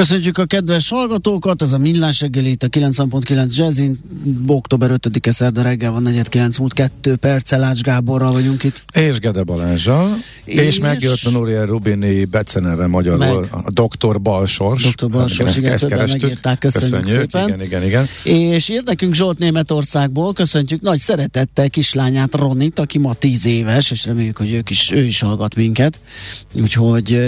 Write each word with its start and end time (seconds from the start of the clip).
Köszönjük 0.00 0.38
a 0.38 0.44
kedves 0.44 0.88
hallgatókat, 0.88 1.62
ez 1.62 1.72
a 1.72 1.78
Millás 1.78 2.20
reggeli 2.20 2.50
itt 2.50 2.62
a 2.62 2.68
9.9 2.68 3.56
Jazzin, 3.56 4.00
október 4.46 4.90
5-e 4.94 5.32
szerda 5.32 5.62
reggel 5.62 5.90
van 5.90 6.02
49 6.02 6.58
múlt 6.58 6.72
2 6.72 7.16
perccel 7.16 7.62
Ács 7.62 7.80
Gáborral 7.80 8.32
vagyunk 8.32 8.62
itt. 8.62 8.84
És 8.92 9.18
Gede 9.18 9.42
Balázsal, 9.42 10.16
és, 10.44 10.58
és 10.58 10.78
megjött 10.78 11.24
a 11.24 11.30
Nuriel 11.30 11.66
Rubini 11.66 12.24
beceneve 12.24 12.86
magyarul, 12.86 13.18
meg. 13.18 13.64
a 13.64 13.70
Doktor 13.70 14.20
Balsors. 14.20 14.82
Doktor 14.82 15.10
Balsors, 15.10 15.56
igen, 15.56 15.72
ezt, 15.72 15.84
ezt 15.84 16.20
megírták, 16.20 16.58
köszönjük, 16.58 17.00
köszönjük 17.00 17.30
szépen. 17.30 17.48
Igen, 17.48 17.62
igen, 17.62 17.84
igen. 17.84 18.06
És 18.22 18.68
írt 18.68 18.86
nekünk 18.86 19.14
Zsolt 19.14 19.38
Németországból, 19.38 20.32
köszöntjük 20.32 20.80
nagy 20.80 20.98
szeretettel 20.98 21.70
kislányát 21.70 22.34
Ronit, 22.34 22.78
aki 22.78 22.98
ma 22.98 23.14
10 23.14 23.46
éves, 23.46 23.90
és 23.90 24.04
reméljük, 24.04 24.36
hogy 24.36 24.52
ők 24.52 24.70
is, 24.70 24.90
ő 24.90 25.02
is 25.04 25.20
hallgat 25.20 25.54
minket. 25.54 25.98
Úgyhogy 26.54 27.20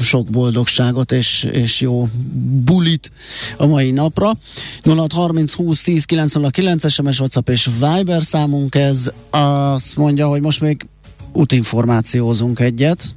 sok 0.00 0.26
boldogságot 0.26 1.12
és, 1.12 1.48
és 1.52 1.75
jó 1.80 2.08
bulit 2.64 3.10
a 3.56 3.66
mai 3.66 3.90
napra. 3.90 4.32
0630 4.82 5.52
20 5.52 5.82
10 5.82 6.04
909 6.04 6.92
SMS, 6.92 7.20
WhatsApp 7.20 7.48
és 7.48 7.70
Viber 7.80 8.22
számunk 8.22 8.74
ez. 8.74 9.10
Azt 9.30 9.96
mondja, 9.96 10.28
hogy 10.28 10.40
most 10.40 10.60
még 10.60 10.86
útinformációzunk 11.32 12.60
egyet. 12.60 13.14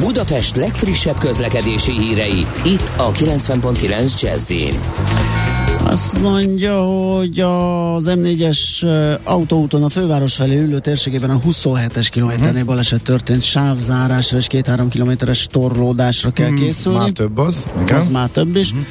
Budapest 0.00 0.56
legfrissebb 0.56 1.18
közlekedési 1.18 1.92
hírei, 1.92 2.46
itt 2.64 2.92
a 2.96 3.12
90.9 3.12 4.20
jazz 4.20 4.50
azt 5.84 6.20
mondja, 6.20 6.82
hogy 6.82 7.40
az 7.40 8.12
M4-es 8.16 8.86
autóúton 9.24 9.82
a 9.82 9.88
főváros 9.88 10.34
felé 10.34 10.58
ülő 10.58 10.78
térségében 10.78 11.30
a 11.30 11.40
27-es 11.48 12.08
kilométernél 12.10 12.50
uh-huh. 12.50 12.66
baleset 12.66 13.02
történt, 13.02 13.42
sávzárásra 13.42 14.38
és 14.38 14.46
két-három 14.46 14.88
kilométeres 14.88 15.46
torlódásra 15.50 16.30
kell 16.30 16.48
uh-huh. 16.48 16.64
készülni. 16.64 16.98
Már 16.98 17.10
több 17.10 17.38
az. 17.38 17.66
Igen. 17.82 17.98
Az 17.98 18.08
már 18.08 18.28
több 18.28 18.56
is. 18.56 18.70
Uh-huh. 18.70 18.86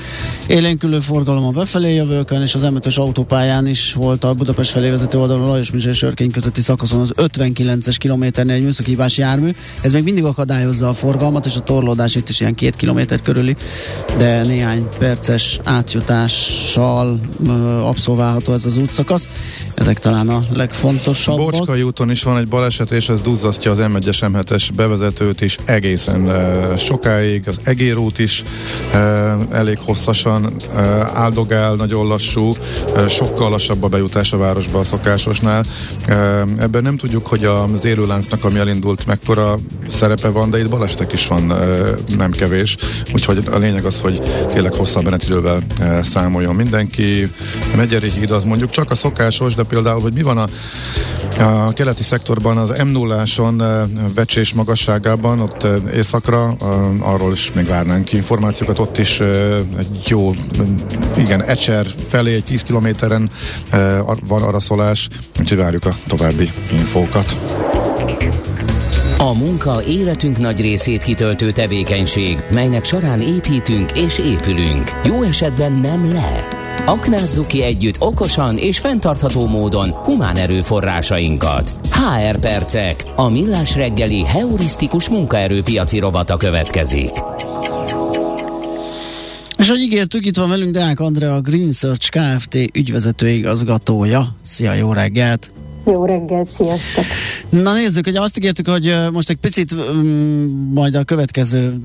Élénkülő 0.47 0.99
forgalom 0.99 1.43
a 1.43 1.51
befelé 1.51 1.93
jövőkön, 1.93 2.41
és 2.41 2.55
az 2.55 2.61
M5-ös 2.63 2.99
autópályán 2.99 3.67
is 3.67 3.93
volt 3.93 4.23
a 4.23 4.33
Budapest 4.33 4.71
felé 4.71 4.89
vezető 4.89 5.17
oldalon 5.17 5.47
Lajos 5.47 5.71
Mizsé 5.71 5.89
és 5.89 6.01
Örkény 6.01 6.31
közötti 6.31 6.61
szakaszon 6.61 6.99
az 6.99 7.13
59-es 7.17 7.95
kilométernél 7.97 8.55
egy 8.55 8.63
műszakívás 8.63 9.17
jármű. 9.17 9.49
Ez 9.81 9.93
még 9.93 10.03
mindig 10.03 10.23
akadályozza 10.23 10.89
a 10.89 10.93
forgalmat, 10.93 11.45
és 11.45 11.55
a 11.55 11.59
torlódás 11.59 12.15
itt 12.15 12.29
is 12.29 12.39
ilyen 12.39 12.55
két 12.55 12.75
kilométer 12.75 13.21
körüli, 13.21 13.55
de 14.17 14.43
néhány 14.43 14.89
perces 14.99 15.59
átjutással 15.63 16.80
autóval 16.81 17.19
abszolválható 17.83 18.53
ez 18.53 18.65
az 18.65 18.77
útszakasz. 18.77 19.27
Ezek 19.75 19.99
talán 19.99 20.29
a 20.29 20.39
legfontosabbak. 20.53 21.51
Bocskai 21.51 21.81
úton 21.81 22.11
is 22.11 22.23
van 22.23 22.37
egy 22.37 22.47
baleset, 22.47 22.91
és 22.91 23.09
ez 23.09 23.21
duzzasztja 23.21 23.71
az 23.71 23.77
M1-es 23.81 24.17
M7-es 24.21 24.69
bevezetőt 24.75 25.41
is 25.41 25.57
egészen 25.65 26.21
uh, 26.21 26.77
sokáig. 26.77 27.47
Az 27.47 27.59
egérút 27.63 28.19
is 28.19 28.43
uh, 28.93 28.99
elég 29.51 29.79
hosszasan 29.79 30.45
uh, 30.45 30.79
áldogál, 31.17 31.75
nagyon 31.75 32.07
lassú, 32.07 32.55
uh, 32.85 33.07
sokkal 33.07 33.49
lassabb 33.49 33.83
a 33.83 33.87
bejutás 33.87 34.33
a 34.33 34.37
városba 34.37 34.79
a 34.79 34.83
szokásosnál. 34.83 35.65
Uh, 36.07 36.15
ebben 36.59 36.83
nem 36.83 36.97
tudjuk, 36.97 37.27
hogy 37.27 37.45
az 37.45 37.85
élőláncnak, 37.85 38.45
ami 38.45 38.59
elindult, 38.59 39.05
mekkora 39.05 39.59
szerepe 39.89 40.27
van, 40.27 40.49
de 40.49 40.59
itt 40.59 40.69
balesetek 40.69 41.11
is 41.13 41.27
van 41.27 41.51
uh, 41.51 42.15
nem 42.15 42.31
kevés. 42.31 42.77
Úgyhogy 43.13 43.43
a 43.51 43.57
lényeg 43.57 43.85
az, 43.85 43.99
hogy 43.99 44.21
tényleg 44.53 44.73
hosszabb 44.73 45.03
menetidővel 45.03 45.63
uh, 45.79 46.01
számoljon 46.01 46.55
mindenki. 46.55 47.31
A 47.73 47.75
Megyeri 47.75 48.09
híd 48.09 48.31
az 48.31 48.43
mondjuk 48.43 48.69
csak 48.69 48.91
a 48.91 48.95
szokásos, 48.95 49.53
de 49.61 49.67
például, 49.67 50.01
hogy 50.01 50.13
mi 50.13 50.21
van 50.21 50.37
a, 50.37 50.47
a 51.43 51.73
keleti 51.73 52.03
szektorban 52.03 52.57
az 52.57 52.73
m 52.83 52.87
0 52.87 53.23
vecsés 54.15 54.53
magasságában, 54.53 55.39
ott 55.39 55.67
északra, 55.93 56.49
arról 56.99 57.31
is 57.31 57.51
még 57.53 57.67
várnánk 57.67 58.13
információkat, 58.13 58.79
ott 58.79 58.97
is 58.97 59.19
egy 59.77 60.01
jó, 60.07 60.33
igen, 61.17 61.43
Ecser 61.43 61.85
felé 62.07 62.33
egy 62.33 62.43
10 62.43 62.63
kilométeren 62.63 63.29
van 64.27 64.43
araszolás, 64.43 65.07
úgyhogy 65.39 65.57
várjuk 65.57 65.85
a 65.85 65.95
további 66.07 66.51
infókat. 66.71 67.35
A 69.17 69.33
munka 69.33 69.83
életünk 69.83 70.37
nagy 70.37 70.61
részét 70.61 71.03
kitöltő 71.03 71.51
tevékenység, 71.51 72.43
melynek 72.51 72.85
során 72.85 73.21
építünk 73.21 73.91
és 73.91 74.19
épülünk. 74.19 74.91
Jó 75.03 75.23
esetben 75.23 75.71
nem 75.71 76.13
le 76.13 76.59
Aknázzuk 76.91 77.47
ki 77.47 77.63
együtt 77.63 77.95
okosan 77.99 78.57
és 78.57 78.79
fenntartható 78.79 79.47
módon 79.47 79.89
humán 79.89 80.37
erőforrásainkat. 80.37 81.75
HR 81.91 82.39
Percek, 82.39 83.03
a 83.15 83.29
millás 83.29 83.75
reggeli 83.75 84.25
heurisztikus 84.25 85.09
munkaerőpiaci 85.09 85.99
robata 85.99 86.37
következik. 86.37 87.09
És 89.57 89.67
ahogy 89.67 89.81
ígértük, 89.81 90.25
itt 90.25 90.37
van 90.37 90.49
velünk 90.49 90.71
Deák 90.71 90.99
Andrea, 90.99 91.35
a 91.35 91.41
Green 91.41 91.71
Search 91.71 92.09
Kft. 92.09 92.55
ügyvezető 92.73 93.27
igazgatója. 93.27 94.35
Szia, 94.41 94.73
jó 94.73 94.93
reggelt! 94.93 95.51
Jó 95.85 96.05
reggelt, 96.05 96.51
sziasztok! 96.51 97.05
Na 97.49 97.73
nézzük, 97.73 98.05
hogy 98.05 98.15
azt 98.15 98.37
ígértük, 98.37 98.67
hogy 98.67 98.95
most 99.11 99.29
egy 99.29 99.35
picit 99.35 99.71
um, 99.71 100.71
majd 100.73 100.95
a 100.95 101.03
következő 101.03 101.79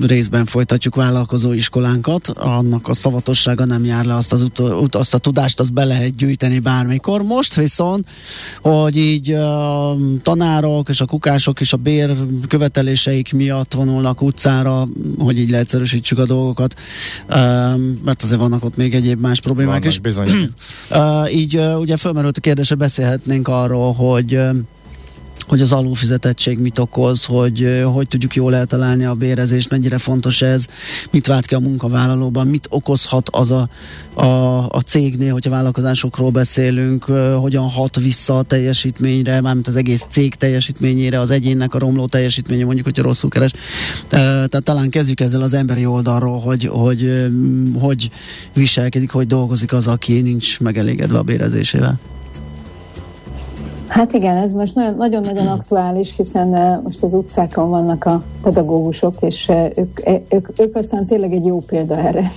részben 0.00 0.44
folytatjuk 0.44 0.94
vállalkozó 0.94 1.52
iskolánkat. 1.52 2.28
Annak 2.28 2.88
a 2.88 2.94
szavatossága 2.94 3.64
nem 3.64 3.84
jár 3.84 4.04
le, 4.04 4.14
azt, 4.14 4.32
az 4.32 4.42
ut- 4.42 4.94
azt 4.94 5.14
a 5.14 5.18
tudást 5.18 5.60
azt 5.60 5.72
be 5.72 5.84
lehet 5.84 6.16
gyűjteni 6.16 6.58
bármikor. 6.58 7.22
Most 7.22 7.54
viszont, 7.54 8.08
hogy 8.62 8.96
így 8.96 9.30
a 9.32 9.96
tanárok 10.22 10.88
és 10.88 11.00
a 11.00 11.06
kukások 11.06 11.60
és 11.60 11.72
a 11.72 11.76
bér 11.76 12.16
követeléseik 12.48 13.32
miatt 13.32 13.72
vonulnak 13.72 14.22
utcára, 14.22 14.88
hogy 15.18 15.38
így 15.38 15.50
leegyszerűsítsük 15.50 16.18
a 16.18 16.26
dolgokat, 16.26 16.74
um, 17.28 18.00
mert 18.04 18.22
azért 18.22 18.40
vannak 18.40 18.64
ott 18.64 18.76
még 18.76 18.94
egyéb 18.94 19.20
más 19.20 19.40
problémák 19.40 19.74
vannak, 19.74 19.92
is. 19.92 19.98
Bizony. 19.98 20.50
uh, 20.90 21.34
így 21.34 21.56
uh, 21.56 21.80
ugye 21.80 21.96
felmerült 21.96 22.36
a 22.36 22.40
kérdése, 22.40 22.74
beszélhetnénk 22.90 23.48
arról, 23.48 23.92
hogy 23.92 24.40
hogy 25.50 25.60
az 25.60 25.72
alulfizetettség 25.72 26.58
mit 26.58 26.78
okoz, 26.78 27.24
hogy 27.24 27.82
hogy 27.84 28.08
tudjuk 28.08 28.34
jól 28.34 28.54
eltalálni 28.54 29.04
a 29.04 29.14
bérezést, 29.14 29.70
mennyire 29.70 29.98
fontos 29.98 30.42
ez, 30.42 30.66
mit 31.10 31.26
vált 31.26 31.46
ki 31.46 31.54
a 31.54 31.58
munkavállalóban, 31.58 32.46
mit 32.46 32.66
okozhat 32.70 33.28
az 33.30 33.50
a, 33.50 33.68
a, 34.14 34.24
a 34.68 34.80
cégnél, 34.86 35.32
hogyha 35.32 35.50
vállalkozásokról 35.50 36.30
beszélünk, 36.30 37.04
hogyan 37.40 37.68
hat 37.68 37.96
vissza 37.96 38.38
a 38.38 38.42
teljesítményre, 38.42 39.40
mármint 39.40 39.68
az 39.68 39.76
egész 39.76 40.04
cég 40.08 40.34
teljesítményére, 40.34 41.20
az 41.20 41.30
egyénnek 41.30 41.74
a 41.74 41.78
romló 41.78 42.06
teljesítménye, 42.06 42.64
mondjuk, 42.64 42.86
hogyha 42.86 43.02
rosszul 43.02 43.30
keres. 43.30 43.52
Tehát 44.08 44.62
talán 44.62 44.90
kezdjük 44.90 45.20
ezzel 45.20 45.42
az 45.42 45.54
emberi 45.54 45.86
oldalról, 45.86 46.40
hogy 46.40 46.66
hogy, 46.66 47.30
hogy 47.78 48.10
viselkedik, 48.54 49.10
hogy 49.10 49.26
dolgozik 49.26 49.72
az, 49.72 49.86
aki 49.86 50.20
nincs 50.20 50.60
megelégedve 50.60 51.18
a 51.18 51.22
bérezésével. 51.22 51.98
Hát 53.90 54.12
igen, 54.12 54.36
ez 54.36 54.52
most 54.52 54.74
nagyon-nagyon 54.74 55.46
aktuális, 55.58 56.16
hiszen 56.16 56.80
most 56.84 57.02
az 57.02 57.14
utcákon 57.14 57.70
vannak 57.70 58.04
a 58.04 58.22
pedagógusok, 58.42 59.14
és 59.20 59.50
ők, 59.76 60.00
ők, 60.32 60.60
ők 60.60 60.76
aztán 60.76 61.06
tényleg 61.06 61.32
egy 61.32 61.46
jó 61.46 61.58
példa 61.58 61.96
erre. 61.96 62.30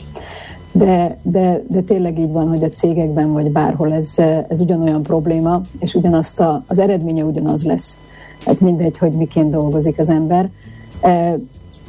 De, 0.72 1.18
de, 1.22 1.64
de 1.68 1.82
tényleg 1.82 2.20
így 2.20 2.32
van, 2.32 2.48
hogy 2.48 2.64
a 2.64 2.70
cégekben 2.70 3.32
vagy 3.34 3.52
bárhol 3.52 3.94
ez, 3.94 4.16
ez 4.48 4.62
ugyanolyan 4.62 5.04
probléma, 5.04 5.62
és 5.80 5.94
ugyanazt 5.94 6.40
a, 6.40 6.64
az 6.68 6.80
eredménye 6.80 7.24
ugyanaz 7.24 7.64
lesz. 7.64 7.98
Hát 8.46 8.60
mindegy, 8.60 8.98
hogy 8.98 9.12
miként 9.12 9.50
dolgozik 9.50 10.00
az 10.00 10.10
ember. 10.10 10.50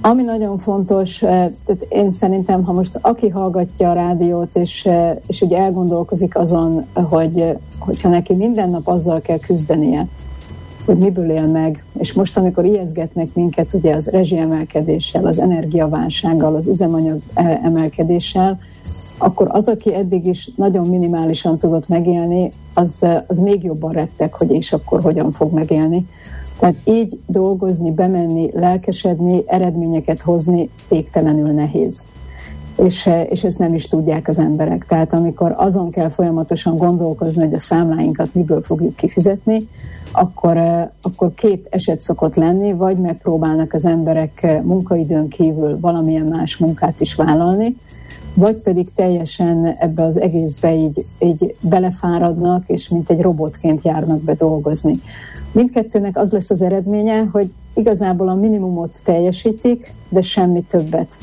Ami 0.06 0.22
nagyon 0.22 0.58
fontos, 0.58 1.18
tehát 1.18 1.86
én 1.88 2.10
szerintem, 2.10 2.64
ha 2.64 2.72
most 2.72 2.98
aki 3.00 3.28
hallgatja 3.28 3.90
a 3.90 3.92
rádiót, 3.92 4.56
és, 4.56 4.88
és 5.26 5.40
ugye 5.40 5.58
elgondolkozik 5.58 6.36
azon, 6.36 6.84
hogy 6.94 7.56
hogyha 7.78 8.08
neki 8.08 8.34
minden 8.34 8.70
nap 8.70 8.88
azzal 8.88 9.20
kell 9.20 9.38
küzdenie, 9.38 10.06
hogy 10.84 10.96
miből 10.96 11.30
él 11.30 11.46
meg, 11.46 11.84
és 11.98 12.12
most, 12.12 12.36
amikor 12.36 12.64
ijeszgetnek 12.64 13.34
minket 13.34 13.72
ugye 13.72 13.94
az 13.94 14.06
rezsiemelkedéssel, 14.06 15.26
az 15.26 15.38
energiaválsággal, 15.38 16.54
az 16.54 16.66
üzemanyag 16.66 17.20
emelkedéssel, 17.62 18.58
akkor 19.18 19.46
az, 19.50 19.68
aki 19.68 19.94
eddig 19.94 20.26
is 20.26 20.50
nagyon 20.56 20.88
minimálisan 20.88 21.58
tudott 21.58 21.88
megélni, 21.88 22.50
az, 22.74 22.98
az 23.26 23.38
még 23.38 23.64
jobban 23.64 23.92
rettek, 23.92 24.34
hogy 24.34 24.50
és 24.50 24.72
akkor 24.72 25.02
hogyan 25.02 25.32
fog 25.32 25.52
megélni. 25.52 26.06
Tehát 26.58 26.74
így 26.84 27.20
dolgozni, 27.26 27.90
bemenni, 27.90 28.50
lelkesedni, 28.54 29.42
eredményeket 29.46 30.20
hozni 30.20 30.70
végtelenül 30.88 31.50
nehéz. 31.50 32.02
És, 32.76 33.10
és 33.28 33.44
ezt 33.44 33.58
nem 33.58 33.74
is 33.74 33.86
tudják 33.86 34.28
az 34.28 34.38
emberek. 34.38 34.86
Tehát 34.86 35.12
amikor 35.12 35.54
azon 35.56 35.90
kell 35.90 36.08
folyamatosan 36.08 36.76
gondolkozni, 36.76 37.44
hogy 37.44 37.54
a 37.54 37.58
számláinkat 37.58 38.34
miből 38.34 38.62
fogjuk 38.62 38.96
kifizetni, 38.96 39.68
akkor, 40.12 40.58
akkor 41.02 41.34
két 41.34 41.66
eset 41.70 42.00
szokott 42.00 42.34
lenni, 42.34 42.72
vagy 42.72 42.96
megpróbálnak 42.96 43.72
az 43.72 43.84
emberek 43.84 44.60
munkaidőn 44.62 45.28
kívül 45.28 45.80
valamilyen 45.80 46.26
más 46.26 46.56
munkát 46.56 47.00
is 47.00 47.14
vállalni, 47.14 47.76
vagy 48.34 48.56
pedig 48.56 48.88
teljesen 48.94 49.66
ebbe 49.66 50.02
az 50.02 50.20
egészbe 50.20 50.74
így, 50.74 51.04
így 51.18 51.54
belefáradnak, 51.60 52.64
és 52.66 52.88
mint 52.88 53.10
egy 53.10 53.20
robotként 53.20 53.84
járnak 53.84 54.20
be 54.20 54.34
dolgozni. 54.34 55.00
Mindkettőnek 55.54 56.16
az 56.16 56.30
lesz 56.30 56.50
az 56.50 56.62
eredménye, 56.62 57.28
hogy 57.32 57.52
igazából 57.74 58.28
a 58.28 58.34
minimumot 58.34 59.00
teljesítik, 59.04 59.92
de 60.08 60.22
semmi 60.22 60.62
többet. 60.62 61.16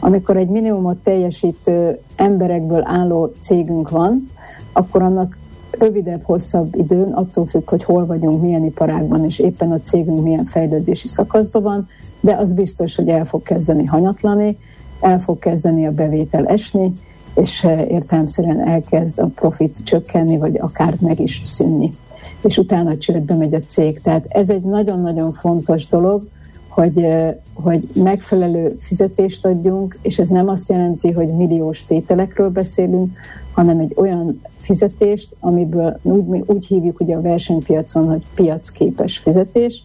Amikor 0.00 0.36
egy 0.36 0.48
minimumot 0.48 0.96
teljesítő 0.96 1.98
emberekből 2.16 2.82
álló 2.84 3.32
cégünk 3.40 3.90
van, 3.90 4.30
akkor 4.72 5.02
annak 5.02 5.38
rövidebb, 5.70 6.22
hosszabb 6.22 6.74
időn, 6.76 7.12
attól 7.12 7.46
függ, 7.46 7.68
hogy 7.68 7.84
hol 7.84 8.06
vagyunk, 8.06 8.42
milyen 8.42 8.64
iparágban, 8.64 9.24
és 9.24 9.38
éppen 9.38 9.72
a 9.72 9.80
cégünk 9.80 10.22
milyen 10.22 10.44
fejlődési 10.44 11.08
szakaszban 11.08 11.62
van, 11.62 11.88
de 12.20 12.34
az 12.34 12.54
biztos, 12.54 12.96
hogy 12.96 13.08
el 13.08 13.24
fog 13.24 13.42
kezdeni 13.42 13.84
hanyatlani, 13.84 14.58
el 15.00 15.20
fog 15.20 15.38
kezdeni 15.38 15.86
a 15.86 15.92
bevétel 15.92 16.46
esni, 16.46 16.92
és 17.34 17.64
eh, 17.64 17.90
értelemszerűen 17.90 18.68
elkezd 18.68 19.18
a 19.18 19.26
profit 19.26 19.78
csökkenni, 19.84 20.38
vagy 20.38 20.58
akár 20.58 20.94
meg 21.00 21.20
is 21.20 21.40
szűnni. 21.42 21.92
És 22.42 22.58
utána 22.58 22.96
csődbe 22.96 23.34
megy 23.34 23.54
a 23.54 23.60
cég. 23.60 24.00
Tehát 24.00 24.26
ez 24.28 24.50
egy 24.50 24.62
nagyon-nagyon 24.62 25.32
fontos 25.32 25.86
dolog, 25.86 26.26
hogy, 26.68 27.06
hogy 27.54 27.88
megfelelő 27.94 28.76
fizetést 28.80 29.46
adjunk, 29.46 29.98
és 30.02 30.18
ez 30.18 30.28
nem 30.28 30.48
azt 30.48 30.68
jelenti, 30.68 31.12
hogy 31.12 31.36
milliós 31.36 31.84
tételekről 31.84 32.50
beszélünk, 32.50 33.10
hanem 33.52 33.78
egy 33.78 33.92
olyan 33.96 34.40
fizetést, 34.58 35.36
amiből 35.40 35.98
úgy, 36.02 36.24
mi 36.24 36.42
úgy 36.46 36.66
hívjuk 36.66 37.00
ugye 37.00 37.16
a 37.16 37.20
versenypiacon, 37.20 38.08
hogy 38.08 38.22
piacképes 38.34 39.18
fizetés, 39.18 39.82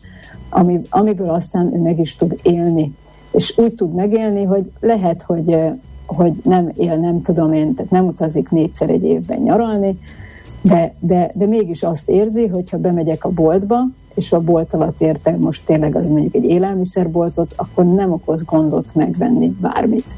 ami, 0.50 0.81
amiből 0.89 1.30
aztán 1.30 1.74
ő 1.75 1.80
meg 1.80 2.00
is 2.00 2.15
tud 2.15 2.39
élni. 2.44 2.95
És 3.31 3.57
úgy 3.57 3.75
tud 3.75 3.94
megélni, 3.94 4.44
hogy 4.44 4.71
lehet, 4.80 5.21
hogy, 5.21 5.57
hogy 6.06 6.33
nem 6.44 6.71
él, 6.75 6.95
nem 6.95 7.21
tudom 7.21 7.54
én, 7.54 7.74
tehát 7.74 7.92
nem 7.92 8.06
utazik 8.06 8.50
négyszer 8.50 8.89
egy 8.89 9.04
évben 9.04 9.42
nyaralni, 9.42 10.00
de, 10.68 10.94
de, 11.00 11.31
de 11.34 11.46
mégis 11.46 11.84
azt 11.84 12.10
érzi, 12.10 12.48
hogyha 12.48 12.78
bemegyek 12.78 13.25
a 13.25 13.30
boltba, 13.30 13.78
és 14.16 14.31
a 14.31 14.40
bolt 14.40 14.74
alatt 14.74 15.02
érte 15.02 15.36
most 15.40 15.66
tényleg 15.66 15.96
az 15.96 16.08
mondjuk 16.08 16.36
egy 16.36 16.46
élelmiszerboltot, 16.46 17.54
akkor 17.56 17.86
nem 17.86 18.12
okoz 18.12 18.44
gondot 18.44 18.96
megvenni 18.96 19.56
bármit 19.62 20.16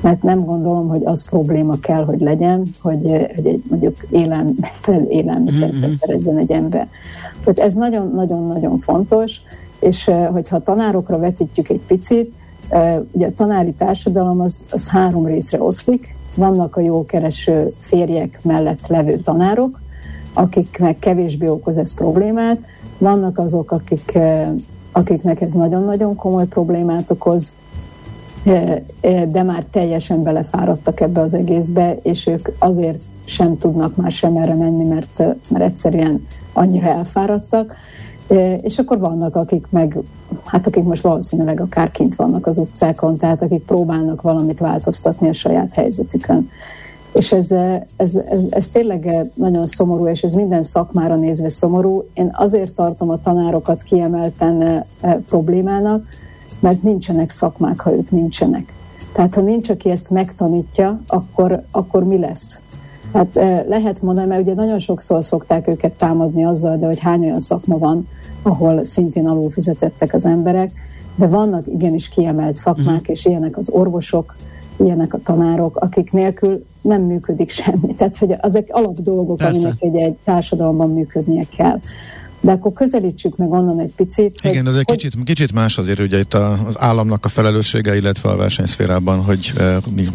mert 0.00 0.22
nem 0.22 0.44
gondolom, 0.44 0.88
hogy 0.88 1.04
az 1.04 1.24
probléma 1.24 1.78
kell, 1.80 2.04
hogy 2.04 2.20
legyen, 2.20 2.62
hogy, 2.80 3.30
hogy 3.34 3.46
egy 3.46 3.62
mondjuk 3.68 3.96
élelm, 4.10 4.54
élelmiszert 5.08 5.72
mm-hmm. 5.72 5.90
szerezzen 6.00 6.38
egy 6.38 6.52
ember. 6.52 6.88
Tehát 7.44 7.58
ez 7.58 7.74
nagyon-nagyon-nagyon 7.74 8.78
fontos, 8.78 9.40
és 9.80 10.10
hogyha 10.32 10.56
a 10.56 10.62
tanárokra 10.62 11.18
vetítjük 11.18 11.68
egy 11.68 11.80
picit, 11.86 12.34
ugye 13.10 13.26
a 13.26 13.34
tanári 13.34 13.72
társadalom 13.72 14.40
az, 14.40 14.64
az 14.70 14.88
három 14.88 15.26
részre 15.26 15.62
oszlik, 15.62 16.16
vannak 16.34 16.76
a 16.76 16.80
jó 16.80 17.06
kereső 17.06 17.72
férjek 17.80 18.40
mellett 18.42 18.86
levő 18.86 19.16
tanárok, 19.16 19.80
akiknek 20.38 20.98
kevésbé 20.98 21.48
okoz 21.48 21.76
ez 21.76 21.94
problémát, 21.94 22.58
vannak 22.98 23.38
azok, 23.38 23.70
akik, 23.70 24.14
eh, 24.14 24.48
akiknek 24.92 25.40
ez 25.40 25.52
nagyon-nagyon 25.52 26.16
komoly 26.16 26.46
problémát 26.46 27.10
okoz, 27.10 27.52
de 29.28 29.42
már 29.42 29.64
teljesen 29.70 30.22
belefáradtak 30.22 31.00
ebbe 31.00 31.20
az 31.20 31.34
egészbe, 31.34 31.96
és 32.02 32.26
ők 32.26 32.48
azért 32.58 33.02
sem 33.24 33.58
tudnak 33.58 33.96
már 33.96 34.10
sem 34.10 34.36
erre 34.36 34.54
menni, 34.54 34.88
mert, 34.88 35.22
mert 35.48 35.64
egyszerűen 35.64 36.26
annyira 36.52 36.86
elfáradtak. 36.86 37.76
És 38.60 38.78
akkor 38.78 38.98
vannak, 38.98 39.36
akik 39.36 39.66
meg, 39.70 39.98
hát 40.44 40.66
akik 40.66 40.84
most 40.84 41.02
valószínűleg 41.02 41.60
akár 41.60 41.90
kint 41.90 42.14
vannak 42.14 42.46
az 42.46 42.58
utcákon, 42.58 43.16
tehát 43.16 43.42
akik 43.42 43.62
próbálnak 43.62 44.22
valamit 44.22 44.58
változtatni 44.58 45.28
a 45.28 45.32
saját 45.32 45.74
helyzetükön. 45.74 46.50
És 47.12 47.32
ez, 47.32 47.54
ez, 47.96 48.16
ez, 48.28 48.46
ez 48.50 48.68
tényleg 48.68 49.30
nagyon 49.34 49.66
szomorú, 49.66 50.06
és 50.06 50.22
ez 50.22 50.32
minden 50.32 50.62
szakmára 50.62 51.16
nézve 51.16 51.48
szomorú. 51.48 52.04
Én 52.14 52.30
azért 52.32 52.74
tartom 52.74 53.10
a 53.10 53.20
tanárokat 53.20 53.82
kiemelten 53.82 54.84
problémának, 55.28 56.04
mert 56.60 56.82
nincsenek 56.82 57.30
szakmák, 57.30 57.80
ha 57.80 57.92
ők 57.92 58.10
nincsenek. 58.10 58.72
Tehát 59.12 59.34
ha 59.34 59.40
nincs, 59.40 59.70
aki 59.70 59.90
ezt 59.90 60.10
megtanítja, 60.10 61.00
akkor, 61.06 61.62
akkor 61.70 62.04
mi 62.04 62.18
lesz? 62.18 62.60
Hát 63.12 63.34
lehet 63.68 64.02
mondani, 64.02 64.28
mert 64.28 64.40
ugye 64.40 64.54
nagyon 64.54 64.78
sokszor 64.78 65.24
szokták 65.24 65.68
őket 65.68 65.92
támadni 65.92 66.44
azzal, 66.44 66.76
de 66.76 66.86
hogy 66.86 67.00
hány 67.00 67.24
olyan 67.24 67.40
szakma 67.40 67.78
van, 67.78 68.08
ahol 68.42 68.84
szintén 68.84 69.26
alulfizetettek 69.26 70.14
az 70.14 70.24
emberek, 70.24 70.70
de 71.16 71.26
vannak 71.26 71.66
igenis 71.66 72.08
kiemelt 72.08 72.56
szakmák, 72.56 73.00
uh-huh. 73.00 73.10
és 73.10 73.24
ilyenek 73.24 73.56
az 73.56 73.70
orvosok, 73.70 74.36
ilyenek 74.78 75.14
a 75.14 75.18
tanárok, 75.22 75.76
akik 75.76 76.12
nélkül 76.12 76.64
nem 76.80 77.02
működik 77.02 77.50
semmi. 77.50 77.94
Tehát, 77.96 78.18
hogy 78.18 78.34
ezek 78.40 78.68
alap 78.70 79.00
dolgok, 79.00 79.40
aminek 79.40 79.74
egy, 79.78 79.96
egy 79.96 80.16
társadalomban 80.24 80.92
működnie 80.92 81.42
kell 81.56 81.80
de 82.40 82.50
akkor 82.50 82.72
közelítsük 82.72 83.36
meg 83.36 83.50
onnan 83.50 83.80
egy 83.80 83.92
picit. 83.96 84.38
Igen, 84.42 84.66
ez 84.66 84.74
egy 84.74 84.82
hogy... 84.84 84.96
kicsit, 84.96 85.24
kicsit 85.24 85.52
más 85.52 85.78
azért 85.78 85.98
ugye 85.98 86.18
itt 86.18 86.34
az 86.34 86.74
államnak 86.78 87.24
a 87.24 87.28
felelőssége, 87.28 87.96
illetve 87.96 88.30
a 88.30 88.36
versenyszférában, 88.36 89.22
hogy 89.22 89.52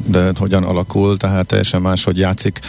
de 0.06 0.31
hogyan 0.36 0.64
alakul, 0.64 1.18
tehát 1.18 1.48
teljesen 1.48 1.81
más, 1.81 2.04
hogy 2.04 2.18
játszik, 2.18 2.60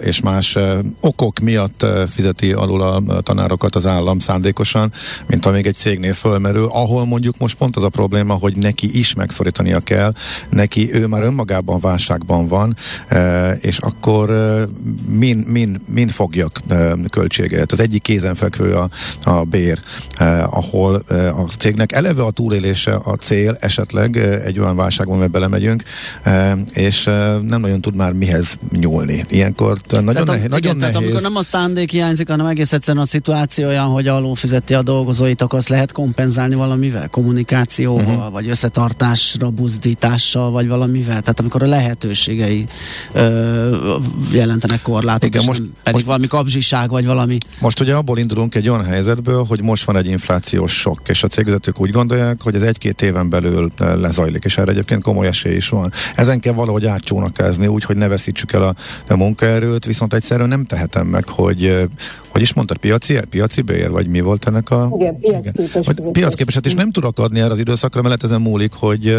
és 0.00 0.20
más 0.20 0.58
okok 1.00 1.38
miatt 1.38 1.86
fizeti 2.08 2.52
alul 2.52 2.80
a 2.80 3.20
tanárokat 3.20 3.76
az 3.76 3.86
állam 3.86 4.18
szándékosan, 4.18 4.92
mint 5.26 5.46
amíg 5.46 5.66
egy 5.66 5.76
cégnél 5.76 6.12
fölmerül, 6.12 6.68
ahol 6.72 7.04
mondjuk 7.04 7.38
most 7.38 7.56
pont 7.56 7.76
az 7.76 7.82
a 7.82 7.88
probléma, 7.88 8.34
hogy 8.34 8.56
neki 8.56 8.98
is 8.98 9.14
megszorítania 9.14 9.80
kell, 9.80 10.12
neki 10.50 10.94
ő 10.94 11.06
már 11.06 11.22
önmagában 11.22 11.80
válságban 11.80 12.46
van, 12.46 12.76
és 13.60 13.78
akkor 13.78 14.30
min, 15.08 15.36
min, 15.36 15.80
min 15.86 16.08
fogjak 16.08 16.60
költséget. 17.10 17.72
Az 17.72 17.80
egyik 17.80 18.02
kézenfekvő 18.02 18.59
növekvő 18.60 18.88
a, 19.24 19.30
a 19.30 19.44
bér, 19.44 19.78
eh, 20.18 20.56
ahol 20.56 21.02
eh, 21.08 21.38
a 21.38 21.46
cégnek 21.58 21.92
eleve 21.92 22.22
a 22.22 22.30
túlélése 22.30 22.94
a 22.94 23.14
cél, 23.16 23.56
esetleg 23.60 24.16
eh, 24.16 24.44
egy 24.44 24.58
olyan 24.58 24.76
válságban, 24.76 25.18
mert 25.18 25.30
belemegyünk, 25.30 25.82
eh, 26.22 26.52
és 26.72 27.06
eh, 27.06 27.38
nem 27.40 27.60
nagyon 27.60 27.80
tud 27.80 27.94
már 27.94 28.12
mihez 28.12 28.58
nyúlni. 28.72 29.24
Ilyenkor 29.28 29.78
nagyon, 29.90 30.12
tehát, 30.12 30.26
nehéz, 30.26 30.48
nagyon 30.48 30.58
igen, 30.58 30.76
nehéz. 30.76 30.92
Tehát 30.92 30.96
amikor 30.96 31.22
nem 31.22 31.36
a 31.36 31.42
szándék 31.42 31.90
hiányzik, 31.90 32.28
hanem 32.28 32.46
egész 32.46 32.72
egyszerűen 32.72 33.04
a 33.04 33.06
szituáció 33.06 33.66
olyan, 33.66 33.86
hogy 33.86 34.06
alul 34.06 34.34
fizeti 34.34 34.74
a 34.74 34.82
dolgozóit, 34.82 35.42
akkor 35.42 35.58
azt 35.58 35.68
lehet 35.68 35.92
kompenzálni 35.92 36.54
valamivel? 36.54 37.08
Kommunikációval, 37.08 38.04
uh-huh. 38.04 38.32
vagy 38.32 38.48
összetartásra, 38.48 39.50
buzdítással, 39.50 40.50
vagy 40.50 40.68
valamivel? 40.68 41.20
Tehát 41.20 41.40
amikor 41.40 41.62
a 41.62 41.66
lehetőségei 41.66 42.66
ö, 43.12 43.96
jelentenek 44.32 44.82
korlátot, 44.82 45.24
igen, 45.24 45.44
most, 45.44 45.62
pedig 45.82 45.92
most, 45.92 46.04
valami 46.04 46.26
kapzsiság, 46.26 46.90
vagy 46.90 47.06
valami. 47.06 47.38
Most 47.60 47.80
ugye 47.80 47.94
abból 47.94 48.18
indulunk 48.18 48.49
egy 48.54 48.68
olyan 48.68 48.84
helyzetből, 48.84 49.44
hogy 49.44 49.62
most 49.62 49.84
van 49.84 49.96
egy 49.96 50.06
inflációs 50.06 50.80
sok, 50.80 51.00
és 51.06 51.22
a 51.22 51.28
cégvezetők 51.28 51.80
úgy 51.80 51.90
gondolják, 51.90 52.42
hogy 52.42 52.54
ez 52.54 52.62
egy-két 52.62 53.02
éven 53.02 53.28
belül 53.28 53.70
lezajlik, 53.78 54.44
és 54.44 54.58
erre 54.58 54.70
egyébként 54.70 55.02
komoly 55.02 55.26
esély 55.26 55.56
is 55.56 55.68
van. 55.68 55.92
Ezen 56.16 56.40
kell 56.40 56.52
valahogy 56.52 56.86
átcsónakázni, 56.86 57.66
úgy, 57.66 57.84
hogy 57.84 57.96
ne 57.96 58.08
veszítsük 58.08 58.52
el 58.52 58.62
a, 58.62 58.74
a 59.08 59.16
munkaerőt, 59.16 59.84
viszont 59.84 60.14
egyszerűen 60.14 60.48
nem 60.48 60.64
tehetem 60.64 61.06
meg, 61.06 61.28
hogy 61.28 61.88
hogy 62.28 62.40
is 62.40 62.52
mondtad, 62.52 62.76
piaci, 62.76 63.20
piaci 63.30 63.62
bér, 63.62 63.90
vagy 63.90 64.06
mi 64.06 64.20
volt 64.20 64.46
ennek 64.46 64.70
a... 64.70 64.90
Igen, 64.94 65.18
piacképes. 65.18 65.86
Igen. 65.86 66.12
Piacképes, 66.12 66.54
hát 66.54 66.66
és 66.66 66.74
nem 66.74 66.90
tudok 66.90 67.18
adni 67.18 67.40
erre 67.40 67.52
az 67.52 67.58
időszakra, 67.58 68.02
mert 68.02 68.24
ezen 68.24 68.40
múlik, 68.40 68.72
hogy, 68.72 69.18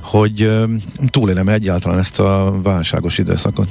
hogy 0.00 0.50
túlélem 1.06 1.48
egyáltalán 1.48 1.98
ezt 1.98 2.18
a 2.18 2.60
válságos 2.62 3.18
időszakot 3.18 3.68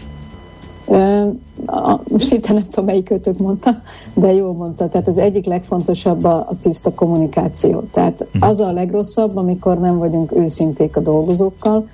a, 1.66 2.00
most 2.08 2.30
hirtelen 2.30 2.62
nem 2.62 2.70
tudom, 2.70 2.86
melyik 2.86 3.10
ötök 3.10 3.38
mondta, 3.38 3.82
de 4.14 4.34
jól 4.34 4.54
mondta. 4.54 4.88
Tehát 4.88 5.08
az 5.08 5.18
egyik 5.18 5.46
legfontosabb 5.46 6.24
a, 6.24 6.36
a 6.36 6.56
tiszta 6.62 6.94
kommunikáció. 6.94 7.80
Tehát 7.92 8.26
mhm. 8.32 8.44
az 8.44 8.60
a 8.60 8.72
legrosszabb, 8.72 9.38
amikor 9.38 9.80
nem 9.80 9.98
vagyunk 9.98 10.36
őszinték 10.36 10.98
a 10.98 11.00
dolgozókkal, 11.00 11.88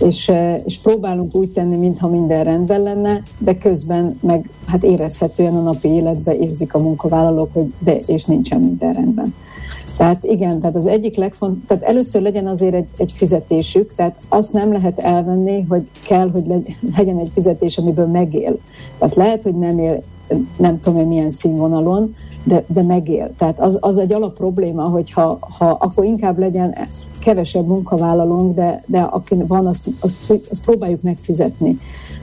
és, 0.00 0.30
és 0.64 0.78
próbálunk 0.78 1.34
úgy 1.34 1.52
tenni, 1.52 1.76
mintha 1.76 2.08
minden 2.08 2.44
rendben 2.44 2.82
lenne, 2.82 3.22
de 3.38 3.58
közben 3.58 4.18
meg 4.22 4.50
hát 4.66 4.82
érezhetően 4.82 5.56
a 5.56 5.62
napi 5.62 5.88
életben 5.88 6.36
érzik 6.36 6.74
a 6.74 6.78
munkavállalók, 6.78 7.52
hogy 7.52 7.72
de 7.78 7.98
és 8.06 8.24
nincsen 8.24 8.60
minden 8.60 8.92
rendben. 8.92 9.34
Tehát 9.96 10.24
igen, 10.24 10.60
tehát 10.60 10.76
az 10.76 10.86
egyik 10.86 11.16
legfontosabb, 11.16 11.66
tehát 11.66 11.82
először 11.82 12.22
legyen 12.22 12.46
azért 12.46 12.74
egy, 12.74 12.88
egy 12.96 13.12
fizetésük, 13.16 13.94
tehát 13.94 14.16
azt 14.28 14.52
nem 14.52 14.72
lehet 14.72 14.98
elvenni, 14.98 15.66
hogy 15.68 15.88
kell, 16.06 16.30
hogy 16.30 16.44
legyen 16.96 17.18
egy 17.18 17.30
fizetés, 17.34 17.78
amiből 17.78 18.06
megél. 18.06 18.58
Tehát 18.98 19.14
lehet, 19.14 19.42
hogy 19.42 19.54
nem 19.54 19.78
él 19.78 20.02
nem 20.56 20.80
tudom 20.80 21.00
én 21.00 21.06
milyen 21.06 21.30
színvonalon, 21.30 22.14
de, 22.44 22.64
de 22.66 22.82
megél. 22.82 23.30
Tehát 23.38 23.60
az, 23.60 23.78
az 23.80 23.98
egy 23.98 24.12
alap 24.12 24.34
probléma, 24.34 24.82
hogy 24.82 25.10
ha, 25.10 25.38
ha 25.40 25.76
akkor 25.80 26.04
inkább 26.04 26.38
legyen 26.38 26.76
kevesebb 27.20 27.66
munkavállalónk, 27.66 28.54
de, 28.54 28.82
de 28.86 29.00
aki 29.00 29.34
van, 29.46 29.66
azt, 29.66 29.90
azt, 30.00 30.32
azt 30.50 30.64
próbáljuk 30.64 31.02
megfizetni. 31.02 31.78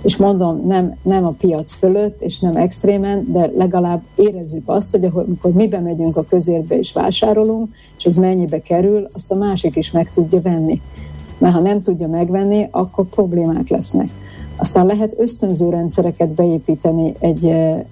És 0.07 0.17
mondom, 0.17 0.67
nem, 0.67 0.95
nem 1.01 1.25
a 1.25 1.29
piac 1.29 1.73
fölött, 1.73 2.21
és 2.21 2.39
nem 2.39 2.55
extrémen, 2.55 3.31
de 3.31 3.51
legalább 3.55 4.01
érezzük 4.15 4.63
azt, 4.65 4.91
hogy 4.91 5.05
amikor 5.05 5.51
mi 5.51 5.67
bemegyünk 5.67 6.17
a 6.17 6.25
közérbe 6.29 6.77
és 6.77 6.93
vásárolunk, 6.93 7.75
és 7.97 8.05
az 8.05 8.15
mennyibe 8.15 8.61
kerül, 8.61 9.07
azt 9.13 9.31
a 9.31 9.35
másik 9.35 9.75
is 9.75 9.91
meg 9.91 10.11
tudja 10.11 10.41
venni. 10.41 10.81
Mert 11.37 11.53
ha 11.53 11.61
nem 11.61 11.81
tudja 11.81 12.07
megvenni, 12.07 12.67
akkor 12.71 13.05
problémák 13.05 13.67
lesznek. 13.67 14.09
Aztán 14.57 14.85
lehet 14.85 15.13
ösztönző 15.17 15.69
rendszereket 15.69 16.29
beépíteni 16.29 17.13
egy, 17.19 17.45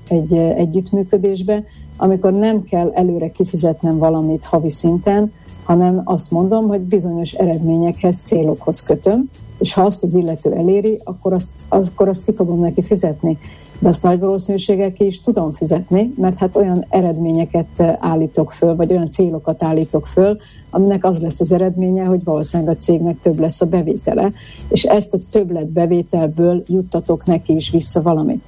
egy 0.08 0.34
együttműködésbe, 0.34 1.64
amikor 1.98 2.34
nem 2.34 2.64
kell 2.64 2.92
előre 2.94 3.32
kifizetnem 3.32 3.98
valamit 3.98 4.46
havi 4.46 4.70
szinten, 4.70 5.32
hanem 5.64 6.02
azt 6.04 6.32
mondom, 6.32 6.68
hogy 6.68 6.82
bizonyos 6.82 7.32
eredményekhez, 7.32 8.20
célokhoz 8.24 8.84
kötöm, 8.84 9.30
és 9.60 9.74
ha 9.74 9.82
azt 9.82 10.04
az 10.04 10.16
illető 10.16 10.54
eléri, 10.54 11.00
akkor 11.04 11.34
azt, 11.34 11.50
akkor 11.70 12.08
azt 12.08 12.26
ki 12.26 12.34
fogom 12.34 12.60
neki 12.60 12.82
fizetni. 12.82 13.38
De 13.80 13.90
azt 13.90 14.04
nagy 14.04 14.20
valószínűséggel 14.20 14.92
ki 14.92 15.06
is 15.06 15.22
tudom 15.22 15.52
fizetni, 15.52 16.14
mert 16.18 16.38
hát 16.38 16.56
olyan 16.56 16.86
eredményeket 16.90 17.82
állítok 18.00 18.52
föl, 18.52 18.76
vagy 18.76 18.92
olyan 18.92 19.10
célokat 19.10 19.64
állítok 19.64 20.08
föl, 20.08 20.38
aminek 20.70 21.06
az 21.06 21.20
lesz 21.20 21.40
az 21.40 21.52
eredménye, 21.52 22.04
hogy 22.04 22.24
valószínűleg 22.24 22.76
a 22.76 22.78
cégnek 22.78 23.20
több 23.20 23.40
lesz 23.40 23.62
a 23.62 23.66
bevétele, 23.66 24.32
és 24.68 24.84
ezt 24.84 25.14
a 25.14 25.18
többlet 25.30 25.72
bevételből 25.72 26.64
juttatok 26.68 27.26
neki 27.26 27.56
is 27.56 27.70
vissza 27.70 28.02
valamit. 28.02 28.44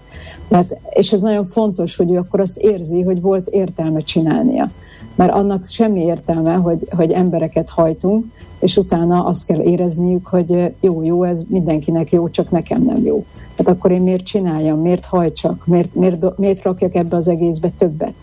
Tehát, 0.47 0.79
és 0.89 1.11
ez 1.11 1.19
nagyon 1.19 1.45
fontos, 1.45 1.95
hogy 1.95 2.11
ő 2.11 2.17
akkor 2.17 2.39
azt 2.39 2.57
érzi, 2.57 3.01
hogy 3.01 3.21
volt 3.21 3.47
értelme 3.47 3.99
csinálnia. 3.99 4.69
Mert 5.17 5.31
annak 5.33 5.65
semmi 5.65 6.01
értelme, 6.01 6.53
hogy, 6.53 6.87
hogy 6.89 7.11
embereket 7.11 7.69
hajtunk, 7.69 8.25
és 8.59 8.77
utána 8.77 9.25
azt 9.25 9.45
kell 9.45 9.61
érezniük, 9.61 10.27
hogy 10.27 10.73
jó, 10.79 11.03
jó, 11.03 11.23
ez 11.23 11.43
mindenkinek 11.47 12.11
jó, 12.11 12.29
csak 12.29 12.51
nekem 12.51 12.83
nem 12.83 13.05
jó. 13.05 13.25
Hát 13.57 13.67
akkor 13.67 13.91
én 13.91 14.01
miért 14.01 14.25
csináljam, 14.25 14.81
miért 14.81 15.05
hajtsak, 15.05 15.65
miért, 15.65 15.95
miért, 15.95 16.37
miért 16.37 16.63
rakjak 16.63 16.95
ebbe 16.95 17.15
az 17.15 17.27
egészbe 17.27 17.69
többet? 17.77 18.13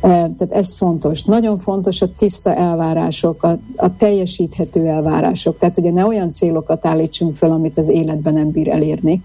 Tehát 0.00 0.52
ez 0.52 0.74
fontos. 0.74 1.24
Nagyon 1.24 1.58
fontos 1.58 2.02
a 2.02 2.14
tiszta 2.16 2.54
elvárások, 2.54 3.42
a, 3.42 3.58
a 3.76 3.96
teljesíthető 3.96 4.86
elvárások. 4.86 5.58
Tehát 5.58 5.78
ugye 5.78 5.90
ne 5.90 6.06
olyan 6.06 6.32
célokat 6.32 6.86
állítsunk 6.86 7.36
fel, 7.36 7.50
amit 7.50 7.78
az 7.78 7.88
életben 7.88 8.34
nem 8.34 8.50
bír 8.50 8.68
elérni, 8.68 9.22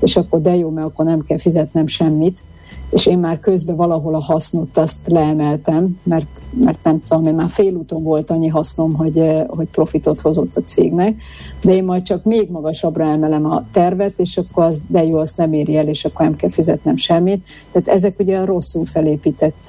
és 0.00 0.16
akkor 0.16 0.40
de 0.42 0.56
jó, 0.56 0.70
mert 0.70 0.86
akkor 0.86 1.04
nem 1.04 1.24
kell 1.24 1.38
fizetnem 1.38 1.86
semmit, 1.86 2.42
és 2.90 3.06
én 3.06 3.18
már 3.18 3.40
közben 3.40 3.76
valahol 3.76 4.14
a 4.14 4.20
hasznot 4.20 4.78
azt 4.78 4.98
leemeltem, 5.06 5.98
mert, 6.02 6.40
mert 6.64 6.78
nem 6.82 7.02
tudom, 7.08 7.24
én 7.24 7.34
már 7.34 7.48
félúton 7.48 8.02
volt 8.02 8.30
annyi 8.30 8.48
hasznom, 8.48 8.94
hogy, 8.94 9.22
hogy 9.48 9.68
profitot 9.68 10.20
hozott 10.20 10.56
a 10.56 10.62
cégnek, 10.62 11.22
de 11.62 11.72
én 11.72 11.84
majd 11.84 12.02
csak 12.02 12.24
még 12.24 12.50
magasabbra 12.50 13.04
emelem 13.04 13.50
a 13.50 13.64
tervet, 13.72 14.12
és 14.16 14.36
akkor 14.36 14.64
az, 14.64 14.80
de 14.86 15.04
jó, 15.04 15.18
azt 15.18 15.36
nem 15.36 15.52
éri 15.52 15.76
el, 15.76 15.88
és 15.88 16.04
akkor 16.04 16.24
nem 16.24 16.36
kell 16.36 16.50
fizetnem 16.50 16.96
semmit. 16.96 17.44
Tehát 17.72 17.88
ezek 17.88 18.18
ugye 18.18 18.38
a 18.38 18.44
rosszul 18.44 18.86
felépített 18.86 19.68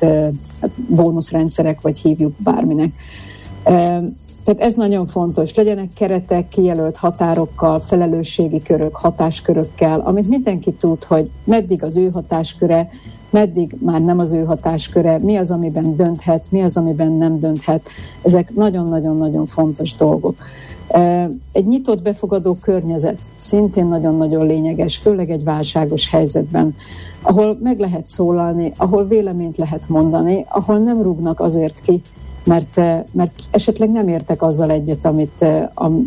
hát 0.62 0.72
bónuszrendszerek, 0.88 1.82
vagy 1.82 2.00
hívjuk 2.00 2.34
bárminek. 2.38 2.94
Tehát 4.44 4.62
ez 4.62 4.74
nagyon 4.74 5.08
fontos. 5.08 5.56
Legyenek 5.56 5.94
keretek, 5.94 6.48
kijelölt 6.48 6.98
határokkal, 6.98 7.80
felelősségi 7.80 8.62
körök, 8.62 8.96
hatáskörökkel, 8.96 10.00
amit 10.00 10.30
mindenki 10.30 10.72
tud, 10.72 11.04
hogy 11.04 11.30
meddig 11.44 11.84
az 11.84 11.98
ő 11.98 12.10
hatásköre, 12.10 12.90
meddig 13.30 13.76
már 13.80 14.02
nem 14.02 14.20
az 14.20 14.32
ő 14.32 14.44
hatásköre, 14.44 15.20
mi 15.22 15.36
az, 15.36 15.52
amiben 15.52 15.96
dönthet, 15.96 16.46
mi 16.50 16.62
az, 16.62 16.78
amiben 16.78 17.12
nem 17.12 17.40
dönthet. 17.40 17.88
Ezek 18.22 18.54
nagyon-nagyon-nagyon 18.56 19.46
fontos 19.46 19.96
dolgok. 19.96 20.36
Egy 21.52 21.66
nyitott 21.68 22.02
befogadó 22.02 22.54
környezet 22.54 23.20
szintén 23.36 23.88
nagyon-nagyon 23.88 24.48
lényeges, 24.48 24.98
főleg 24.98 25.30
egy 25.30 25.44
válságos 25.44 26.10
helyzetben, 26.10 26.76
ahol 27.22 27.58
meg 27.64 27.80
lehet 27.80 28.08
szólalni, 28.08 28.72
ahol 28.78 29.08
véleményt 29.08 29.58
lehet 29.58 29.90
mondani, 29.90 30.46
ahol 30.50 30.78
nem 30.78 31.02
rúgnak 31.02 31.40
azért 31.40 31.82
ki, 31.82 32.02
mert, 32.44 32.76
mert 33.12 33.32
esetleg 33.52 33.92
nem 33.92 34.08
értek 34.08 34.42
azzal 34.42 34.72
egyet, 34.72 35.06
amit, 35.06 35.46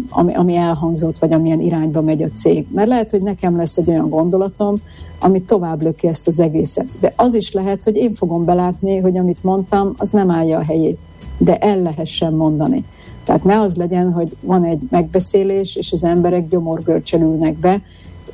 ami, 0.08 0.34
ami 0.34 0.56
elhangzott, 0.56 1.18
vagy 1.18 1.32
amilyen 1.32 1.60
irányba 1.60 2.00
megy 2.00 2.22
a 2.22 2.30
cég. 2.34 2.66
Mert 2.74 2.88
lehet, 2.88 3.10
hogy 3.10 3.22
nekem 3.22 3.56
lesz 3.56 3.76
egy 3.76 3.88
olyan 3.88 4.08
gondolatom, 4.08 4.74
ami 5.20 5.42
tovább 5.42 5.82
löki 5.82 6.06
ezt 6.06 6.26
az 6.26 6.40
egészet. 6.40 6.86
De 7.00 7.12
az 7.16 7.34
is 7.34 7.52
lehet, 7.52 7.84
hogy 7.84 7.96
én 7.96 8.12
fogom 8.12 8.44
belátni, 8.44 8.98
hogy 8.98 9.18
amit 9.18 9.44
mondtam, 9.44 9.94
az 9.96 10.10
nem 10.10 10.30
állja 10.30 10.58
a 10.58 10.64
helyét, 10.64 10.98
de 11.38 11.56
el 11.58 11.78
lehessen 11.78 12.32
mondani. 12.32 12.84
Tehát 13.24 13.44
ne 13.44 13.60
az 13.60 13.76
legyen, 13.76 14.12
hogy 14.12 14.36
van 14.40 14.64
egy 14.64 14.82
megbeszélés, 14.90 15.76
és 15.76 15.92
az 15.92 16.04
emberek 16.04 16.48
gyomorgörcsel 16.48 17.20
ülnek 17.20 17.58
be, 17.58 17.82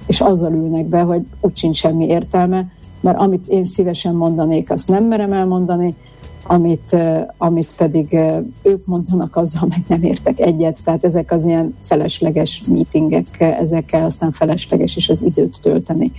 és 0.06 0.20
azzal 0.20 0.52
ülnek 0.52 0.86
be, 0.86 1.00
hogy 1.00 1.22
úgy 1.40 1.56
sincs 1.56 1.76
semmi 1.76 2.06
értelme, 2.06 2.66
mert 3.00 3.18
amit 3.18 3.48
én 3.48 3.64
szívesen 3.64 4.14
mondanék, 4.14 4.70
azt 4.70 4.88
nem 4.88 5.04
merem 5.04 5.32
elmondani, 5.32 5.94
amit, 6.42 6.96
amit 7.36 7.74
pedig 7.76 8.18
ők 8.62 8.86
mondanak, 8.86 9.36
azzal 9.36 9.66
meg 9.68 9.84
nem 9.88 10.02
értek 10.02 10.40
egyet. 10.40 10.78
Tehát 10.84 11.04
ezek 11.04 11.32
az 11.32 11.44
ilyen 11.44 11.76
felesleges 11.82 12.62
meetingek, 12.68 13.40
ezekkel 13.40 14.04
aztán 14.04 14.32
felesleges 14.32 14.96
is 14.96 15.08
az 15.08 15.22
időt 15.22 15.60
tölteni. 15.62 16.12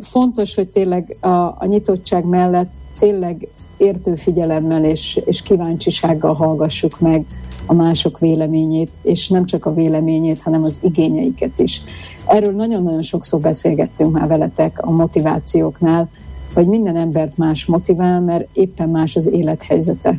Fontos, 0.00 0.54
hogy 0.54 0.68
tényleg 0.68 1.16
a, 1.20 1.28
a 1.28 1.64
nyitottság 1.66 2.24
mellett 2.24 2.70
tényleg 2.98 3.48
értő 3.76 4.14
figyelemmel 4.14 4.84
és, 4.84 5.20
és 5.24 5.42
kíváncsisággal 5.42 6.34
hallgassuk 6.34 7.00
meg 7.00 7.24
a 7.66 7.74
mások 7.74 8.18
véleményét, 8.18 8.90
és 9.02 9.28
nem 9.28 9.46
csak 9.46 9.66
a 9.66 9.74
véleményét, 9.74 10.42
hanem 10.42 10.62
az 10.62 10.78
igényeiket 10.82 11.58
is. 11.58 11.82
Erről 12.26 12.52
nagyon-nagyon 12.52 13.02
sokszor 13.02 13.40
beszélgettünk 13.40 14.12
már 14.12 14.28
veletek 14.28 14.82
a 14.82 14.90
motivációknál, 14.90 16.08
vagy 16.54 16.66
minden 16.66 16.96
embert 16.96 17.36
más 17.36 17.66
motivál, 17.66 18.20
mert 18.20 18.48
éppen 18.52 18.88
más 18.88 19.16
az 19.16 19.26
élethelyzete. 19.26 20.18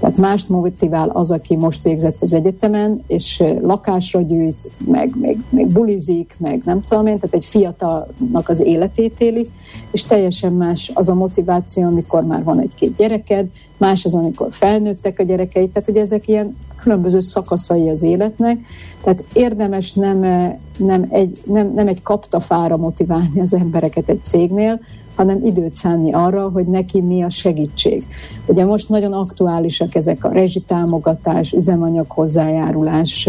Tehát 0.00 0.16
mást 0.16 0.48
motivál 0.48 1.08
az, 1.08 1.30
aki 1.30 1.56
most 1.56 1.82
végzett 1.82 2.22
az 2.22 2.32
egyetemen, 2.32 3.02
és 3.06 3.42
lakásra 3.62 4.20
gyűjt, 4.20 4.70
meg 4.86 5.14
még, 5.20 5.38
még 5.48 5.66
bulizik, 5.66 6.34
meg 6.38 6.62
nem 6.64 6.82
tudom 6.82 7.06
én, 7.06 7.18
tehát 7.18 7.34
egy 7.34 7.44
fiatalnak 7.44 8.48
az 8.48 8.60
életét 8.60 9.14
éli, 9.18 9.46
és 9.90 10.04
teljesen 10.04 10.52
más 10.52 10.90
az 10.94 11.08
a 11.08 11.14
motiváció, 11.14 11.84
amikor 11.84 12.22
már 12.22 12.44
van 12.44 12.60
egy-két 12.60 12.96
gyereked, 12.96 13.46
más 13.76 14.04
az, 14.04 14.14
amikor 14.14 14.48
felnőttek 14.50 15.18
a 15.18 15.22
gyerekeid, 15.22 15.70
tehát 15.70 15.88
ugye 15.88 16.00
ezek 16.00 16.28
ilyen 16.28 16.56
különböző 16.76 17.20
szakaszai 17.20 17.88
az 17.88 18.02
életnek, 18.02 18.58
tehát 19.02 19.24
érdemes 19.32 19.92
nem, 19.92 20.18
nem, 20.78 21.06
egy, 21.10 21.40
nem, 21.44 21.72
nem 21.74 21.88
egy 21.88 22.02
kaptafára 22.02 22.76
motiválni 22.76 23.40
az 23.40 23.54
embereket 23.54 24.08
egy 24.08 24.20
cégnél, 24.24 24.80
hanem 25.20 25.44
időt 25.44 25.74
szánni 25.74 26.12
arra, 26.12 26.48
hogy 26.48 26.66
neki 26.66 27.00
mi 27.00 27.22
a 27.22 27.30
segítség. 27.30 28.04
Ugye 28.46 28.64
most 28.64 28.88
nagyon 28.88 29.12
aktuálisak 29.12 29.94
ezek 29.94 30.24
a 30.24 30.28
rezsitámogatás, 30.28 31.52
üzemanyag 31.52 32.10
hozzájárulás, 32.10 33.28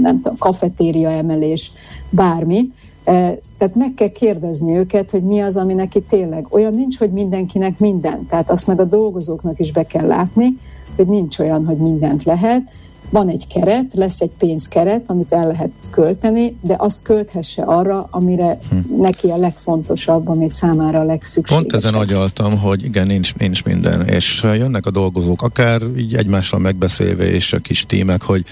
nem 0.00 0.20
tudom, 0.20 0.36
kafetéria 0.38 1.10
emelés, 1.10 1.72
bármi, 2.10 2.72
tehát 3.04 3.74
meg 3.74 3.94
kell 3.94 4.08
kérdezni 4.08 4.76
őket, 4.76 5.10
hogy 5.10 5.22
mi 5.22 5.40
az, 5.40 5.56
ami 5.56 5.74
neki 5.74 6.02
tényleg. 6.02 6.46
Olyan 6.50 6.74
nincs, 6.74 6.98
hogy 6.98 7.10
mindenkinek 7.10 7.78
minden. 7.78 8.26
Tehát 8.26 8.50
azt 8.50 8.66
meg 8.66 8.80
a 8.80 8.84
dolgozóknak 8.84 9.58
is 9.58 9.72
be 9.72 9.82
kell 9.82 10.06
látni, 10.06 10.58
hogy 10.96 11.06
nincs 11.06 11.38
olyan, 11.38 11.66
hogy 11.66 11.76
mindent 11.76 12.24
lehet, 12.24 12.62
van 13.10 13.28
egy 13.28 13.46
keret, 13.46 13.94
lesz 13.94 14.20
egy 14.20 14.30
pénzkeret, 14.38 15.02
amit 15.06 15.32
el 15.32 15.46
lehet 15.46 15.70
költeni, 15.90 16.56
de 16.60 16.74
azt 16.78 17.02
költhesse 17.02 17.62
arra, 17.62 18.08
amire 18.10 18.58
hm. 18.70 19.00
neki 19.00 19.30
a 19.30 19.36
legfontosabb, 19.36 20.28
ami 20.28 20.50
számára 20.50 20.98
a 20.98 21.04
legszükségesebb. 21.04 21.68
Pont 21.68 21.84
ezen 21.84 21.94
agyaltam, 21.94 22.58
hogy 22.58 22.84
igen, 22.84 23.06
nincs, 23.06 23.34
nincs 23.34 23.64
minden, 23.64 24.08
és 24.08 24.42
jönnek 24.42 24.86
a 24.86 24.90
dolgozók, 24.90 25.42
akár 25.42 25.80
így 25.96 26.14
egymással 26.14 26.60
megbeszélve, 26.60 27.30
és 27.30 27.52
a 27.52 27.58
kis 27.58 27.82
tímek, 27.86 28.22
hogy 28.22 28.44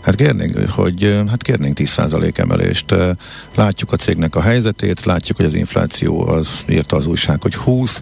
hát 0.00 0.14
kérnénk, 0.14 0.68
hogy 0.68 1.22
hát 1.28 1.42
kérnénk 1.42 1.78
10% 1.80 2.38
emelést. 2.38 2.94
Látjuk 3.54 3.92
a 3.92 3.96
cégnek 3.96 4.36
a 4.36 4.40
helyzetét, 4.40 5.04
látjuk, 5.04 5.36
hogy 5.36 5.46
az 5.46 5.54
infláció 5.54 6.26
az 6.26 6.64
írta 6.68 6.96
az 6.96 7.06
újság, 7.06 7.42
hogy 7.42 7.54
20, 7.54 8.00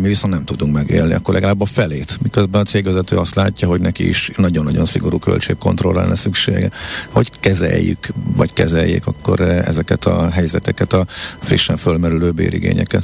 mi 0.00 0.08
viszont 0.08 0.32
nem 0.32 0.44
tudunk 0.44 0.72
megélni, 0.72 1.14
akkor 1.14 1.34
legalább 1.34 1.60
a 1.60 1.64
felét, 1.64 2.18
miközben 2.22 2.60
a 2.60 2.64
cégvezető 2.64 3.16
azt 3.16 3.34
látja, 3.34 3.68
hogy 3.68 3.80
neki 3.80 4.08
is 4.08 4.32
nagyon-nagyon 4.36 4.86
szigorú 4.86 5.18
költségkontrollra 5.28 6.00
lenne 6.00 6.14
szüksége. 6.14 6.70
Hogy 7.12 7.30
kezeljük, 7.40 8.08
vagy 8.36 8.52
kezeljék 8.52 9.06
akkor 9.06 9.40
ezeket 9.40 10.04
a 10.04 10.30
helyzeteket, 10.30 10.92
a 10.92 11.04
frissen 11.38 11.76
fölmerülő 11.76 12.30
bérigényeket? 12.30 13.02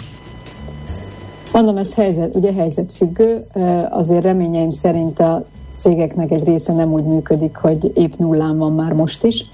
Mondom, 1.52 1.76
ez 1.76 1.94
helyzet, 1.94 2.34
ugye 2.36 2.52
helyzetfüggő, 2.52 3.44
azért 3.90 4.22
reményeim 4.22 4.70
szerint 4.70 5.18
a 5.18 5.44
cégeknek 5.76 6.30
egy 6.30 6.44
része 6.44 6.72
nem 6.72 6.92
úgy 6.92 7.04
működik, 7.04 7.56
hogy 7.56 7.90
épp 7.94 8.12
nullán 8.16 8.58
van 8.58 8.72
már 8.72 8.92
most 8.92 9.24
is. 9.24 9.46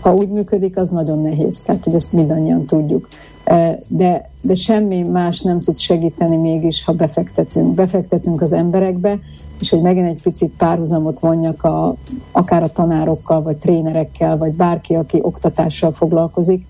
Ha 0.00 0.14
úgy 0.14 0.28
működik, 0.28 0.76
az 0.76 0.88
nagyon 0.88 1.22
nehéz, 1.22 1.60
tehát 1.60 1.84
hogy 1.84 1.94
ezt 1.94 2.12
mindannyian 2.12 2.66
tudjuk. 2.66 3.08
De, 3.88 4.30
de 4.42 4.54
semmi 4.54 5.02
más 5.02 5.40
nem 5.40 5.60
tud 5.60 5.78
segíteni 5.78 6.36
mégis, 6.36 6.84
ha 6.84 6.92
befektetünk. 6.92 7.74
Befektetünk 7.74 8.40
az 8.40 8.52
emberekbe, 8.52 9.18
és 9.60 9.70
hogy 9.70 9.80
megint 9.80 10.06
egy 10.06 10.22
picit 10.22 10.52
párhuzamot 10.56 11.18
vonjak 11.18 11.64
a, 11.64 11.94
akár 12.32 12.62
a 12.62 12.72
tanárokkal, 12.72 13.42
vagy 13.42 13.56
trénerekkel, 13.56 14.36
vagy 14.36 14.52
bárki, 14.52 14.94
aki 14.94 15.18
oktatással 15.22 15.92
foglalkozik, 15.92 16.66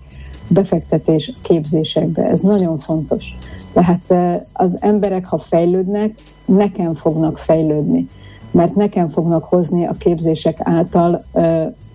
befektetés 0.47 1.33
képzésekbe. 1.41 2.23
Ez 2.23 2.39
nagyon 2.39 2.77
fontos. 2.77 3.37
Tehát 3.73 4.43
az 4.53 4.77
emberek, 4.81 5.25
ha 5.25 5.37
fejlődnek, 5.37 6.13
nekem 6.45 6.93
fognak 6.93 7.37
fejlődni, 7.37 8.07
mert 8.51 8.75
nekem 8.75 9.09
fognak 9.09 9.43
hozni 9.43 9.85
a 9.85 9.93
képzések 9.97 10.57
által 10.59 11.23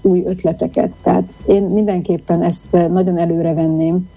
új 0.03 0.23
ötleteket. 0.27 0.91
Tehát 1.03 1.25
én 1.47 1.63
mindenképpen 1.63 2.43
ezt 2.43 2.71
nagyon 2.71 3.19
előre 3.19 3.55
venném, 3.55 4.09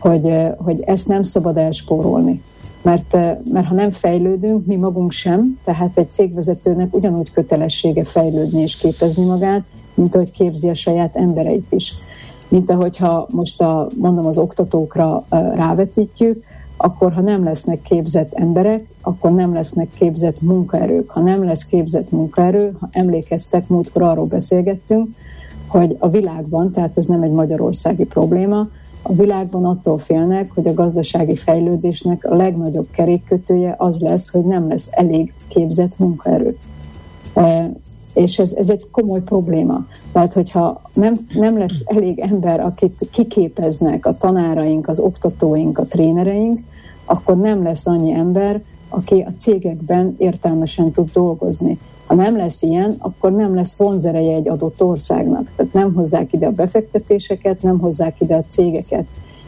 hogy, 0.00 0.32
hogy 0.56 0.80
ezt 0.80 1.08
nem 1.08 1.22
szabad 1.22 1.56
elspórolni. 1.56 2.42
Mert, 2.82 3.12
mert 3.52 3.66
ha 3.66 3.74
nem 3.74 3.90
fejlődünk, 3.90 4.66
mi 4.66 4.76
magunk 4.76 5.12
sem, 5.12 5.58
tehát 5.64 5.98
egy 5.98 6.10
cégvezetőnek 6.10 6.94
ugyanúgy 6.94 7.30
kötelessége 7.30 8.04
fejlődni 8.04 8.60
és 8.60 8.76
képezni 8.76 9.24
magát, 9.24 9.62
mint 9.94 10.14
ahogy 10.14 10.30
képzi 10.30 10.68
a 10.68 10.74
saját 10.74 11.16
embereit 11.16 11.66
is. 11.72 11.94
Mint 12.48 12.70
ahogyha 12.70 13.26
most 13.32 13.60
a, 13.60 13.86
mondom 13.96 14.26
az 14.26 14.38
oktatókra 14.38 15.24
rávetítjük, 15.54 16.44
akkor 16.76 17.12
ha 17.12 17.20
nem 17.20 17.44
lesznek 17.44 17.82
képzett 17.82 18.32
emberek, 18.34 18.86
akkor 19.02 19.30
nem 19.30 19.52
lesznek 19.52 19.88
képzett 19.98 20.40
munkaerők. 20.40 21.10
Ha 21.10 21.20
nem 21.20 21.44
lesz 21.44 21.64
képzett 21.64 22.10
munkaerő, 22.10 22.76
ha 22.80 22.88
emlékeztek, 22.92 23.68
múltkor 23.68 24.02
arról 24.02 24.24
beszélgettünk, 24.24 25.08
hogy 25.66 25.96
a 25.98 26.08
világban, 26.08 26.72
tehát 26.72 26.96
ez 26.96 27.06
nem 27.06 27.22
egy 27.22 27.30
magyarországi 27.30 28.04
probléma, 28.04 28.68
a 29.02 29.12
világban 29.12 29.64
attól 29.64 29.98
félnek, 29.98 30.50
hogy 30.54 30.66
a 30.66 30.74
gazdasági 30.74 31.36
fejlődésnek 31.36 32.24
a 32.24 32.36
legnagyobb 32.36 32.90
kerékkötője 32.90 33.74
az 33.78 33.98
lesz, 33.98 34.30
hogy 34.30 34.44
nem 34.44 34.68
lesz 34.68 34.88
elég 34.90 35.32
képzett 35.48 35.98
munkaerő. 35.98 36.56
E, 37.34 37.72
és 38.14 38.38
ez, 38.38 38.52
ez 38.52 38.70
egy 38.70 38.90
komoly 38.90 39.22
probléma. 39.22 39.86
Tehát, 40.12 40.32
hogyha 40.32 40.80
nem, 40.92 41.14
nem 41.34 41.58
lesz 41.58 41.82
elég 41.84 42.18
ember, 42.18 42.60
akit 42.60 43.08
kiképeznek 43.10 44.06
a 44.06 44.16
tanáraink, 44.16 44.88
az 44.88 44.98
oktatóink, 44.98 45.78
a 45.78 45.84
trénereink, 45.84 46.58
akkor 47.04 47.36
nem 47.36 47.62
lesz 47.62 47.86
annyi 47.86 48.12
ember, 48.12 48.62
aki 48.88 49.20
a 49.20 49.32
cégekben 49.38 50.14
értelmesen 50.18 50.90
tud 50.90 51.10
dolgozni. 51.12 51.78
Ha 52.10 52.16
nem 52.16 52.36
lesz 52.36 52.62
ilyen, 52.62 52.94
akkor 52.98 53.32
nem 53.32 53.54
lesz 53.54 53.76
vonzereje 53.76 54.34
egy 54.34 54.48
adott 54.48 54.82
országnak. 54.82 55.50
Tehát 55.56 55.72
nem 55.72 55.94
hozzák 55.94 56.32
ide 56.32 56.46
a 56.46 56.50
befektetéseket, 56.50 57.62
nem 57.62 57.78
hozzák 57.78 58.20
ide 58.20 58.34
a 58.34 58.44
cégeket. 58.48 59.06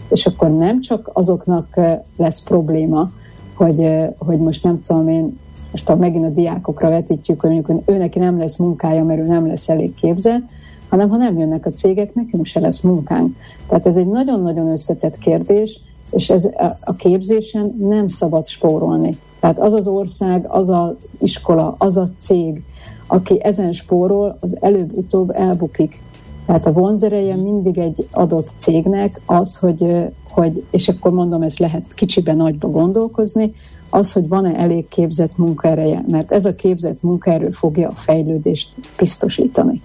És 0.08 0.26
akkor 0.26 0.56
nem 0.56 0.80
csak 0.80 1.10
azoknak 1.12 1.80
lesz 2.16 2.42
probléma, 2.42 3.10
hogy, 3.54 3.88
hogy 4.18 4.38
most 4.38 4.62
nem 4.62 4.82
tudom 4.82 5.08
én, 5.08 5.38
most 5.70 5.88
ha 5.88 5.96
megint 5.96 6.26
a 6.26 6.28
diákokra 6.28 6.88
vetítjük, 6.88 7.40
hogy 7.40 7.50
mondjuk 7.50 7.82
ő 7.88 7.96
neki 7.96 8.18
nem 8.18 8.38
lesz 8.38 8.56
munkája, 8.56 9.04
mert 9.04 9.20
ő 9.20 9.24
nem 9.24 9.46
lesz 9.46 9.68
elég 9.68 9.94
képzett, 9.94 10.42
hanem 10.88 11.08
ha 11.08 11.16
nem 11.16 11.38
jönnek 11.38 11.66
a 11.66 11.70
cégek, 11.70 12.14
nekünk 12.14 12.46
se 12.46 12.60
lesz 12.60 12.80
munkánk. 12.80 13.36
Tehát 13.68 13.86
ez 13.86 13.96
egy 13.96 14.08
nagyon-nagyon 14.08 14.68
összetett 14.68 15.18
kérdés, 15.18 15.80
és 16.12 16.30
ez 16.30 16.48
a 16.80 16.94
képzésen 16.94 17.76
nem 17.78 18.08
szabad 18.08 18.46
spórolni. 18.46 19.18
Tehát 19.40 19.58
az 19.58 19.72
az 19.72 19.86
ország, 19.86 20.44
az 20.48 20.68
az 20.68 20.94
iskola, 21.18 21.74
az 21.78 21.96
a 21.96 22.08
cég, 22.18 22.62
aki 23.06 23.44
ezen 23.44 23.72
spórol, 23.72 24.36
az 24.40 24.56
előbb-utóbb 24.60 25.30
elbukik. 25.30 26.00
Tehát 26.46 26.66
a 26.66 26.72
vonzereje 26.72 27.36
mindig 27.36 27.78
egy 27.78 28.08
adott 28.10 28.48
cégnek 28.56 29.20
az, 29.26 29.56
hogy, 29.56 30.06
hogy 30.30 30.64
és 30.70 30.88
akkor 30.88 31.12
mondom, 31.12 31.42
ez 31.42 31.56
lehet 31.56 31.94
kicsiben 31.94 32.36
nagyba 32.36 32.68
gondolkozni, 32.68 33.54
az, 33.90 34.12
hogy 34.12 34.28
van-e 34.28 34.54
elég 34.54 34.88
képzett 34.88 35.36
munkaereje, 35.36 36.04
mert 36.08 36.32
ez 36.32 36.44
a 36.44 36.54
képzett 36.54 37.02
munkaerő 37.02 37.50
fogja 37.50 37.88
a 37.88 37.94
fejlődést 37.94 38.68
biztosítani. 38.98 39.82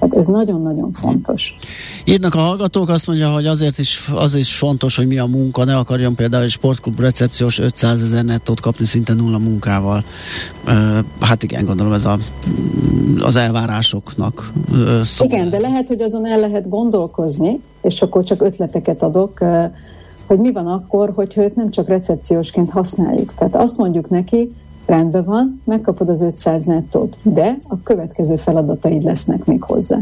Tehát 0.00 0.16
ez 0.16 0.26
nagyon-nagyon 0.26 0.92
fontos. 0.92 1.56
Írnak 2.04 2.34
a 2.34 2.38
hallgatók, 2.38 2.88
azt 2.88 3.06
mondja, 3.06 3.32
hogy 3.32 3.46
azért 3.46 3.78
is, 3.78 4.10
az 4.14 4.34
is 4.34 4.56
fontos, 4.56 4.96
hogy 4.96 5.06
mi 5.06 5.18
a 5.18 5.26
munka, 5.26 5.64
ne 5.64 5.76
akarjon 5.76 6.14
például 6.14 6.42
egy 6.42 6.50
sportklub 6.50 7.00
recepciós 7.00 7.58
500 7.58 8.02
ezer 8.02 8.24
nettót 8.24 8.60
kapni 8.60 8.84
szinte 8.86 9.14
nulla 9.14 9.38
munkával. 9.38 10.04
Hát 11.20 11.42
igen, 11.42 11.64
gondolom 11.64 11.92
ez 11.92 12.04
a, 12.04 12.18
az 13.20 13.36
elvárásoknak 13.36 14.52
szó. 15.02 15.24
Igen, 15.24 15.50
de 15.50 15.58
lehet, 15.58 15.88
hogy 15.88 16.00
azon 16.00 16.26
el 16.26 16.40
lehet 16.40 16.68
gondolkozni, 16.68 17.60
és 17.82 18.02
akkor 18.02 18.24
csak 18.24 18.42
ötleteket 18.42 19.02
adok, 19.02 19.38
hogy 20.26 20.38
mi 20.38 20.52
van 20.52 20.66
akkor, 20.66 21.12
hogyha 21.14 21.42
őt 21.42 21.56
nem 21.56 21.70
csak 21.70 21.88
recepciósként 21.88 22.70
használjuk. 22.70 23.34
Tehát 23.34 23.56
azt 23.56 23.76
mondjuk 23.76 24.10
neki, 24.10 24.48
rendben 24.86 25.24
van, 25.24 25.60
megkapod 25.64 26.08
az 26.08 26.20
500 26.20 26.64
nettót, 26.64 27.16
de 27.22 27.58
a 27.68 27.82
következő 27.82 28.36
feladataid 28.36 29.02
lesznek 29.02 29.44
még 29.44 29.62
hozzá. 29.62 29.98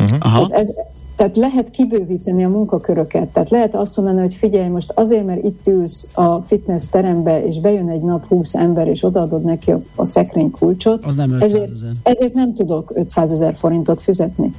Uh-huh. 0.00 0.18
Tehát, 0.18 0.50
ez, 0.50 0.72
tehát 1.16 1.36
lehet 1.36 1.70
kibővíteni 1.70 2.44
a 2.44 2.48
munkaköröket, 2.48 3.28
tehát 3.28 3.50
lehet 3.50 3.74
azt 3.74 3.96
mondani, 3.96 4.20
hogy 4.20 4.34
figyelj, 4.34 4.68
most 4.68 4.92
azért, 4.94 5.26
mert 5.26 5.44
itt 5.44 5.66
ülsz 5.66 6.06
a 6.14 6.36
fitness 6.36 6.86
terembe, 6.88 7.46
és 7.46 7.60
bejön 7.60 7.88
egy 7.88 8.02
nap 8.02 8.26
20 8.28 8.54
ember, 8.54 8.88
és 8.88 9.04
odaadod 9.04 9.42
neki 9.42 9.70
a, 9.70 9.80
a 9.94 10.06
szekrény 10.06 10.50
kulcsot, 10.50 11.04
az 11.04 11.14
nem 11.14 11.32
ezért, 11.32 11.70
ezért 12.02 12.34
nem 12.34 12.54
tudok 12.54 12.92
500 12.94 13.30
ezer 13.30 13.54
forintot 13.54 14.00
fizetni. 14.00 14.50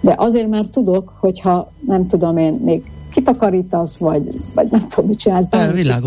De 0.00 0.14
azért 0.18 0.48
már 0.48 0.66
tudok, 0.66 1.12
hogyha 1.20 1.72
nem 1.86 2.06
tudom 2.06 2.36
én, 2.36 2.52
még 2.64 2.90
kitakarítasz, 3.10 3.96
vagy, 3.96 4.32
vagy 4.54 4.70
nem 4.70 4.88
tudom, 4.88 5.08
mit 5.08 5.18
csinálsz, 5.18 5.46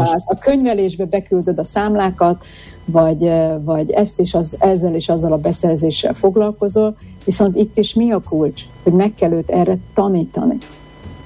csinálsz. 0.06 0.30
A 0.30 0.38
könyvelésbe 0.38 1.06
beküldöd 1.06 1.60
a 1.60 1.63
számlákat, 1.63 2.46
vagy, 2.86 3.32
vagy 3.63 3.92
ezt 3.92 4.20
is 4.20 4.34
az, 4.34 4.56
ezzel 4.60 4.96
és 4.96 5.10
azzal 5.10 5.32
a 5.32 5.38
beszerzéssel 5.38 6.13
foglalkozol, 6.13 6.96
viszont 7.26 7.58
itt 7.58 7.78
is 7.78 7.94
mi 7.94 8.12
a 8.12 8.20
kulcs, 8.20 8.62
hogy 8.84 8.94
meg 8.94 9.13
kell 9.16 9.32
őt 9.32 9.50
erre 9.50 9.78
tanítani. 9.94 10.58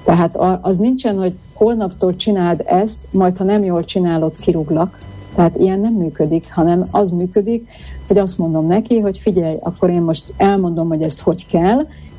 Tehát 0.04 0.38
az 0.60 0.76
nincsen, 0.76 1.18
hogy 1.18 1.34
holnaptól 1.54 2.16
csináld 2.16 2.62
ezt, 2.66 2.98
majd 3.10 3.36
ha 3.36 3.44
nem 3.44 3.64
jól 3.64 3.84
csinálod, 3.84 4.36
kirúglak. 4.36 4.98
Tehát 5.34 5.56
ilyen 5.56 5.80
nem 5.80 5.92
működik, 5.92 6.52
hanem 6.52 6.84
az 6.90 7.10
működik, 7.10 7.68
hogy 8.06 8.18
azt 8.18 8.38
mondom 8.38 8.66
neki, 8.66 8.98
hogy 8.98 9.18
figyelj, 9.18 9.56
akkor 9.60 9.90
én 9.90 10.02
most 10.02 10.34
elmondom, 10.36 10.88
hogy 10.88 11.02
ezt 11.02 11.20
hogy 11.20 11.46
kell, 11.46 11.78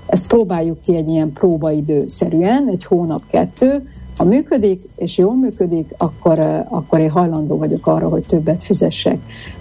ezt 0.09 0.27
próbáljuk 0.27 0.81
ki 0.81 0.95
egy 0.95 1.09
ilyen 1.09 1.33
próbaidőszerűen, 1.33 2.67
egy 2.67 2.83
hónap-kettő, 2.83 3.87
ha 4.17 4.25
működik, 4.25 4.89
és 4.95 5.17
jól 5.17 5.35
működik, 5.35 5.93
akkor, 5.97 6.39
akkor 6.69 6.99
én 6.99 7.09
hajlandó 7.09 7.57
vagyok 7.57 7.87
arra, 7.87 8.07
hogy 8.07 8.25
többet 8.25 8.63
fizessek. 8.63 9.17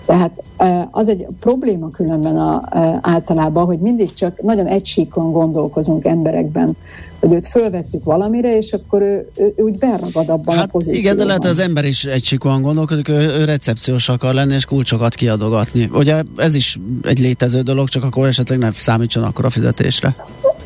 Tehát 0.07 0.43
az 0.91 1.09
egy 1.09 1.27
probléma 1.41 1.91
különben 1.91 2.37
a, 2.37 2.63
általában, 3.01 3.65
hogy 3.65 3.79
mindig 3.79 4.13
csak 4.13 4.43
nagyon 4.43 4.67
egysíkon 4.67 5.33
gondolkozunk 5.33 6.05
emberekben, 6.05 6.77
hogy 7.21 7.33
őt 7.33 7.47
fölvettük 7.47 8.05
valamire, 8.05 8.57
és 8.57 8.73
akkor 8.73 9.03
ő, 9.03 9.29
ő, 9.37 9.53
ő 9.57 9.63
úgy 9.63 9.79
beragad 9.79 10.29
abban 10.29 10.57
hát 10.57 10.65
a 10.65 10.69
pozícióban. 10.71 11.05
Igen, 11.05 11.17
de 11.17 11.25
lehet 11.25 11.45
az 11.45 11.59
ember 11.59 11.85
is 11.85 12.05
egysíkon 12.05 12.63
gondolkodik, 12.63 13.09
ő, 13.09 13.15
ő 13.15 13.45
recepciós 13.45 14.09
akar 14.09 14.35
lenni, 14.35 14.55
és 14.55 14.65
kulcsokat 14.65 15.15
kiadogatni. 15.15 15.89
Ugye 15.93 16.23
ez 16.37 16.55
is 16.55 16.79
egy 17.03 17.19
létező 17.19 17.61
dolog, 17.61 17.89
csak 17.89 18.05
akkor 18.05 18.27
esetleg 18.27 18.59
nem 18.59 18.73
számítson 18.73 19.23
akkor 19.23 19.45
a 19.45 19.51
fizetésre. 19.51 20.15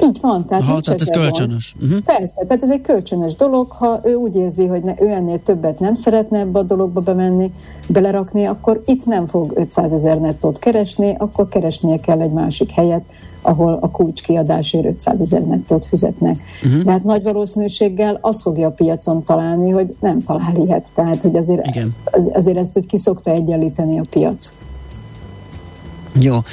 Így 0.03 0.19
van. 0.21 0.47
Tehát, 0.47 0.65
ha, 0.65 0.81
tehát 0.81 1.01
ez 1.01 1.11
kölcsönös. 1.11 1.75
Uh-huh. 1.81 1.99
Persze, 1.99 2.35
tehát 2.35 2.62
ez 2.62 2.71
egy 2.71 2.81
kölcsönös 2.81 3.35
dolog, 3.35 3.71
ha 3.71 4.01
ő 4.05 4.15
úgy 4.15 4.37
érzi, 4.37 4.67
hogy 4.67 4.83
ne, 4.83 4.95
ő 5.01 5.09
ennél 5.09 5.43
többet 5.43 5.81
nem 5.81 5.95
szeretne 5.95 6.38
ebbe 6.38 6.59
a 6.59 6.62
dologba 6.62 7.01
bemenni, 7.01 7.53
belerakni, 7.88 8.45
akkor 8.45 8.83
itt 8.87 9.07
nem 9.07 9.27
fog 9.27 9.53
500 9.55 9.93
ezer 9.93 10.21
nettót 10.21 10.59
keresni, 10.59 11.15
akkor 11.19 11.49
keresnie 11.49 12.01
kell 12.01 12.21
egy 12.21 12.33
másik 12.33 12.71
helyet, 12.71 13.03
ahol 13.42 13.78
a 13.81 13.90
kulcs 13.90 14.22
kiadásért 14.22 14.85
500 14.85 15.20
ezer 15.20 15.42
nettót 15.42 15.87
fizetnek. 15.87 16.37
Uh-huh. 16.64 16.83
De 16.83 16.90
hát 16.90 17.05
nagy 17.05 17.22
valószínűséggel 17.22 18.18
azt 18.20 18.42
fogja 18.42 18.66
a 18.66 18.70
piacon 18.70 19.24
találni, 19.24 19.70
hogy 19.70 19.96
nem 20.00 20.20
talál 20.20 20.57
ilyet. 20.57 20.87
Tehát, 20.94 21.20
hogy 21.20 21.37
azért, 21.37 21.66
Igen. 21.66 21.94
azért 22.33 22.57
ezt 22.57 22.76
úgy 22.76 22.87
kiszokta 22.87 23.31
egyenlíteni 23.31 23.98
a 23.98 24.05
piac. 24.11 24.52
Jó. 26.20 26.44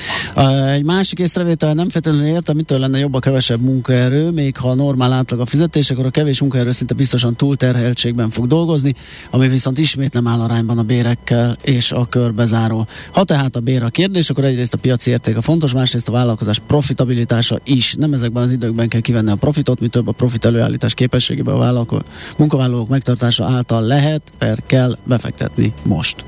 Egy 0.68 0.84
másik 0.84 1.20
észrevétel 1.20 1.74
nem 1.74 1.90
feltétlenül 1.90 2.28
értem, 2.28 2.56
mitől 2.56 2.80
lenne 2.80 3.00
jobb 3.00 3.14
a 3.14 3.20
kevesebb 3.20 3.62
munkaerő, 3.62 4.30
még 4.30 4.58
ha 4.58 4.70
a 4.70 4.76
normál 4.76 5.12
átlag 5.12 5.40
a 5.40 5.46
fizetés, 5.46 5.90
akkor 5.90 6.06
a 6.06 6.10
kevés 6.10 6.40
munkaerő 6.40 6.72
szinte 6.72 6.94
biztosan 6.94 7.36
túlterheltségben 7.36 8.30
fog 8.30 8.48
dolgozni, 8.48 8.96
ami 9.30 9.48
viszont 9.48 9.78
ismét 9.78 10.14
nem 10.14 10.28
áll 10.28 10.40
arányban 10.40 10.78
a 10.78 10.84
bérekkel 10.84 11.58
és 11.62 11.92
a 11.92 12.06
körbezáró. 12.10 12.88
Ha 13.12 13.24
tehát 13.24 13.56
a 13.56 13.60
bér 13.60 13.84
a 13.84 13.90
kérdés, 13.90 14.30
akkor 14.30 14.44
egyrészt 14.44 14.74
a 14.74 14.78
piaci 14.78 15.10
érték 15.10 15.38
a 15.38 15.42
fontos, 15.42 15.74
másrészt 15.74 16.08
a 16.08 16.12
vállalkozás 16.12 16.62
profitabilitása 16.68 17.60
is. 17.64 17.94
Nem 17.98 18.14
ezekben 18.14 18.44
az 18.44 18.52
időkben 18.52 18.88
kell 18.88 19.02
kivenni 19.02 19.32
a 19.32 19.36
profitot, 19.36 19.80
mi 19.80 19.88
több 19.88 20.08
a 20.08 20.12
profit 20.12 20.46
előállítás 20.46 20.94
képességében 20.94 21.56
a 21.56 21.58
vállalko- 21.58 22.06
munkavállalók 22.38 22.90
megtartása 22.90 23.46
által 23.46 23.82
lehet, 23.82 24.22
per 24.38 24.64
kell 24.66 24.98
befektetni 25.04 25.74
most. 25.84 26.26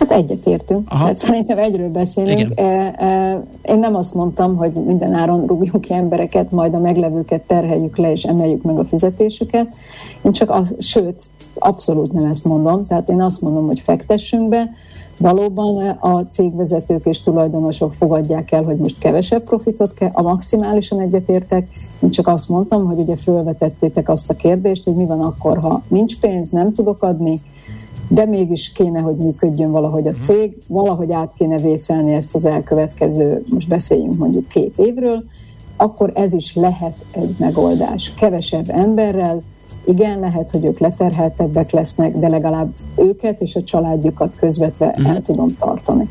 Hát 0.00 0.12
egyetértünk. 0.12 0.88
Tehát 0.88 1.18
szerintem 1.18 1.58
egyről 1.58 1.88
beszélünk. 1.88 2.60
E, 2.60 3.42
én 3.62 3.78
nem 3.78 3.94
azt 3.94 4.14
mondtam, 4.14 4.56
hogy 4.56 4.72
minden 4.72 5.14
áron 5.14 5.46
rúgjunk 5.46 5.80
ki 5.80 5.94
embereket, 5.94 6.50
majd 6.50 6.74
a 6.74 6.78
meglevőket 6.78 7.40
terheljük 7.40 7.96
le 7.96 8.12
és 8.12 8.22
emeljük 8.22 8.62
meg 8.62 8.78
a 8.78 8.84
fizetésüket. 8.84 9.66
Én 10.22 10.32
csak 10.32 10.50
az, 10.50 10.74
sőt, 10.78 11.30
abszolút 11.54 12.12
nem 12.12 12.24
ezt 12.24 12.44
mondom. 12.44 12.84
Tehát 12.84 13.08
én 13.08 13.22
azt 13.22 13.40
mondom, 13.40 13.66
hogy 13.66 13.80
fektessünk 13.80 14.48
be, 14.48 14.70
valóban 15.20 15.88
a 15.88 16.26
cégvezetők 16.30 17.06
és 17.06 17.20
tulajdonosok 17.20 17.94
fogadják 17.94 18.52
el, 18.52 18.62
hogy 18.62 18.76
most 18.76 18.98
kevesebb 18.98 19.42
profitot 19.42 19.94
kell, 19.94 20.10
a 20.12 20.22
maximálisan 20.22 21.00
egyetértek. 21.00 21.68
Én 22.02 22.10
csak 22.10 22.26
azt 22.26 22.48
mondtam, 22.48 22.86
hogy 22.86 22.98
ugye 22.98 23.16
fölvetettétek 23.16 24.08
azt 24.08 24.30
a 24.30 24.34
kérdést, 24.34 24.84
hogy 24.84 24.94
mi 24.94 25.06
van 25.06 25.20
akkor, 25.20 25.58
ha 25.58 25.82
nincs 25.88 26.18
pénz, 26.18 26.48
nem 26.48 26.72
tudok 26.72 27.02
adni, 27.02 27.40
de 28.12 28.24
mégis 28.24 28.72
kéne, 28.72 29.00
hogy 29.00 29.16
működjön 29.16 29.70
valahogy 29.70 30.06
a 30.06 30.12
cég, 30.12 30.56
valahogy 30.66 31.12
át 31.12 31.32
kéne 31.38 31.58
vészelni 31.58 32.12
ezt 32.12 32.34
az 32.34 32.44
elkövetkező, 32.44 33.44
most 33.48 33.68
beszéljünk 33.68 34.18
mondjuk 34.18 34.48
két 34.48 34.78
évről, 34.78 35.24
akkor 35.76 36.12
ez 36.14 36.32
is 36.32 36.54
lehet 36.54 36.94
egy 37.10 37.34
megoldás. 37.38 38.14
Kevesebb 38.16 38.68
emberrel, 38.68 39.42
igen, 39.86 40.18
lehet, 40.18 40.50
hogy 40.50 40.64
ők 40.64 40.78
leterheltebbek 40.78 41.70
lesznek, 41.70 42.14
de 42.14 42.28
legalább 42.28 42.72
őket 42.96 43.40
és 43.40 43.54
a 43.54 43.62
családjukat 43.62 44.36
közvetve 44.36 44.86
uh-huh. 44.86 45.08
el 45.08 45.22
tudom 45.22 45.56
tartani. 45.58 46.08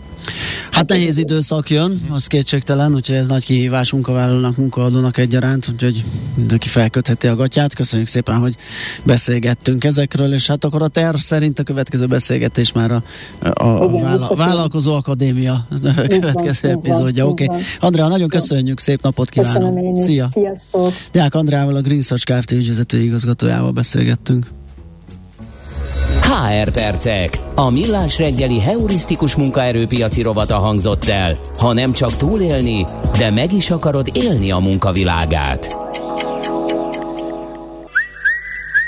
Hát 0.71 0.89
nehéz 0.89 1.17
időszak 1.17 1.69
jön, 1.69 2.08
az 2.10 2.27
kétségtelen, 2.27 2.93
úgyhogy 2.93 3.15
ez 3.15 3.27
nagy 3.27 3.45
kihívás 3.45 3.91
munkavállalónak, 3.91 4.58
munkaadónak 4.58 5.17
egyaránt, 5.17 5.67
úgyhogy 5.73 6.05
mindenki 6.36 6.67
felkötheti 6.67 7.27
a 7.27 7.36
gatyát. 7.36 7.75
Köszönjük 7.75 8.08
szépen, 8.08 8.36
hogy 8.36 8.55
beszélgettünk 9.03 9.84
ezekről, 9.84 10.34
és 10.34 10.47
hát 10.47 10.63
akkor 10.63 10.82
a 10.82 10.88
terv 10.88 11.15
szerint 11.15 11.60
a 11.60 11.63
következő 11.63 12.05
beszélgetés 12.05 12.71
már 12.71 12.91
a, 12.91 13.03
a 13.39 13.86
Igen, 13.89 14.03
vála, 14.03 14.36
Vállalkozó 14.36 14.93
Akadémia 14.93 15.67
következő 16.08 16.69
epizódja. 16.69 17.27
Oké. 17.27 17.43
Okay. 17.43 17.60
Andrea, 17.79 18.08
nagyon 18.08 18.27
köszönjük, 18.27 18.79
szép 18.79 19.01
napot 19.01 19.29
kívánok. 19.29 19.97
Szia. 19.97 20.29
Sziasztok. 20.32 20.91
Deák 21.12 21.36
Andrával, 21.36 21.75
a 21.75 21.82
Green 21.82 22.01
Search 22.01 22.25
Kft. 22.25 22.51
ügyvezető 22.51 22.97
igazgatójával 22.97 23.59
beszélgettünk. 23.67 24.48
HR 26.22 26.72
percek. 26.72 27.32
A 27.56 27.69
millás 27.69 28.17
reggeli 28.17 28.60
heurisztikus 28.60 29.36
munkaerőpiaci 29.36 30.22
rovata 30.22 30.58
hangzott 30.58 31.04
el. 31.06 31.39
Ha 31.60 31.74
nem 31.74 31.93
csak 31.93 32.17
túlélni, 32.17 32.84
de 33.17 33.32
meg 33.32 33.54
is 33.54 33.72
akarod 33.72 34.10
élni 34.13 34.52
a 34.52 34.58
munkavilágát. 34.58 35.78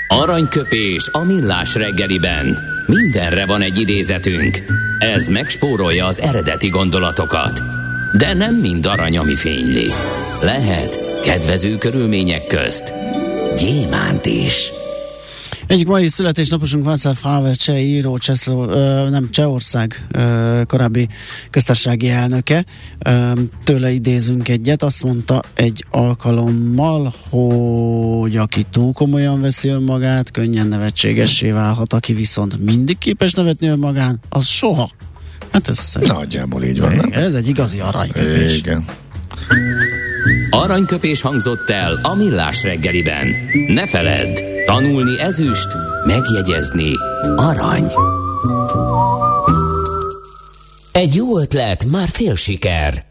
Aranyköpés 0.08 1.10
a 1.12 1.20
millás 1.20 1.76
reggeliben. 1.76 2.58
Mindenre 2.88 3.46
van 3.46 3.62
egy 3.62 3.80
idézetünk. 3.80 4.58
Ez 5.00 5.28
megspórolja 5.28 6.06
az 6.06 6.22
eredeti 6.22 6.70
gondolatokat. 6.70 7.62
De 8.18 8.34
nem 8.34 8.56
mind 8.56 8.86
arany, 8.86 9.18
ami 9.18 9.36
fényli. 9.36 9.88
Lehet 10.42 11.20
kedvező 11.22 11.78
körülmények 11.78 12.48
közt 12.48 12.94
gyémánt 13.58 14.26
is. 14.26 14.72
Egyik 15.68 15.88
mai 15.88 16.08
születésnaposunk 16.08 16.86
Václav 16.86 17.18
Havel 17.22 17.56
cseh 17.56 17.84
író, 17.84 18.18
Cseszló, 18.18 18.70
ö, 18.70 19.10
nem 19.10 19.30
Csehország 19.30 20.08
korábbi 20.68 21.08
köztársasági 21.50 22.10
elnöke. 22.10 22.66
Tőle 23.64 23.92
idézünk 23.92 24.50
egyet, 24.50 24.84
azt 24.84 25.04
mondta 25.04 25.42
egy 25.54 25.86
alkalommal, 25.90 27.14
hogy 27.30 28.38
aki 28.38 28.66
túl 28.72 28.94
komolyan 28.94 29.42
veszi 29.42 29.68
önmagát, 29.68 30.32
könnyen 30.32 30.68
nevetségessé 30.68 31.52
válhat, 31.52 31.94
aki 31.94 32.14
viszont 32.14 32.64
mindig 32.64 32.98
képes 32.98 33.34
nevetni 33.34 33.68
önmagán, 33.68 34.20
az 34.30 34.46
soha. 34.46 34.90
Hát 35.52 35.68
ez 35.68 35.98
Nagyjából 36.02 36.64
így 36.64 36.80
van. 36.80 36.96
Nem? 36.96 37.10
Ez 37.12 37.34
egy 37.34 37.48
igazi 37.48 37.80
aranyköpés. 37.80 38.58
Igen. 38.58 38.86
Aranyköpés 40.52 41.22
hangzott 41.22 41.70
el 41.70 42.00
a 42.04 42.16
millás 42.16 42.64
reggeliben. 42.64 43.28
Ne 43.68 43.88
feledd, 43.88 44.40
tanulni 44.66 45.20
ezüst, 45.20 45.68
megjegyezni 46.06 46.92
arany. 47.36 47.92
Egy 50.92 51.16
jó 51.16 51.40
ötlet, 51.40 51.86
már 51.86 52.08
fél 52.08 52.36
siker. 52.36 53.11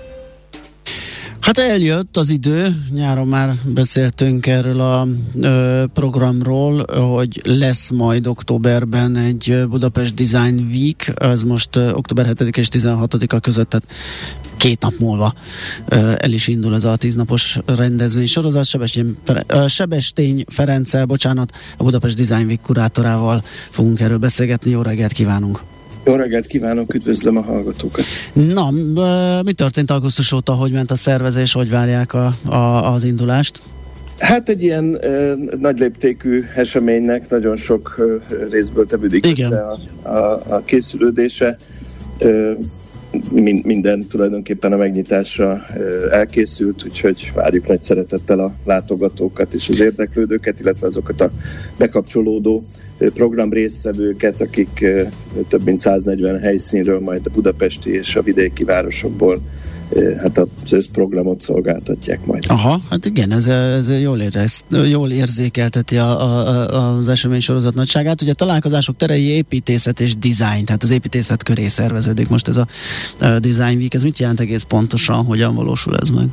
Hát 1.41 1.57
eljött 1.57 2.17
az 2.17 2.29
idő, 2.29 2.85
nyáron 2.91 3.27
már 3.27 3.55
beszéltünk 3.65 4.47
erről 4.47 4.79
a 4.79 5.07
ö, 5.41 5.83
programról, 5.93 6.85
hogy 7.15 7.41
lesz 7.43 7.89
majd 7.89 8.27
októberben 8.27 9.15
egy 9.15 9.63
Budapest 9.69 10.13
Design 10.13 10.67
Week, 10.71 11.11
ez 11.15 11.43
most 11.43 11.75
ö, 11.75 11.91
október 11.91 12.25
7 12.25 12.57
és 12.57 12.67
16-a 12.71 13.39
között, 13.39 13.69
tehát 13.69 13.87
két 14.57 14.81
nap 14.81 14.93
múlva 14.99 15.33
ö, 15.87 16.11
el 16.17 16.31
is 16.31 16.47
indul 16.47 16.75
ez 16.75 16.83
a 16.83 16.95
tíznapos 16.95 17.59
rendezvény 17.65 18.27
sorozat. 18.27 18.65
Sebestény, 18.65 19.17
ö, 19.47 19.67
Sebestény 19.67 20.43
Ferenccel, 20.47 21.05
bocsánat, 21.05 21.51
a 21.77 21.83
Budapest 21.83 22.15
Design 22.15 22.45
Week 22.45 22.61
kurátorával 22.61 23.43
fogunk 23.69 23.99
erről 23.99 24.17
beszélgetni. 24.17 24.71
Jó 24.71 24.81
reggelt 24.81 25.11
kívánunk! 25.11 25.61
Jó 26.03 26.15
reggelt 26.15 26.45
kívánok, 26.45 26.93
üdvözlöm 26.93 27.37
a 27.37 27.41
hallgatókat. 27.41 28.03
Na, 28.33 28.71
mi 29.41 29.53
történt 29.53 29.91
augusztus 29.91 30.31
óta, 30.31 30.53
hogy 30.53 30.71
ment 30.71 30.91
a 30.91 30.95
szervezés, 30.95 31.53
hogy 31.53 31.69
várják 31.69 32.13
a, 32.13 32.33
a, 32.45 32.93
az 32.93 33.03
indulást? 33.03 33.61
Hát 34.17 34.49
egy 34.49 34.63
ilyen 34.63 34.97
ö, 35.01 35.33
nagy 35.59 35.79
léptékű 35.79 36.43
eseménynek 36.55 37.29
nagyon 37.29 37.55
sok 37.55 37.95
ö, 37.97 38.15
részből 38.49 38.85
tevődik 38.85 39.25
Igen. 39.25 39.51
össze 39.51 39.61
a, 39.61 40.09
a, 40.09 40.41
a 40.47 40.61
készülődése. 40.65 41.55
Ö, 42.19 42.51
min, 43.31 43.61
minden 43.65 44.07
tulajdonképpen 44.07 44.73
a 44.73 44.77
megnyitásra 44.77 45.61
ö, 45.77 46.11
elkészült, 46.11 46.83
úgyhogy 46.85 47.31
várjuk 47.35 47.67
nagy 47.67 47.83
szeretettel 47.83 48.39
a 48.39 48.53
látogatókat 48.65 49.53
és 49.53 49.69
az 49.69 49.79
érdeklődőket, 49.79 50.59
illetve 50.59 50.87
azokat 50.87 51.21
a 51.21 51.31
bekapcsolódó 51.77 52.63
program 53.13 53.53
résztvevőket, 53.53 54.41
akik 54.41 54.85
több 55.47 55.63
mint 55.63 55.79
140 55.79 56.39
helyszínről, 56.39 56.99
majd 56.99 57.21
a 57.25 57.29
budapesti 57.33 57.93
és 57.93 58.15
a 58.15 58.21
vidéki 58.21 58.63
városokból 58.63 59.41
hát 60.21 60.37
az 60.37 60.71
összprogramot 60.71 61.41
szolgáltatják 61.41 62.25
majd. 62.25 62.43
Aha, 62.47 62.81
hát 62.89 63.05
igen, 63.05 63.31
ez, 63.31 63.47
ez 63.47 63.99
jól, 63.99 64.19
érez, 64.19 64.63
jól 64.89 65.11
érzékelteti 65.11 65.97
a, 65.97 66.21
a, 66.21 66.95
az 66.95 67.07
esemény 67.07 67.39
sorozat 67.39 67.73
nagyságát. 67.73 68.21
Ugye 68.21 68.33
találkozások 68.33 68.97
terei 68.97 69.23
építészet 69.23 69.99
és 69.99 70.15
design, 70.17 70.65
tehát 70.65 70.83
az 70.83 70.91
építészet 70.91 71.43
köré 71.43 71.67
szerveződik 71.67 72.29
most 72.29 72.47
ez 72.47 72.57
a, 72.57 72.67
a 73.19 73.39
Design 73.39 73.77
Week. 73.77 73.93
Ez 73.93 74.03
mit 74.03 74.17
jelent 74.17 74.39
egész 74.39 74.63
pontosan, 74.63 75.25
hogyan 75.25 75.55
valósul 75.55 75.97
ez 75.97 76.09
meg? 76.09 76.27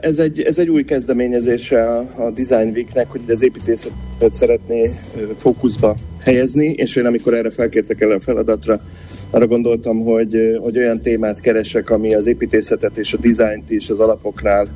Ez 0.00 0.18
egy, 0.18 0.40
ez 0.40 0.58
egy 0.58 0.68
új 0.68 0.84
kezdeményezése 0.84 1.84
a, 1.96 2.30
Design 2.30 2.68
Weeknek, 2.68 3.10
hogy 3.10 3.20
az 3.28 3.42
építészetet 3.42 4.34
szeretné 4.34 4.90
fókuszba 5.36 5.96
helyezni, 6.24 6.66
és 6.66 6.96
én 6.96 7.06
amikor 7.06 7.34
erre 7.34 7.50
felkértek 7.50 8.00
el 8.00 8.10
a 8.10 8.20
feladatra, 8.20 8.80
arra 9.30 9.46
gondoltam, 9.46 10.00
hogy, 10.00 10.58
hogy 10.60 10.78
olyan 10.78 11.00
témát 11.00 11.40
keresek, 11.40 11.90
ami 11.90 12.14
az 12.14 12.26
építészetet 12.26 12.96
és 12.96 13.12
a 13.12 13.16
dizájnt 13.16 13.70
is 13.70 13.90
az 13.90 13.98
alapoknál 13.98 14.66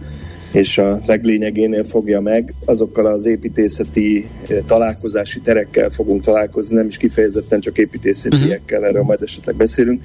és 0.53 0.79
a 0.79 1.01
leglényegénél 1.07 1.85
fogja 1.85 2.21
meg. 2.21 2.55
Azokkal 2.65 3.07
az 3.07 3.27
építészeti 3.27 4.31
találkozási 4.67 5.41
terekkel 5.41 5.91
fogunk 5.91 6.23
találkozni, 6.23 6.75
nem 6.75 6.87
is 6.87 6.97
kifejezetten 6.97 7.61
csak 7.61 7.79
építészetiekkel, 7.79 8.85
erről 8.85 9.03
majd 9.03 9.23
esetleg 9.23 9.55
beszélünk, 9.55 10.03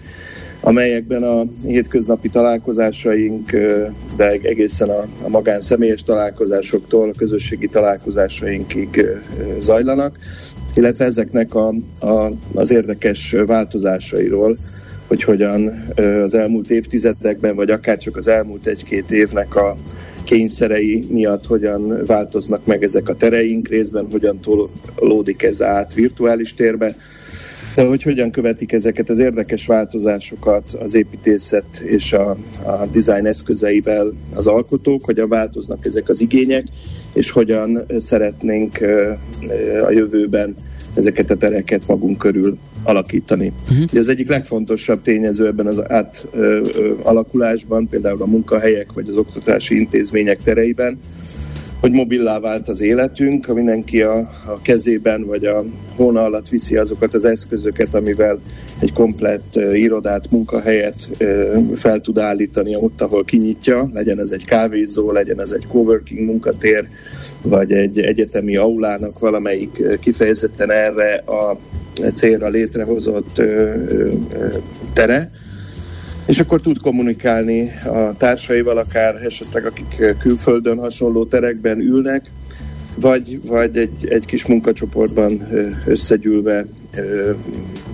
amelyekben 0.59 1.23
a 1.23 1.45
hétköznapi 1.65 2.29
találkozásaink, 2.29 3.51
de 4.15 4.29
egészen 4.41 4.89
a, 4.89 5.05
a 5.21 5.29
magánszemélyes 5.29 6.03
találkozásoktól 6.03 7.09
a 7.09 7.17
közösségi 7.17 7.67
találkozásainkig 7.67 9.05
zajlanak, 9.59 10.17
illetve 10.73 11.05
ezeknek 11.05 11.55
a, 11.55 11.73
a, 11.99 12.31
az 12.53 12.71
érdekes 12.71 13.35
változásairól, 13.45 14.57
hogy 15.07 15.23
hogyan 15.23 15.83
az 16.23 16.33
elmúlt 16.33 16.69
évtizedekben, 16.69 17.55
vagy 17.55 17.69
akár 17.69 17.97
csak 17.97 18.15
az 18.15 18.27
elmúlt 18.27 18.65
egy-két 18.65 19.11
évnek 19.11 19.55
a 19.55 19.75
kényszerei 20.27 21.03
miatt 21.09 21.45
hogyan 21.45 22.05
változnak 22.05 22.65
meg 22.65 22.83
ezek 22.83 23.09
a 23.09 23.15
tereink, 23.15 23.67
részben 23.67 24.07
hogyan 24.11 24.39
tolódik 24.39 25.43
ez 25.43 25.61
át 25.61 25.93
virtuális 25.93 26.53
térbe, 26.53 26.95
de 27.75 27.85
hogy 27.85 28.03
hogyan 28.03 28.31
követik 28.31 28.71
ezeket 28.71 29.09
az 29.09 29.19
érdekes 29.19 29.65
változásokat 29.65 30.73
az 30.79 30.95
építészet 30.95 31.77
és 31.83 32.13
a, 32.13 32.29
a 32.65 32.85
design 32.91 33.25
eszközeivel 33.25 34.13
az 34.35 34.47
alkotók, 34.47 35.05
hogyan 35.05 35.29
változnak 35.29 35.85
ezek 35.85 36.09
az 36.09 36.21
igények, 36.21 36.65
és 37.13 37.31
hogyan 37.31 37.85
szeretnénk 37.97 38.77
a 39.83 39.91
jövőben 39.91 40.55
ezeket 40.97 41.29
a 41.29 41.35
tereket 41.35 41.87
magunk 41.87 42.17
körül 42.17 42.57
alakítani. 42.83 43.51
Uh-huh. 43.71 43.99
az 43.99 44.09
egyik 44.09 44.29
legfontosabb 44.29 45.01
tényező 45.01 45.45
ebben 45.45 45.67
az 45.67 45.81
átalakulásban, 45.87 47.89
például 47.89 48.21
a 48.21 48.25
munkahelyek 48.25 48.93
vagy 48.93 49.09
az 49.09 49.17
oktatási 49.17 49.77
intézmények 49.77 50.43
tereiben, 50.43 50.99
hogy 51.79 51.91
mobillá 51.91 52.39
vált 52.39 52.67
az 52.67 52.81
életünk, 52.81 53.45
ha 53.45 53.53
mindenki 53.53 54.01
a, 54.01 54.17
a 54.45 54.61
kezében 54.61 55.25
vagy 55.25 55.45
a 55.45 55.63
hóna 55.95 56.23
alatt 56.23 56.49
viszi 56.49 56.77
azokat 56.77 57.13
az 57.13 57.25
eszközöket, 57.25 57.93
amivel 57.93 58.39
egy 58.79 58.93
komplett 58.93 59.53
uh, 59.55 59.79
irodát, 59.79 60.31
munkahelyet 60.31 61.09
uh, 61.19 61.75
fel 61.75 61.99
tud 61.99 62.17
állítani 62.17 62.75
ott, 62.75 63.01
ahol 63.01 63.23
kinyitja, 63.23 63.89
legyen 63.93 64.19
ez 64.19 64.31
egy 64.31 64.45
kávézó, 64.45 65.11
legyen 65.11 65.41
ez 65.41 65.51
egy 65.51 65.67
coworking 65.67 66.25
munkatér, 66.25 66.87
vagy 67.41 67.71
egy 67.71 67.99
egyetemi 67.99 68.55
aulának 68.55 69.19
valamelyik 69.19 69.77
uh, 69.79 69.95
kifejezetten 69.99 70.71
erre 70.71 71.15
a 71.15 71.57
célra 72.13 72.47
létrehozott 72.47 73.37
uh, 73.37 73.73
uh, 73.91 74.53
tere, 74.93 75.31
és 76.27 76.39
akkor 76.39 76.61
tud 76.61 76.79
kommunikálni 76.79 77.71
a 77.85 78.13
társaival, 78.17 78.77
akár 78.77 79.15
esetleg 79.25 79.65
akik 79.65 80.17
külföldön 80.19 80.77
hasonló 80.77 81.25
terekben 81.25 81.79
ülnek, 81.79 82.21
vagy, 82.95 83.39
vagy 83.45 83.77
egy, 83.77 84.07
egy 84.09 84.25
kis 84.25 84.45
munkacsoportban 84.45 85.47
összegyűlve 85.85 86.65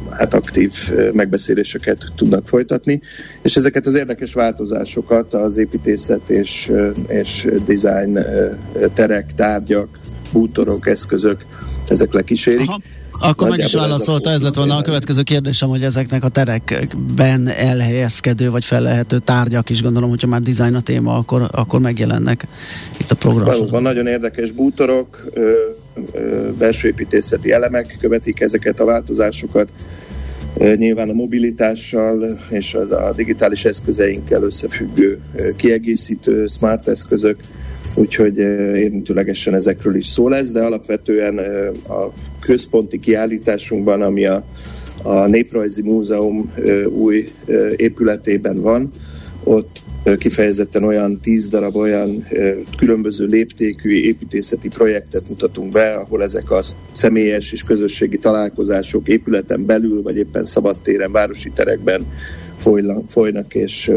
hát 0.10 0.34
aktív 0.34 0.74
megbeszéléseket 1.14 2.06
tudnak 2.16 2.48
folytatni, 2.48 3.02
és 3.42 3.56
ezeket 3.56 3.86
az 3.86 3.96
érdekes 3.96 4.34
változásokat 4.34 5.34
az 5.34 5.58
építészet 5.58 6.30
és, 6.30 6.72
és 7.08 7.48
design 7.66 8.20
terek, 8.94 9.34
tárgyak, 9.36 10.00
bútorok, 10.32 10.88
eszközök, 10.88 11.46
ezek 11.88 12.14
lekísérik. 12.14 12.68
Aha. 12.68 12.80
Akkor 13.20 13.50
meg 13.50 13.60
is 13.60 13.74
válaszolta, 13.74 14.30
ez 14.30 14.42
lett 14.42 14.56
volna 14.56 14.78
a 14.78 14.82
következő 14.82 15.22
kérdésem, 15.22 15.70
hogy 15.70 15.84
ezeknek 15.84 16.24
a 16.24 16.28
terekben 16.28 17.48
elhelyezkedő 17.48 18.50
vagy 18.50 18.66
felelhető 18.66 19.20
tárgyak 19.20 19.70
is, 19.70 19.82
gondolom, 19.82 20.10
hogyha 20.10 20.28
már 20.28 20.42
design 20.42 20.76
a 20.76 20.82
téma, 20.82 21.18
akkor, 21.18 21.48
akkor 21.52 21.80
megjelennek 21.80 22.48
itt 23.00 23.12
a 23.12 23.16
program. 23.16 23.46
Valóban 23.46 23.82
nagyon 23.82 24.08
érdekes 24.08 24.52
bútorok, 24.52 25.26
belső 26.58 26.88
építészeti 26.88 27.52
elemek 27.52 27.98
követik 28.00 28.40
ezeket 28.40 28.80
a 28.80 28.86
változásokat, 28.86 29.68
nyilván 30.76 31.10
a 31.10 31.14
mobilitással 31.14 32.40
és 32.50 32.74
az 32.74 32.92
a 32.92 33.14
digitális 33.16 33.66
eszközeinkkel 33.66 34.44
összefüggő 34.44 35.20
kiegészítő 35.56 36.48
smart 36.48 36.88
eszközök, 36.88 37.38
úgyhogy 37.96 38.38
érintőlegesen 38.38 39.54
ezekről 39.54 39.96
is 39.96 40.08
szó 40.08 40.28
lesz, 40.28 40.52
de 40.52 40.62
alapvetően 40.62 41.38
a 41.88 42.12
központi 42.46 43.00
kiállításunkban, 43.00 44.02
ami 44.02 44.26
a, 44.26 44.44
a 45.04 45.28
Néprajzi 45.28 45.82
Múzeum 45.82 46.54
új 46.90 47.28
épületében 47.76 48.62
van, 48.62 48.92
ott 49.44 49.82
kifejezetten 50.18 50.84
olyan 50.84 51.20
tíz 51.20 51.50
darab 51.50 51.76
olyan 51.76 52.28
különböző 52.78 53.26
léptékű 53.26 53.90
építészeti 53.90 54.68
projektet 54.68 55.30
mutatunk 55.30 55.72
be, 55.72 55.94
ahol 55.94 56.24
ezek 56.24 56.52
a 56.52 56.62
személyes 56.92 57.52
és 57.52 57.64
közösségi 57.64 58.18
találkozások 58.18 59.08
épületen 59.08 59.66
belül, 59.66 60.02
vagy 60.02 60.18
éppen 60.18 60.46
szabadtéren, 60.46 61.12
városi 61.12 61.52
terekben 61.56 62.06
folynak 63.08 63.56
és 63.56 63.92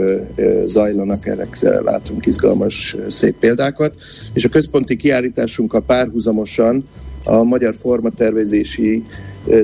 zajlanak, 0.65 1.27
erre 1.27 1.81
látunk 1.81 2.27
izgalmas, 2.27 2.97
szép 3.09 3.39
példákat. 3.39 3.95
És 4.33 4.45
a 4.45 4.49
központi 4.49 4.97
kiállításunkkal 4.97 5.83
párhuzamosan 5.83 6.85
a 7.27 7.43
magyar 7.43 7.75
formatervezési 7.81 9.05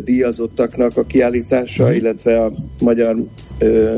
díjazottaknak 0.05 0.97
a 0.97 1.03
kiállítása, 1.03 1.85
mhm. 1.85 1.93
illetve 1.93 2.45
a 2.45 2.53
magyar 2.81 3.17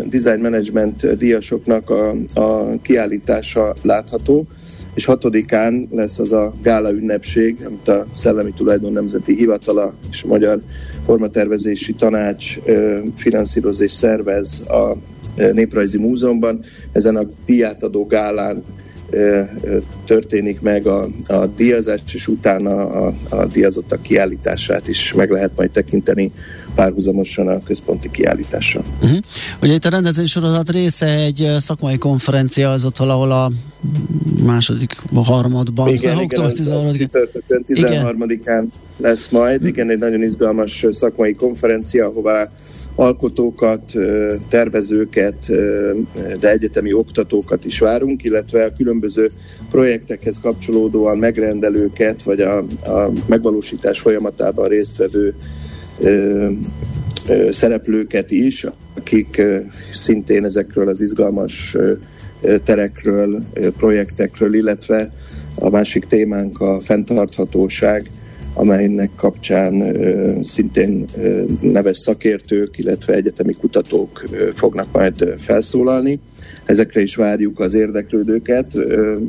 design 0.09 0.41
management 0.41 1.17
díjasoknak 1.17 1.91
a, 1.91 2.15
a 2.35 2.81
kiállítása 2.83 3.75
látható 3.83 4.47
és 4.95 5.05
hatodikán 5.05 5.89
lesz 5.91 6.19
az 6.19 6.33
a 6.33 6.53
gála 6.63 6.91
ünnepség, 6.91 7.65
amit 7.67 7.89
a 7.89 8.07
Szellemi 8.15 8.53
Tulajdon 8.53 8.93
Nemzeti 8.93 9.35
Hivatala 9.35 9.95
és 10.11 10.23
a 10.23 10.27
Magyar 10.27 10.61
Formatervezési 11.05 11.93
Tanács 11.93 12.59
finanszíroz 13.17 13.81
és 13.81 13.93
szervez 13.93 14.63
a 14.69 14.97
Néprajzi 15.53 15.99
Múzeumban. 15.99 16.65
Ezen 16.93 17.17
a 17.17 17.27
díjátadó 17.47 18.07
gálán 18.07 18.63
történik 20.07 20.61
meg 20.61 20.87
a, 20.87 21.09
a 21.27 21.47
díjazás, 21.47 22.01
és 22.15 22.29
utána 22.29 22.89
a, 22.89 23.15
a 23.29 23.47
díjazottak 23.47 24.03
kiállítását 24.03 24.89
is 24.89 25.13
meg 25.13 25.31
lehet 25.31 25.51
majd 25.57 25.71
tekinteni 25.71 26.33
párhuzamosan 26.75 27.49
a 27.49 27.59
központi 27.59 28.11
kiállítással. 28.11 28.83
Uh-huh. 29.03 29.19
Ugye 29.63 29.73
itt 29.73 29.85
a 29.85 29.89
rendezvény 29.89 30.27
sorozat 30.27 30.71
része 30.71 31.07
egy 31.07 31.49
szakmai 31.59 31.99
konferencia, 31.99 32.71
az 32.71 32.85
ott 32.85 32.97
valahol 32.97 33.33
a 33.33 33.51
második, 34.45 34.97
a 35.15 35.25
harmadban. 35.25 35.89
Igen, 35.89 36.21
igen, 36.21 36.53
13-án 37.69 38.65
lesz 38.97 39.29
majd. 39.29 39.55
Uh-huh. 39.55 39.69
Igen, 39.69 39.91
egy 39.91 39.99
nagyon 39.99 40.23
izgalmas 40.23 40.87
szakmai 40.91 41.35
konferencia, 41.35 42.07
ahová 42.07 42.51
alkotókat, 42.95 43.93
tervezőket, 44.49 45.51
de 46.41 46.51
egyetemi 46.51 46.93
oktatókat 46.93 47.65
is 47.65 47.79
várunk, 47.79 48.25
illetve 48.25 48.65
a 48.65 48.73
különböző 48.77 49.31
projektekhez 49.71 50.41
kapcsolódóan 50.41 51.19
megrendelőket, 51.19 52.23
vagy 52.23 52.41
a, 52.41 52.59
a 52.87 53.11
megvalósítás 53.27 54.01
folyamatában 54.01 54.69
résztvevő 54.69 55.35
szereplőket 57.51 58.31
is, 58.31 58.67
akik 58.95 59.43
szintén 59.93 60.45
ezekről 60.45 60.89
az 60.89 61.01
izgalmas 61.01 61.77
terekről, 62.65 63.43
projektekről, 63.77 64.55
illetve 64.55 65.13
a 65.59 65.71
másik 65.71 66.05
témánk 66.05 66.61
a 66.61 66.81
fenntarthatóság, 66.81 68.11
amelynek 68.55 69.11
kapcsán 69.17 69.97
szintén 70.43 71.05
neves 71.61 71.99
szakértők, 71.99 72.79
illetve 72.79 73.15
egyetemi 73.15 73.53
kutatók 73.53 74.25
fognak 74.55 74.87
majd 74.93 75.35
felszólalni. 75.39 76.21
Ezekre 76.65 77.01
is 77.01 77.17
várjuk 77.17 77.61
az 77.61 77.75
érdeklődőket, 77.75 78.73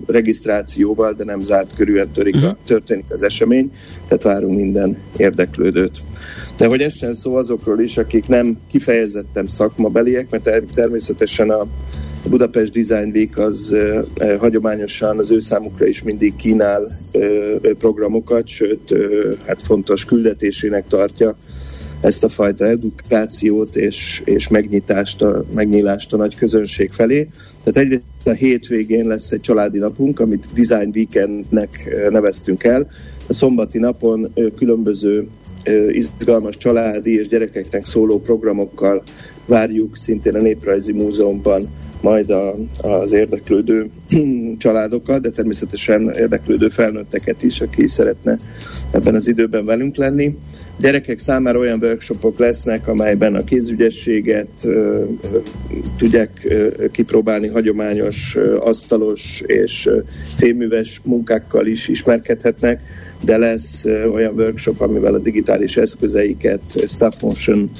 regisztrációval, 0.08 1.14
de 1.14 1.24
nem 1.24 1.42
zárt 1.42 1.76
körülön 1.76 2.12
törik 2.12 2.36
a, 2.36 2.38
mhm. 2.38 2.50
történik 2.66 3.06
az 3.10 3.24
esemény, 3.24 3.72
tehát 4.08 4.24
várunk 4.24 4.56
minden 4.56 4.98
érdeklődőt. 5.18 6.02
De 6.58 6.68
hogy 6.68 6.82
essen 6.82 7.14
szó 7.14 7.36
azokról 7.36 7.80
is, 7.80 7.98
akik 7.98 8.28
nem 8.28 8.58
kifejezetten 8.72 9.46
szakmabeliek, 9.46 10.30
mert 10.30 10.66
természetesen 10.74 11.50
a 11.50 11.68
Budapest 12.30 12.72
Design 12.74 13.10
Week 13.10 13.38
az 13.38 13.74
eh, 14.16 14.38
hagyományosan 14.40 15.18
az 15.18 15.32
ő 15.32 15.40
számukra 15.40 15.86
is 15.86 16.04
mindig 16.04 16.36
kínál 16.36 17.00
eh, 17.12 17.22
programokat, 17.78 18.48
sőt, 18.48 18.92
eh, 18.92 19.00
hát 19.46 19.62
fontos 19.62 20.06
küldetésének 20.06 20.88
tartja 20.88 21.36
ezt 22.02 22.24
a 22.24 22.30
fajta 22.30 22.66
edukációt 22.66 23.76
és, 23.76 24.22
és 24.26 24.48
megnyitást, 24.48 25.22
a, 25.22 25.46
megnyílást 25.54 26.14
a 26.14 26.18
nagy 26.18 26.36
közönség 26.36 26.92
felé. 26.92 27.30
Tehát 27.64 27.78
egyrészt 27.80 28.04
a 28.26 28.32
hétvégén 28.32 29.08
lesz 29.08 29.32
egy 29.32 29.42
családi 29.42 29.78
napunk, 29.78 30.20
amit 30.20 30.48
Design 30.54 30.90
Weekendnek 30.94 31.98
neveztünk 32.10 32.64
el. 32.64 32.88
A 33.28 33.34
szombati 33.34 33.78
napon 33.78 34.34
különböző 34.56 35.28
izgalmas 35.92 36.58
családi 36.58 37.20
és 37.20 37.28
gyerekeknek 37.28 37.86
szóló 37.86 38.20
programokkal 38.20 39.04
várjuk 39.46 39.96
szintén 39.96 40.36
a 40.36 40.42
Néprajzi 40.42 40.92
Múzeumban 40.92 41.70
majd 42.02 42.30
a, 42.30 42.56
az 42.82 43.12
érdeklődő 43.12 43.90
családokat, 44.58 45.22
de 45.22 45.30
természetesen 45.30 46.10
érdeklődő 46.10 46.70
felnőtteket 46.70 47.44
is, 47.44 47.62
aki 47.62 47.88
szeretne 47.88 48.38
ebben 48.92 49.16
az 49.16 49.28
időben 49.28 49.66
velünk 49.66 49.96
lenni. 49.96 50.36
Gyerekek 50.78 51.20
számára 51.20 51.60
olyan 51.60 51.80
workshopok 51.82 52.40
lesznek, 52.40 52.88
amelyben 52.88 53.36
a 53.36 53.44
kézügyességet 53.44 54.48
ö, 54.64 54.70
ö, 54.70 55.38
tudják 55.98 56.30
ö, 56.44 56.68
kipróbálni 56.92 57.48
hagyományos, 57.48 58.36
ö, 58.36 58.58
asztalos 58.58 59.44
és 59.46 59.86
ö, 59.86 60.00
fémműves 60.36 61.02
munkákkal 61.04 61.66
is 61.66 61.88
ismerkedhetnek, 61.88 62.82
de 63.22 63.38
lesz 63.38 63.86
olyan 63.86 64.34
workshop, 64.34 64.82
amivel 64.82 65.14
a 65.14 65.20
digitális 65.20 65.78
eszközeiket, 65.78 66.62
stop 66.88 67.14
motion 67.22 67.72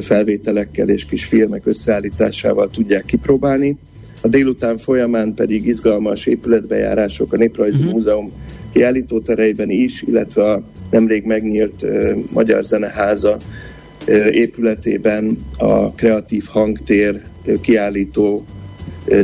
felvételekkel 0.00 0.88
és 0.88 1.04
kis 1.04 1.24
filmek 1.24 1.66
összeállításával 1.66 2.68
tudják 2.68 3.04
kipróbálni. 3.04 3.76
A 4.22 4.28
délután 4.28 4.78
folyamán 4.78 5.34
pedig 5.34 5.66
izgalmas 5.66 6.26
épületbejárások 6.26 7.32
a 7.32 7.36
Néprajzi 7.36 7.78
uh-huh. 7.78 7.92
Múzeum 7.92 8.32
kiállítótereiben 8.72 9.70
is, 9.70 10.02
illetve 10.02 10.50
a 10.50 10.62
nemrég 10.90 11.24
megnyílt 11.24 11.82
uh, 11.82 12.10
Magyar 12.32 12.64
Zeneháza 12.64 13.36
épületében 14.30 15.38
a 15.56 15.92
kreatív 15.92 16.44
hangtér 16.46 17.20
kiállító 17.60 18.44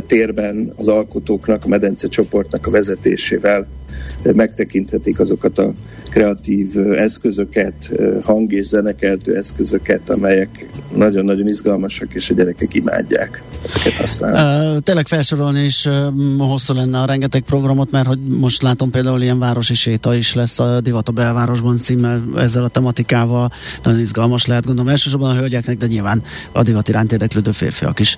térben 0.07 0.73
az 0.75 0.87
alkotóknak, 0.87 1.65
a 1.65 1.67
medence 1.67 2.07
csoportnak 2.07 2.67
a 2.67 2.71
vezetésével 2.71 3.67
megtekinthetik 4.33 5.19
azokat 5.19 5.57
a 5.57 5.73
kreatív 6.09 6.77
eszközöket, 6.95 7.91
hang- 8.23 8.51
és 8.51 8.65
zenekeltő 8.65 9.35
eszközöket, 9.35 10.09
amelyek 10.09 10.65
nagyon-nagyon 10.95 11.47
izgalmasak, 11.47 12.13
és 12.13 12.29
a 12.29 12.33
gyerekek 12.33 12.73
imádják 12.73 13.43
ezeket 13.65 13.93
használni. 13.93 14.75
Uh, 14.75 14.81
tényleg 14.83 15.07
felsorolni 15.07 15.63
is 15.63 15.85
uh, 15.85 15.93
hosszú 16.37 16.73
lenne 16.73 16.99
a 16.99 17.05
rengeteg 17.05 17.41
programot, 17.41 17.91
mert 17.91 18.07
hogy 18.07 18.19
most 18.19 18.61
látom 18.61 18.89
például 18.89 19.21
ilyen 19.21 19.39
városi 19.39 19.73
séta 19.73 20.15
is 20.15 20.33
lesz 20.33 20.59
a 20.59 20.81
Divat 20.81 21.07
a 21.07 21.11
belvárosban 21.11 21.77
címmel 21.77 22.23
ezzel 22.37 22.63
a 22.63 22.67
tematikával. 22.67 23.51
Nagyon 23.83 23.99
izgalmas 23.99 24.45
lehet, 24.45 24.65
gondolom 24.65 24.91
elsősorban 24.91 25.29
a 25.29 25.39
hölgyeknek, 25.39 25.77
de 25.77 25.87
nyilván 25.87 26.23
a 26.51 26.61
divat 26.63 26.87
iránt 26.87 27.11
érdeklődő 27.11 27.51
férfiak 27.51 27.99
is. 27.99 28.17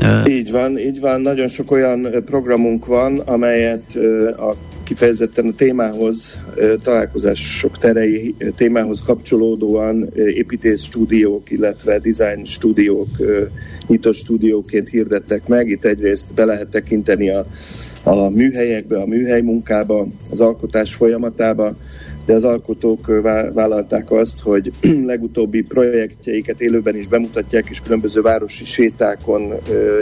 Uh, 0.00 0.34
így 0.34 0.50
van, 0.50 0.78
így 0.78 1.00
van. 1.00 1.20
Nagyon 1.20 1.48
sok 1.48 1.70
olyan 1.70 2.08
programunk 2.24 2.86
van, 2.86 3.18
amelyet 3.18 3.98
a 4.36 4.54
kifejezetten 4.92 5.46
a 5.46 5.54
témához, 5.54 6.40
találkozások 6.82 7.78
terei 7.78 8.34
témához 8.56 9.02
kapcsolódóan 9.02 10.08
építész 10.14 10.82
stúdiók, 10.82 11.50
illetve 11.50 11.98
design 11.98 12.44
stúdiók 12.44 13.08
nyitott 13.86 14.14
stúdióként 14.14 14.88
hirdettek 14.88 15.46
meg. 15.46 15.68
Itt 15.68 15.84
egyrészt 15.84 16.34
be 16.34 16.44
lehet 16.44 16.68
tekinteni 16.68 17.30
a, 17.30 17.46
a 18.02 18.28
műhelyekbe, 18.28 18.96
a 18.96 19.06
műhely 19.06 19.40
munkába, 19.40 20.06
az 20.30 20.40
alkotás 20.40 20.94
folyamatába, 20.94 21.76
de 22.26 22.32
az 22.34 22.44
alkotók 22.44 23.06
vállalták 23.52 24.10
azt, 24.10 24.40
hogy 24.40 24.70
legutóbbi 25.04 25.62
projektjeiket 25.62 26.60
élőben 26.60 26.96
is 26.96 27.06
bemutatják, 27.06 27.66
és 27.70 27.80
különböző 27.80 28.20
városi 28.20 28.64
sétákon 28.64 29.52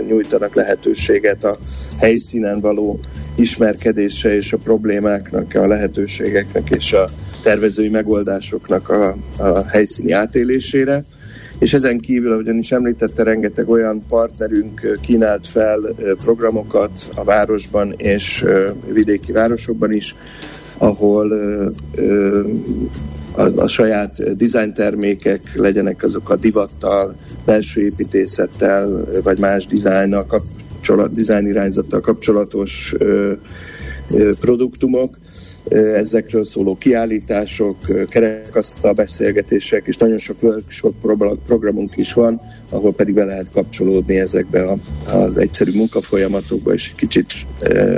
nyújtanak 0.09 0.55
lehetőséget 0.55 1.45
a 1.45 1.59
helyszínen 1.99 2.61
való 2.61 3.01
ismerkedése 3.35 4.35
és 4.35 4.53
a 4.53 4.57
problémáknak, 4.57 5.55
a 5.55 5.67
lehetőségeknek 5.67 6.71
és 6.71 6.93
a 6.93 7.09
tervezői 7.43 7.89
megoldásoknak 7.89 8.89
a, 8.89 9.17
a 9.37 9.67
helyszíni 9.67 10.13
átélésére. 10.13 11.05
És 11.59 11.75
ezen 11.75 11.99
kívül, 11.99 12.33
ahogyan 12.33 12.59
is 12.59 12.73
említette, 12.73 13.23
rengeteg 13.23 13.69
olyan 13.69 14.05
partnerünk 14.09 14.99
kínált 15.01 15.47
fel 15.47 15.81
programokat 16.23 16.91
a 17.15 17.25
városban 17.25 17.95
és 17.97 18.45
vidéki 18.93 19.33
városokban 19.33 19.93
is, 19.93 20.15
ahol 20.81 21.33
a, 23.33 23.43
a 23.43 23.69
saját 23.69 24.37
design 24.37 24.73
termékek 24.73 25.55
legyenek 25.55 26.03
azok 26.03 26.31
a 26.31 26.37
divattal, 26.37 27.15
belső 27.45 27.85
építészettel, 27.85 29.05
vagy 29.23 29.39
más 29.39 29.67
dizájnnal 29.67 30.27
kapcsolat, 30.27 31.13
design 31.13 31.47
irányzattal 31.47 32.01
kapcsolatos 32.01 32.95
ö, 32.99 33.33
ö, 34.11 34.31
produktumok, 34.41 35.19
ezekről 35.95 36.45
szóló 36.45 36.77
kiállítások, 36.77 37.77
kerekasztal 38.09 38.93
beszélgetések, 38.93 39.87
és 39.87 39.97
nagyon 39.97 40.19
sok 40.19 40.43
workshop 40.43 40.95
programunk 41.47 41.97
is 41.97 42.13
van, 42.13 42.41
ahol 42.71 42.95
pedig 42.95 43.15
be 43.15 43.25
lehet 43.25 43.51
kapcsolódni 43.53 44.19
ezekbe 44.19 44.77
az 45.13 45.37
egyszerű 45.37 45.73
munkafolyamatokba, 45.75 46.73
és 46.73 46.93
kicsit 46.97 47.33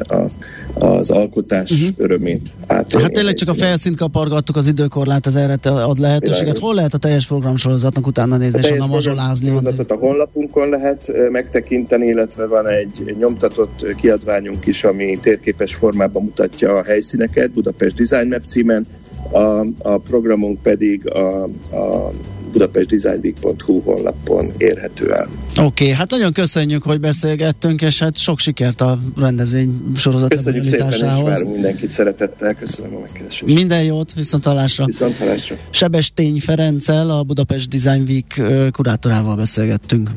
a 0.01 0.27
az 0.74 1.11
alkotás 1.11 1.70
uh-huh. 1.70 1.88
örömét 1.96 2.48
átélni. 2.66 3.04
Hát 3.04 3.12
tényleg 3.12 3.35
csak 3.35 3.48
a 3.48 3.54
felszínt 3.54 3.96
kapargattuk, 3.96 4.56
az 4.56 4.66
időkorlát 4.66 5.26
az 5.26 5.37
erre 5.37 5.58
ad 5.62 5.98
lehetőséget. 5.98 6.58
Hol 6.58 6.74
lehet 6.74 6.94
a 6.94 6.98
teljes 6.98 7.26
programsorozatnak 7.26 8.06
utána 8.06 8.37
nézni, 8.37 8.58
és 8.58 8.70
onnan 8.70 8.88
mazsolázni? 8.88 9.50
A 9.88 9.94
honlapunkon 9.94 10.68
lehet 10.68 11.12
megtekinteni, 11.30 12.06
illetve 12.06 12.46
van 12.46 12.68
egy 12.68 13.16
nyomtatott 13.18 13.94
kiadványunk 13.96 14.66
is, 14.66 14.85
ami 14.85 15.18
térképes 15.20 15.74
formában 15.74 16.22
mutatja 16.22 16.76
a 16.76 16.82
helyszíneket, 16.82 17.50
Budapest 17.50 17.96
Design 17.96 18.28
Map 18.28 18.42
címen, 18.46 18.87
a, 19.30 19.66
a 19.78 19.98
programunk 19.98 20.62
pedig 20.62 21.08
a, 21.08 21.42
a 21.70 22.11
budapestdesignweek.hu 22.53 23.81
honlapon 23.81 24.53
érhető 24.57 25.12
el. 25.12 25.29
Oké, 25.51 25.62
okay, 25.62 25.91
hát 25.91 26.11
nagyon 26.11 26.33
köszönjük, 26.33 26.83
hogy 26.83 27.01
beszélgettünk, 27.01 27.83
és 27.83 27.99
hát 27.99 28.17
sok 28.17 28.38
sikert 28.38 28.81
a 28.81 28.99
rendezvény 29.17 29.83
sorozat 29.97 30.35
Köszönjük 30.35 30.65
szépen, 30.65 30.93
és 30.93 31.01
várunk 31.01 31.53
mindenkit 31.53 31.91
szeretettel, 31.91 32.55
köszönöm 32.55 32.95
a 32.95 32.99
megkeresést. 32.99 33.55
Minden 33.55 33.83
jót, 33.83 34.15
viszontalásra. 34.15 34.85
Viszontalásra. 34.85 35.57
Sebestény 35.71 36.41
Ferenccel, 36.41 37.11
a 37.11 37.23
Budapest 37.23 37.69
Design 37.69 38.03
Week 38.09 38.43
kurátorával 38.73 39.37
beszélgettünk. 39.37 40.11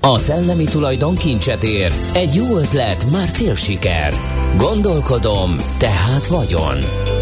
A 0.00 0.18
szellemi 0.18 0.64
tulajdon 0.64 1.14
kincset 1.14 1.62
ér. 1.62 1.92
Egy 2.14 2.34
jó 2.34 2.56
ötlet, 2.56 3.10
már 3.10 3.28
fél 3.28 3.54
siker. 3.54 4.12
Gondolkodom, 4.56 5.56
tehát 5.78 6.26
vagyon. 6.26 6.76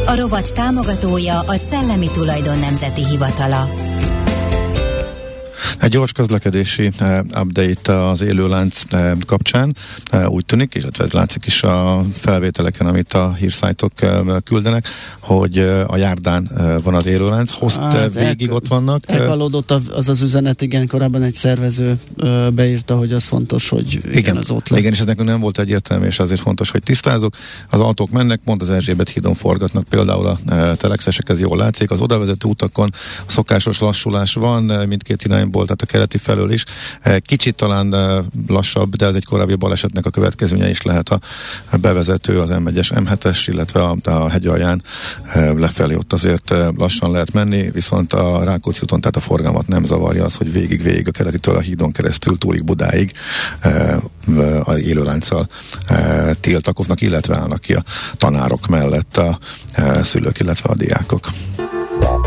A 0.07 0.17
rovat 0.17 0.55
támogatója 0.55 1.39
a 1.39 1.57
Szellemi 1.57 2.11
Tulajdon 2.13 2.59
Nemzeti 2.59 3.05
Hivatala. 3.07 3.69
Egy 5.87 5.93
gyors 5.93 6.13
közlekedési 6.13 6.91
uh, 7.01 7.19
update 7.41 8.09
az 8.09 8.23
élőlánc 8.23 8.83
uh, 8.93 9.19
kapcsán 9.27 9.77
uh, 10.13 10.31
úgy 10.31 10.45
tűnik, 10.45 10.75
és 10.75 10.83
ez 10.99 11.11
látszik 11.11 11.45
is 11.47 11.63
a 11.63 12.05
felvételeken, 12.15 12.87
amit 12.87 13.13
a 13.13 13.35
hírszájtok 13.35 13.93
küldenek, 14.45 14.87
hogy 15.21 15.59
a 15.87 15.97
járdán 15.97 16.51
van 16.83 16.95
az 16.95 17.07
élőlánc, 17.07 17.51
hozt 17.51 17.77
hát, 17.77 18.15
végig 18.15 18.49
el, 18.49 18.55
ott 18.55 18.67
vannak. 18.69 19.03
Elkalódott 19.07 19.71
az 19.71 20.09
az 20.09 20.23
üzenet, 20.23 20.63
igen, 20.63 20.87
korábban 20.87 21.23
egy 21.23 21.35
szervező 21.35 21.99
beírta, 22.53 22.97
hogy 22.97 23.13
az 23.13 23.25
fontos, 23.25 23.69
hogy 23.69 23.93
igen, 23.93 24.13
igen 24.13 24.37
az 24.37 24.51
ott 24.51 24.69
lesz. 24.69 24.81
Igen, 24.81 24.93
és 24.93 25.01
ez 25.01 25.07
nekünk 25.07 25.29
nem 25.29 25.41
volt 25.41 25.59
egyértelmű, 25.59 26.07
és 26.07 26.19
azért 26.19 26.41
fontos, 26.41 26.71
hogy 26.71 26.83
tisztázok. 26.83 27.35
Az 27.71 27.81
autók 27.81 28.11
mennek, 28.11 28.41
pont 28.45 28.63
az 28.63 28.71
Erzsébet 28.71 29.09
hídon 29.09 29.35
forgatnak 29.35 29.85
például 29.85 30.27
a 30.27 30.39
telexesek, 30.77 31.29
ez 31.29 31.41
jól 31.41 31.57
látszik. 31.57 31.91
Az 31.91 32.01
odavezető 32.01 32.49
utakon 32.49 32.91
a 33.27 33.31
szokásos 33.31 33.79
lassulás 33.79 34.35
van, 34.35 34.63
mindkét 34.63 35.25
irányból, 35.25 35.65
tehát 35.77 35.83
a 35.83 35.87
keleti 35.87 36.19
felől 36.19 36.53
is. 36.53 36.65
Eh, 37.01 37.17
kicsit 37.19 37.55
talán 37.55 37.95
eh, 37.95 38.19
lassabb, 38.49 38.97
de 38.97 39.07
ez 39.07 39.15
egy 39.15 39.25
korábbi 39.25 39.55
balesetnek 39.55 40.07
a 40.07 40.11
következménye 40.11 40.69
is 40.69 40.83
lehet 40.83 41.09
a 41.09 41.21
bevezető, 41.81 42.41
az 42.41 42.51
M1-es, 42.53 42.91
M7-es, 42.95 43.45
illetve 43.47 43.83
a, 43.83 43.97
a 44.05 44.29
hegyalján 44.29 44.83
eh, 45.25 45.55
lefelé 45.55 45.95
ott 45.95 46.13
azért 46.13 46.55
lassan 46.77 47.11
lehet 47.11 47.33
menni, 47.33 47.71
viszont 47.71 48.13
a 48.13 48.45
Rákóczi 48.45 48.81
úton, 48.83 49.01
tehát 49.01 49.17
a 49.17 49.21
forgalmat 49.21 49.69
nem 49.69 49.85
zavarja 49.85 50.25
az, 50.25 50.35
hogy 50.35 50.53
végig-végig 50.53 51.09
a 51.09 51.11
keletitől 51.11 51.57
a 51.57 51.61
hídon 51.61 51.93
keresztül 51.93 52.39
túlig 52.39 52.65
Budáig 52.65 53.13
a 54.63 54.73
élőlánccal 54.73 55.49
tiltakoznak, 56.41 57.01
illetve 57.01 57.37
állnak 57.37 57.61
ki 57.61 57.75
a 57.75 57.85
tanárok 58.15 58.67
mellett 58.67 59.17
a 59.17 59.39
szülők, 60.03 60.41
illetve 60.41 60.69
a 60.69 60.75
diákok. 60.75 61.29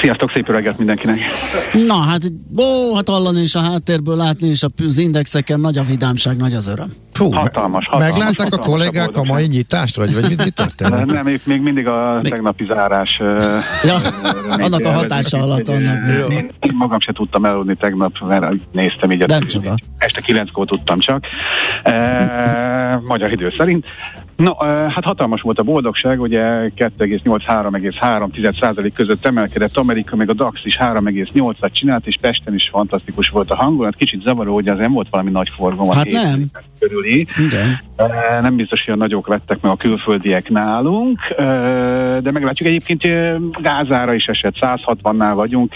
Sziasztok, 0.00 0.30
szép 0.30 0.48
öreget 0.48 0.78
mindenkinek! 0.78 1.18
Na 1.86 1.94
hát, 1.94 2.20
ó, 2.58 2.94
hát 2.94 3.08
hallani 3.08 3.40
is 3.40 3.54
a 3.54 3.60
háttérből 3.60 4.16
látni 4.16 4.48
is 4.48 4.62
az 4.86 4.98
indexeken 4.98 5.60
nagy 5.60 5.78
a 5.78 5.82
vidámság, 5.82 6.36
nagy 6.36 6.54
az 6.54 6.68
öröm. 6.68 6.88
Fú, 7.12 7.30
hatalmas, 7.30 7.86
hatalmas. 7.86 8.18
Meglátták 8.18 8.52
a 8.52 8.58
kollégák 8.58 9.16
a, 9.16 9.20
a 9.20 9.24
mai 9.24 9.46
nyitást, 9.46 9.96
vagy, 9.96 10.14
vagy 10.14 10.28
mit, 10.28 10.44
mit 10.44 10.54
történt? 10.54 11.04
Nem, 11.04 11.24
még, 11.24 11.40
még 11.44 11.60
mindig 11.60 11.86
a 11.86 12.18
még... 12.22 12.32
tegnapi 12.32 12.64
zárás. 12.64 13.20
Ja, 13.84 13.96
annak 14.46 14.84
a 14.84 14.92
hatása 14.92 15.38
alatt 15.42 15.68
annak. 15.68 16.30
Én, 16.30 16.50
én 16.60 16.72
magam 16.74 17.00
se 17.00 17.12
tudtam 17.12 17.44
eludni 17.44 17.74
tegnap, 17.74 18.18
mert 18.28 18.46
néztem 18.72 19.10
így. 19.10 19.26
Nem 19.26 19.46
csoda. 19.46 19.74
Este 19.98 20.20
kilenckor 20.20 20.66
tudtam 20.66 20.98
csak. 20.98 21.26
E, 21.82 23.00
magyar 23.06 23.32
idő 23.32 23.52
szerint. 23.58 23.86
No, 24.36 24.54
hát 24.64 25.04
hatalmas 25.04 25.40
volt 25.40 25.58
a 25.58 25.62
boldogság, 25.62 26.20
ugye 26.20 26.70
2,8-3,3 26.76 28.90
között 28.94 29.24
emelkedett 29.24 29.76
Amerika, 29.76 30.16
meg 30.16 30.30
a 30.30 30.32
DAX 30.32 30.64
is 30.64 30.76
3,8-at 30.80 31.72
csinált, 31.72 32.06
és 32.06 32.16
Pesten 32.20 32.54
is 32.54 32.68
fantasztikus 32.68 33.28
volt 33.28 33.50
a 33.50 33.54
hangulat. 33.54 33.94
Kicsit 33.94 34.22
zavaró, 34.22 34.54
hogy 34.54 34.68
az 34.68 34.78
nem 34.78 34.92
volt 34.92 35.08
valami 35.10 35.30
nagy 35.30 35.48
forgalom. 35.48 35.90
Hát 35.90 36.10
nem. 36.10 36.50
Körüli. 36.88 37.26
Igen. 37.36 37.80
Nem 38.40 38.56
biztos, 38.56 38.84
hogy 38.84 38.94
a 38.94 38.96
nagyok 38.96 39.26
vettek 39.26 39.60
meg 39.60 39.72
a 39.72 39.76
külföldiek 39.76 40.48
nálunk, 40.48 41.18
de 42.22 42.30
meglátjuk. 42.30 42.68
Egyébként 42.68 43.02
gázára 43.62 44.14
is 44.14 44.26
esett, 44.26 44.54
160-nál 44.60 45.32
vagyunk, 45.34 45.72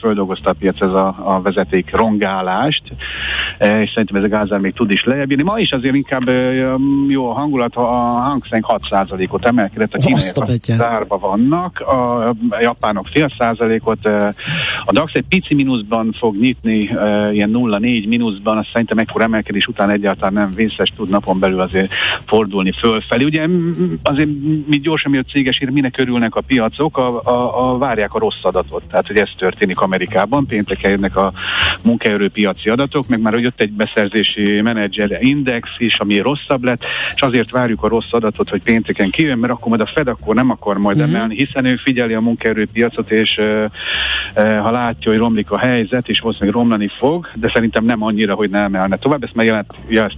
földolgozta 0.00 0.50
a 0.50 0.52
piac 0.52 0.80
ez 0.80 0.92
a, 0.92 1.16
a 1.18 1.40
vezeték 1.40 1.96
rongálást, 1.96 2.82
és 3.58 3.90
szerintem 3.90 4.16
ez 4.16 4.22
a 4.22 4.28
gázár 4.28 4.60
még 4.60 4.72
tud 4.72 4.90
is 4.90 5.04
lejjebb 5.04 5.42
Ma 5.42 5.58
is 5.58 5.72
azért 5.72 5.94
inkább 5.94 6.30
jó 7.08 7.30
a 7.30 7.32
hangulat, 7.32 7.76
a 7.76 7.84
hangszeng 7.84 8.64
6%-ot 8.68 9.44
emelkedett, 9.44 9.94
a 9.94 9.98
kínaiak 9.98 10.62
zárba 10.62 11.18
vannak, 11.18 11.80
a 11.80 12.34
japánok 12.60 13.06
fél 13.06 13.28
százalékot, 13.38 14.06
a 14.84 14.92
DAX 14.92 15.12
egy 15.12 15.24
pici 15.28 15.54
mínuszban 15.54 16.12
fog 16.12 16.36
nyitni, 16.36 16.78
ilyen 17.32 17.50
0,4 17.52 18.08
mínuszban, 18.08 18.58
azt 18.58 18.68
szerintem 18.72 18.98
ekkor 18.98 19.22
emelkedés 19.22 19.66
után 19.66 19.90
egyáltalán 19.90 20.32
nem 20.40 20.50
vészes 20.54 20.92
tud 20.96 21.08
napon 21.08 21.38
belül 21.38 21.60
azért 21.60 21.92
fordulni 22.26 22.72
fölfelé. 22.72 23.24
Ugye 23.24 23.46
azért 24.02 24.28
mi 24.66 24.76
gyorsan, 24.76 25.10
mi 25.10 25.18
a 25.18 25.22
céges 25.22 25.60
ír, 25.60 25.68
minek 25.68 25.98
örülnek 25.98 26.34
a 26.34 26.40
piacok, 26.40 26.98
a, 26.98 27.22
a, 27.24 27.70
a, 27.72 27.78
várják 27.78 28.14
a 28.14 28.18
rossz 28.18 28.42
adatot. 28.42 28.82
Tehát, 28.88 29.06
hogy 29.06 29.16
ez 29.16 29.28
történik 29.36 29.80
Amerikában, 29.80 30.46
pénteken 30.46 30.90
jönnek 30.90 31.16
a 31.16 31.32
munkaerőpiaci 31.82 32.68
adatok, 32.68 33.08
meg 33.08 33.20
már 33.20 33.34
jött 33.34 33.60
egy 33.60 33.72
beszerzési 33.72 34.60
menedzser 34.60 35.18
index 35.20 35.68
is, 35.78 35.98
ami 35.98 36.18
rosszabb 36.18 36.64
lett, 36.64 36.82
és 37.14 37.22
azért 37.22 37.50
várjuk 37.50 37.82
a 37.82 37.88
rossz 37.88 38.12
adatot, 38.12 38.48
hogy 38.48 38.62
pénteken 38.62 39.10
kijön, 39.10 39.38
mert 39.38 39.52
akkor 39.52 39.68
majd 39.68 39.80
a 39.80 39.86
Fed 39.86 40.08
akkor 40.08 40.34
nem 40.34 40.50
akar 40.50 40.78
majd 40.78 40.98
uh-huh. 40.98 41.14
emelni, 41.14 41.34
hiszen 41.34 41.64
ő 41.64 41.76
figyeli 41.76 42.14
a 42.14 42.20
munkaerőpiacot, 42.20 43.10
és 43.10 43.38
uh, 43.38 43.64
uh, 44.36 44.58
ha 44.58 44.70
látja, 44.70 45.10
hogy 45.10 45.20
romlik 45.20 45.50
a 45.50 45.58
helyzet, 45.58 46.08
és 46.08 46.20
valószínűleg 46.20 46.54
romlani 46.54 46.90
fog, 46.98 47.30
de 47.34 47.50
szerintem 47.54 47.84
nem 47.84 48.02
annyira, 48.02 48.34
hogy 48.34 48.50
nem 48.50 48.64
emelne 48.64 48.96
tovább. 48.96 49.22
Ezt 49.22 49.34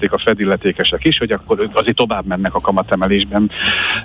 megjelezték 0.02 0.12
a 0.12 0.18
Fed 0.18 0.40
illetékesek 0.40 1.04
is, 1.06 1.18
hogy 1.18 1.32
akkor 1.32 1.68
azért 1.72 1.96
tovább 1.96 2.26
mennek 2.26 2.54
a 2.54 2.60
kamatemelésben. 2.60 3.50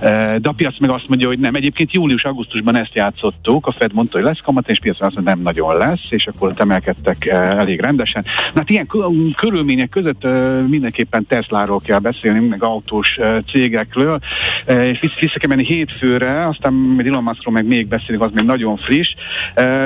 Uh, 0.02 0.36
de 0.36 0.50
a 0.50 0.54
piac 0.56 0.80
meg 0.80 0.90
azt 0.90 1.10
mondja, 1.10 1.28
hogy 1.28 1.40
nem. 1.40 1.56
Egyébként 1.56 1.94
július-augusztusban 1.94 2.76
ezt 2.76 2.96
játszottuk, 2.96 3.68
a 3.68 3.72
Fed 3.72 3.94
mondta, 3.94 4.18
hogy 4.18 4.28
lesz 4.28 4.42
kamat, 4.44 4.70
és 4.70 4.80
piacon 4.80 5.08
azt 5.08 5.16
mondja, 5.16 5.34
nem 5.34 5.44
nagyon 5.44 5.78
lesz, 5.78 6.06
és 6.10 6.28
akkor 6.28 6.54
emelkedtek 6.58 7.26
elég 7.26 7.80
rendesen. 7.80 8.24
Na 8.54 8.60
hát 8.60 8.70
ilyen 8.70 8.88
körülmények 9.36 9.90
között 9.90 10.24
mindenképpen 10.68 11.26
Tesláról 11.26 11.82
kell 11.82 12.00
beszélni, 12.00 12.48
meg 12.48 12.64
autós 12.64 13.20
cégekről, 13.52 14.20
és 14.68 15.00
vissza 15.20 15.40
kell 15.40 15.50
menni 15.50 15.66
hétfőre, 15.66 16.48
aztán 16.48 17.04
Elon 17.06 17.24
Muskról 17.24 17.54
meg 17.54 17.66
még 17.66 17.88
beszélünk, 17.88 18.24
az 18.24 18.32
még 18.34 18.46
nagyon 18.46 18.78
friss. 18.78 19.16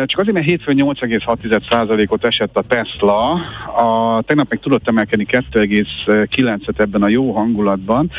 Csak 0.06 0.20
azért, 0.20 0.34
mert 0.34 0.46
hétfőn 0.46 0.76
8,6%-ot 0.78 2.26
esett 2.26 2.58
a 2.58 2.62
Tesla, 2.62 3.32
a, 3.76 4.22
tegnap 4.22 4.50
meg 4.50 4.60
tudott 4.60 4.88
emelkedni 4.88 5.26
2,9-et 6.06 6.80
ebben 6.80 7.04
a 7.04 7.08
jó 7.08 7.32
hangulatban, 7.32 8.12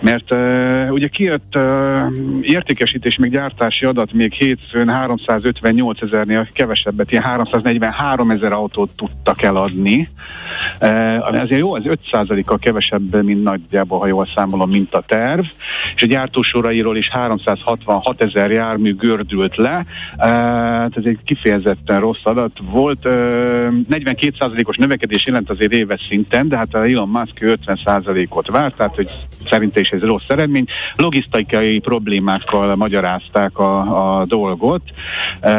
mert 0.00 0.32
uh, 0.32 0.86
ugye 0.90 1.08
kijött 1.08 1.56
uh, 1.56 2.02
értékesítés, 2.42 3.16
még 3.16 3.30
gyártási 3.30 3.84
adat 3.84 4.12
még 4.12 4.32
hétfőn 4.32 4.88
358 4.88 6.02
ezernél 6.02 6.48
kevesebbet, 6.52 7.10
ilyen 7.10 7.22
343 7.22 8.30
ezer 8.30 8.52
autót 8.52 8.90
tudtak 8.96 9.42
eladni. 9.42 10.08
Uh, 10.80 11.40
ezért 11.40 11.60
jó, 11.60 11.76
ez 11.76 11.82
5%-kal 11.86 12.58
kevesebb, 12.58 13.24
mint 13.24 13.42
nagyjából, 13.42 13.98
ha 13.98 14.06
jól 14.06 14.28
számolom, 14.34 14.70
mint 14.70 14.94
a 14.94 15.02
terv, 15.06 15.44
és 15.94 16.02
a 16.02 16.06
gyártósorairól 16.06 16.96
is 16.96 17.08
366 17.08 18.22
ezer 18.22 18.50
jármű 18.50 18.94
gördült 18.94 19.56
le, 19.56 19.84
uh, 20.18 20.82
ez 20.82 21.04
egy 21.04 21.18
kifejezetten 21.24 22.00
rossz 22.00 22.22
adat 22.22 22.58
volt. 22.70 23.04
Uh, 23.04 23.10
42%-os 23.90 24.76
növekedés 24.76 25.26
jelent 25.26 25.50
azért 25.50 25.72
éves 25.72 26.06
szinten, 26.08 26.48
de 26.48 26.56
hát 26.56 26.74
a 26.74 26.84
Elon 26.84 27.08
Musk 27.20 27.60
50%-ot 27.66 28.50
várt, 28.50 28.76
tehát 28.76 28.94
hogy 28.94 29.10
szerinte 29.50 29.80
is 29.80 29.88
ez 29.88 30.00
rossz 30.00 30.28
eredmény. 30.28 30.64
Logisztikai 30.96 31.78
problémákkal 31.78 32.76
magyarázták 32.76 33.58
a, 33.58 34.18
a 34.18 34.24
dolgot. 34.24 34.82
Uh, 35.42 35.50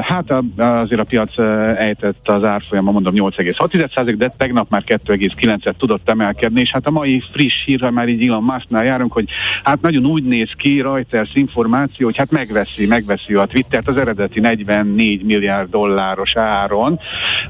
hát 0.00 0.30
a, 0.30 0.62
azért 0.62 1.00
a 1.00 1.04
piac 1.04 1.38
ejtett 1.78 2.28
az 2.28 2.44
árfolyama, 2.44 2.90
mondom 2.90 3.14
8,6%, 3.16 4.14
de 4.16 4.32
tegnap 4.36 4.70
már 4.70 4.82
2,9-et 4.86 5.74
tudott 5.78 6.08
emelkedni, 6.10 6.60
és 6.60 6.70
hát 6.70 6.86
a 6.86 6.90
mai 6.90 7.22
friss 7.32 7.64
hírre 7.64 7.90
már 7.90 8.08
így 8.08 8.26
Elon 8.26 8.42
Musknál 8.42 8.84
járunk, 8.84 9.12
hogy 9.12 9.28
hát 9.62 9.80
nagyon 9.80 10.06
úgy 10.06 10.24
néz 10.24 10.52
ki 10.52 10.80
Reuters 10.80 11.30
információ, 11.34 12.06
hogy 12.06 12.16
hát 12.16 12.30
megveszi, 12.30 12.86
megveszi 12.86 13.34
a 13.34 13.46
Twittert 13.46 13.88
az 13.88 13.96
eredeti 13.96 14.40
44 14.40 15.24
milliárd 15.24 15.70
dolláros 15.70 16.36
áron. 16.36 16.98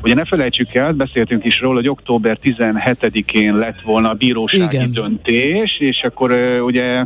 Ugye 0.02 0.14
ne 0.14 0.24
felejtsük 0.24 0.74
el, 0.74 0.92
beszéltünk 0.92 1.44
is 1.44 1.60
róla, 1.60 1.74
hogy 1.74 1.88
október 1.88 2.38
17-én 2.42 3.49
lett 3.56 3.80
volna 3.80 4.10
a 4.10 4.14
bírósági 4.14 4.76
Igen. 4.76 4.92
döntés, 4.92 5.78
és 5.78 6.02
akkor 6.02 6.32
ugye, 6.64 7.04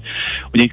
ugye, 0.52 0.66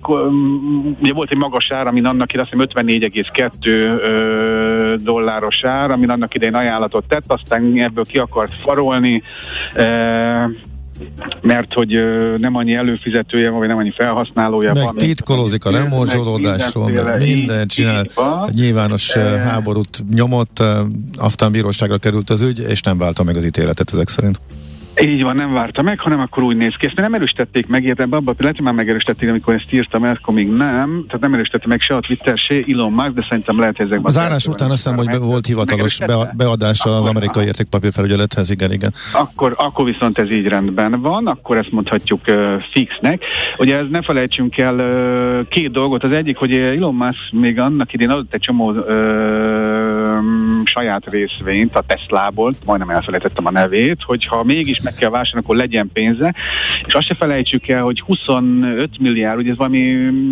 ugye 0.99 1.13
volt 1.13 1.31
egy 1.31 1.37
magas 1.37 1.71
ár, 1.71 1.87
amin 1.87 2.05
annak 2.05 2.33
idején 2.33 2.39
azt 2.39 2.49
hiszem 2.49 2.85
54,2 2.85 3.51
uh, 3.65 5.03
dolláros 5.03 5.63
ár, 5.63 5.91
amin 5.91 6.09
annak 6.09 6.35
idején 6.35 6.55
ajánlatot 6.55 7.03
tett, 7.07 7.23
aztán 7.27 7.77
ebből 7.77 8.05
ki 8.05 8.17
akart 8.17 8.53
farolni, 8.53 9.23
mert 11.41 11.73
hogy 11.73 12.03
nem 12.37 12.55
annyi 12.55 12.73
előfizetője 12.73 13.49
van, 13.49 13.59
vagy 13.59 13.67
nem 13.67 13.77
annyi 13.77 13.93
felhasználója 13.95 14.73
meg 14.73 14.83
van. 14.83 14.95
titkolózik 14.95 15.65
a 15.65 15.71
lemorzsolódásról, 15.71 16.89
meg 16.89 17.17
minden 17.17 17.67
csinál. 17.67 18.05
Nyilvános 18.51 19.13
háborút 19.13 20.03
nyomott, 20.13 20.63
aztán 21.15 21.51
bíróságra 21.51 21.97
került 21.97 22.29
az 22.29 22.41
ügy, 22.41 22.65
és 22.69 22.81
nem 22.81 22.97
válta 22.97 23.23
meg 23.23 23.35
az 23.35 23.43
ítéletet 23.43 23.93
ezek 23.93 24.07
szerint. 24.07 24.39
Így 24.99 25.23
van, 25.23 25.35
nem 25.35 25.53
várta 25.53 25.81
meg, 25.81 25.99
hanem 25.99 26.19
akkor 26.19 26.43
úgy 26.43 26.57
néz 26.57 26.75
ki. 26.75 26.85
Ezt 26.85 26.95
nem 26.95 27.13
erősítették 27.13 27.67
meg, 27.67 27.83
értem, 27.83 28.13
abban 28.13 28.35
lehet, 28.37 28.55
hogy 28.55 28.65
már 28.65 28.73
megerősítették, 28.73 29.29
amikor 29.29 29.53
ezt 29.53 29.73
írtam, 29.73 30.01
mert 30.01 30.19
akkor 30.21 30.33
még 30.33 30.47
nem. 30.47 31.03
Tehát 31.07 31.19
nem 31.19 31.33
erősítette 31.33 31.67
meg 31.67 31.81
se 31.81 31.95
a 31.95 31.99
Twitter, 31.99 32.37
se 32.37 32.55
Elon 32.67 32.91
Musk, 32.91 33.13
de 33.13 33.21
szerintem 33.21 33.59
lehet 33.59 33.79
ezekben. 33.79 34.05
Az 34.05 34.17
árás 34.17 34.47
után 34.47 34.71
azt 34.71 34.83
hiszem, 34.83 34.97
hogy 34.97 35.17
volt 35.19 35.45
hivatalos 35.45 35.97
beadása 36.33 36.97
az 36.97 37.09
amerikai 37.09 37.45
értékpapírfelügyelethez, 37.45 38.51
igen, 38.51 38.71
igen. 38.71 38.93
Akkor, 39.13 39.53
akkor 39.57 39.85
viszont 39.85 40.17
ez 40.17 40.31
így 40.31 40.47
rendben 40.47 41.01
van, 41.01 41.27
akkor 41.27 41.57
ezt 41.57 41.71
mondhatjuk 41.71 42.21
uh, 42.27 42.59
fixnek. 42.59 43.23
Ugye 43.57 43.77
ez 43.77 43.85
ne 43.89 44.01
felejtsünk 44.01 44.57
el 44.57 44.75
uh, 44.75 45.47
két 45.47 45.71
dolgot. 45.71 46.03
Az 46.03 46.11
egyik, 46.11 46.37
hogy 46.37 46.53
Elon 46.53 46.95
Musk 46.95 47.31
még 47.31 47.59
annak 47.59 47.93
idén 47.93 48.09
adott 48.09 48.33
egy 48.33 48.39
csomó 48.39 48.71
uh, 48.71 48.85
saját 50.65 51.09
részvényt 51.09 51.75
a 51.75 51.83
Teslából, 51.87 52.53
majdnem 52.65 52.89
elfelejtettem 52.89 53.45
a 53.45 53.51
nevét, 53.51 54.01
hogyha 54.01 54.43
mégis 54.43 54.81
meg 54.81 54.93
kell 54.93 55.09
vásárolni, 55.09 55.45
akkor 55.45 55.55
legyen 55.55 55.89
pénze. 55.93 56.33
És 56.85 56.93
azt 56.93 57.07
se 57.07 57.15
felejtsük 57.15 57.67
el, 57.67 57.83
hogy 57.83 57.99
25 57.99 58.99
milliárd, 58.99 59.39
ugye 59.39 59.51
ez 59.51 59.57
valami 59.57 59.79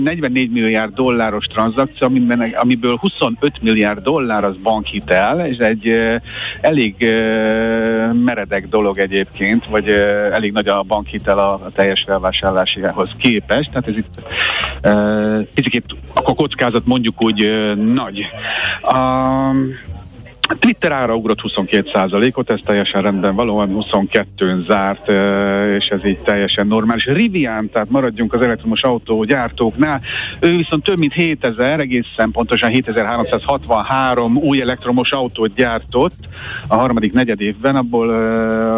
44 0.03 0.51
milliárd 0.51 0.93
dolláros 0.93 1.45
tranzakció, 1.45 2.07
amiben, 2.07 2.41
amiből 2.41 2.95
25 2.95 3.61
milliárd 3.61 4.03
dollár 4.03 4.43
az 4.43 4.55
bankhitel, 4.63 5.45
és 5.45 5.57
egy 5.57 5.93
elég 6.61 6.95
meredek 8.13 8.67
dolog 8.67 8.97
egyébként, 8.97 9.65
vagy 9.65 9.89
elég 10.31 10.51
nagy 10.51 10.67
a 10.67 10.83
bankhitel 10.83 11.39
a, 11.39 11.53
a 11.53 11.71
teljes 11.75 12.03
felvásárlásához 12.03 13.15
képest. 13.17 13.69
Tehát 13.69 13.87
ez 13.87 13.97
itt 13.97 14.19
picit 15.53 15.95
akkor 16.13 16.35
kockázat 16.35 16.85
mondjuk 16.85 17.23
úgy 17.23 17.73
nagy. 17.75 18.25
Um, 18.93 19.69
Twitter 20.59 20.91
ára 20.91 21.15
ugrott 21.15 21.39
22%-ot, 21.41 22.49
ez 22.49 22.59
teljesen 22.63 23.01
rendben 23.01 23.35
valóan 23.35 23.85
22-n 23.91 24.65
zárt, 24.67 25.09
és 25.77 25.87
ez 25.87 26.05
így 26.05 26.19
teljesen 26.19 26.67
normális. 26.67 27.05
Rivian, 27.05 27.69
tehát 27.69 27.89
maradjunk 27.89 28.33
az 28.33 28.41
elektromos 28.41 28.81
autógyártóknál, 28.81 30.01
ő 30.39 30.55
viszont 30.55 30.83
több 30.83 30.99
mint 30.99 31.13
7000, 31.13 31.79
egészen 31.79 32.31
pontosan 32.31 32.69
7363 32.69 34.35
új 34.35 34.61
elektromos 34.61 35.11
autót 35.11 35.53
gyártott 35.53 36.15
a 36.67 36.75
harmadik 36.75 37.13
negyed 37.13 37.41
évben, 37.41 37.75
abból 37.75 38.07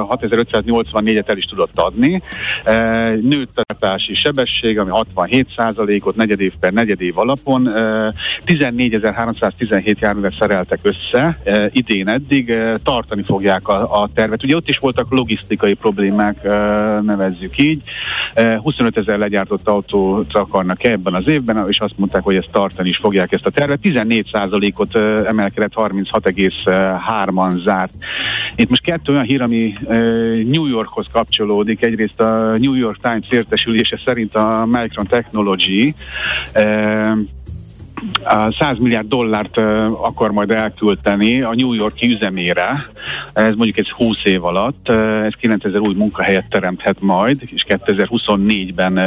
6584-et 0.10 1.30
el 1.30 1.38
is 1.38 1.46
tudott 1.46 1.80
adni. 1.80 2.22
Nőtt 3.22 3.60
a 3.60 3.64
tartási 3.64 4.16
sebesség, 4.16 4.80
ami 4.80 4.90
67%-ot 4.94 6.16
negyed 6.16 6.40
év 6.40 6.54
per 6.60 6.74
negyed 6.74 7.02
év 7.02 7.18
alapon, 7.18 7.70
14317 8.46 10.00
járművet 10.00 10.36
szereltek 10.40 10.80
össze, 10.82 11.40
idén 11.72 12.08
eddig, 12.08 12.54
tartani 12.84 13.24
fogják 13.24 13.68
a, 13.68 14.02
a 14.02 14.10
tervet. 14.14 14.44
Ugye 14.44 14.56
ott 14.56 14.70
is 14.70 14.78
voltak 14.78 15.12
logisztikai 15.12 15.74
problémák, 15.74 16.44
nevezzük 17.02 17.58
így. 17.58 17.82
25 18.62 18.98
ezer 18.98 19.18
legyártott 19.18 19.68
autót 19.68 20.34
akarnak 20.34 20.84
ebben 20.84 21.14
az 21.14 21.28
évben, 21.28 21.66
és 21.68 21.80
azt 21.80 21.98
mondták, 21.98 22.24
hogy 22.24 22.36
ezt 22.36 22.50
tartani 22.52 22.90
is 22.90 22.98
fogják 22.98 23.32
ezt 23.32 23.46
a 23.46 23.50
tervet. 23.50 23.80
14%-ot 23.84 24.96
emelkedett, 25.26 25.74
36,3-an 25.76 27.60
zárt. 27.60 27.94
Itt 28.56 28.70
most 28.70 28.84
kettő 28.84 29.12
olyan 29.12 29.24
hír, 29.24 29.42
ami 29.42 29.74
New 30.52 30.66
Yorkhoz 30.66 31.08
kapcsolódik. 31.12 31.84
Egyrészt 31.84 32.20
a 32.22 32.58
New 32.58 32.74
York 32.74 33.00
Times 33.02 33.28
értesülése 33.30 33.98
szerint 34.06 34.36
a 34.36 34.66
Micron 34.66 35.06
Technology 35.06 35.94
100 38.60 38.78
milliárd 38.78 39.08
dollárt 39.08 39.58
akar 40.02 40.32
majd 40.32 40.52
elküldeni 40.52 41.42
a 41.42 41.54
New 41.56 41.74
Yorki 41.74 42.08
üzemére. 42.08 42.86
Ez 43.34 43.56
mondjuk 43.56 43.78
ez 43.78 43.88
20 43.88 44.18
év 44.24 44.46
alatt. 44.46 44.90
Ez 45.26 45.34
9000 45.40 45.82
új 45.82 45.94
munkahelyet 45.94 46.50
teremthet 46.50 46.98
majd, 47.00 47.42
és 47.46 47.66
2024-ben 47.68 49.00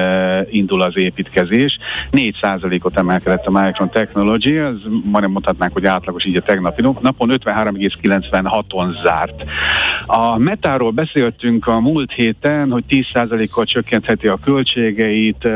indul 0.51 0.83
az 0.83 0.97
építkezés. 0.97 1.79
4%-ot 2.13 2.99
emelkedett 2.99 3.47
a 3.47 3.51
Micron 3.51 3.91
Technology, 3.91 4.57
ez 4.57 4.75
majdnem 5.11 5.31
mondhatnánk, 5.31 5.73
hogy 5.73 5.87
átlagos 5.87 6.25
így 6.25 6.37
a 6.37 6.43
tegnapi 6.43 6.83
napon 7.01 7.31
53,96-on 7.33 9.03
zárt. 9.03 9.45
A 10.07 10.39
metáról 10.39 10.91
beszéltünk 10.91 11.67
a 11.67 11.81
múlt 11.81 12.13
héten, 12.13 12.71
hogy 12.71 12.85
10%-kal 12.89 13.65
csökkentheti 13.65 14.27
a 14.27 14.39
költségeit, 14.45 15.49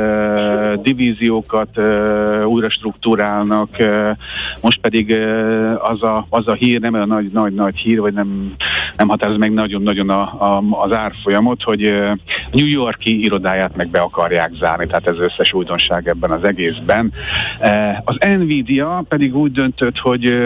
divíziókat 0.82 1.80
újra 2.44 2.68
struktúrálnak, 3.28 3.68
most 4.62 4.80
pedig 4.80 5.16
az 5.78 6.02
a, 6.02 6.26
az 6.28 6.48
a 6.48 6.52
hír, 6.52 6.80
nem 6.80 6.94
a 6.94 7.04
nagy, 7.04 7.32
nagy, 7.32 7.52
nagy 7.52 7.76
hír, 7.76 8.00
vagy 8.00 8.12
nem, 8.12 8.54
nem 8.96 9.08
határoz 9.08 9.36
meg 9.36 9.52
nagyon-nagyon 9.52 10.10
a, 10.10 10.20
a, 10.20 10.62
az 10.70 10.92
árfolyamot, 10.92 11.62
hogy 11.62 11.80
New 12.52 12.66
Yorki 12.66 13.24
irodáját 13.24 13.76
meg 13.76 13.88
be 13.88 14.00
akarják 14.00 14.52
zárni, 14.52 14.86
tehát 14.86 15.06
ez 15.06 15.18
összes 15.18 15.52
újdonság 15.52 16.08
ebben 16.08 16.30
az 16.30 16.44
egészben. 16.44 17.12
Az 18.04 18.16
Nvidia 18.38 19.04
pedig 19.08 19.36
úgy 19.36 19.52
döntött, 19.52 19.98
hogy 19.98 20.38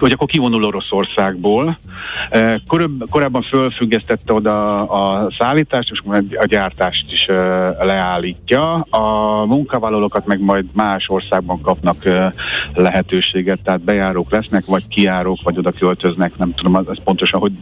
hogy 0.00 0.12
akkor 0.12 0.26
kivonul 0.26 0.64
Oroszországból. 0.64 1.78
Korab, 2.66 3.10
korábban 3.10 3.42
fölfüggesztette 3.42 4.32
oda 4.32 4.82
a 4.82 5.30
szállítást, 5.38 5.90
és 5.90 6.00
a 6.36 6.44
gyártást 6.44 7.12
is 7.12 7.26
leállítja. 7.80 8.74
A 8.74 9.46
munkavállalókat 9.46 10.26
meg 10.26 10.40
majd 10.40 10.64
más 10.74 11.04
országban 11.08 11.60
kapnak 11.60 11.96
lehetőséget, 12.74 13.62
tehát 13.62 13.80
bejárók 13.80 14.30
lesznek, 14.30 14.64
vagy 14.66 14.88
kijárók, 14.88 15.42
vagy 15.42 15.58
oda 15.58 15.72
költöznek, 15.72 16.36
nem 16.36 16.54
tudom, 16.54 16.76
ez 16.76 17.02
pontosan, 17.04 17.40
hogy 17.40 17.52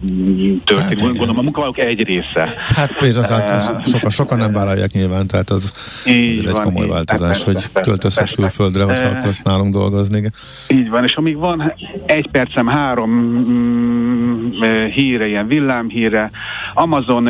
történik. 0.64 0.98
Hát, 0.98 1.16
Gondolom, 1.16 1.38
a 1.38 1.42
munkavállalók 1.42 1.78
egy 1.78 2.04
része. 2.04 2.54
Hát 2.74 3.02
az 3.02 3.72
sokan, 3.84 4.10
sokan 4.10 4.38
nem 4.38 4.52
vállalják 4.52 4.92
nyilván, 4.92 5.26
tehát 5.26 5.50
az, 5.50 5.72
az 6.04 6.12
egy 6.12 6.50
komoly 6.62 6.86
változás, 6.86 7.42
hogy 7.42 7.64
költözhetsz 7.82 8.32
külföldre, 8.32 8.84
hogyha 8.84 9.08
akarsz 9.08 9.42
nálunk 9.42 9.72
dolgozni. 9.72 10.30
Így 10.68 10.88
van, 10.88 11.04
és 11.04 11.14
amíg 11.14 11.36
van 11.36 11.74
egy 12.06 12.25
percem 12.30 12.66
három 12.66 13.10
mm, 13.10 14.50
híre, 14.90 15.26
ilyen 15.26 15.46
villámhíre. 15.46 16.30
Amazon 16.74 17.26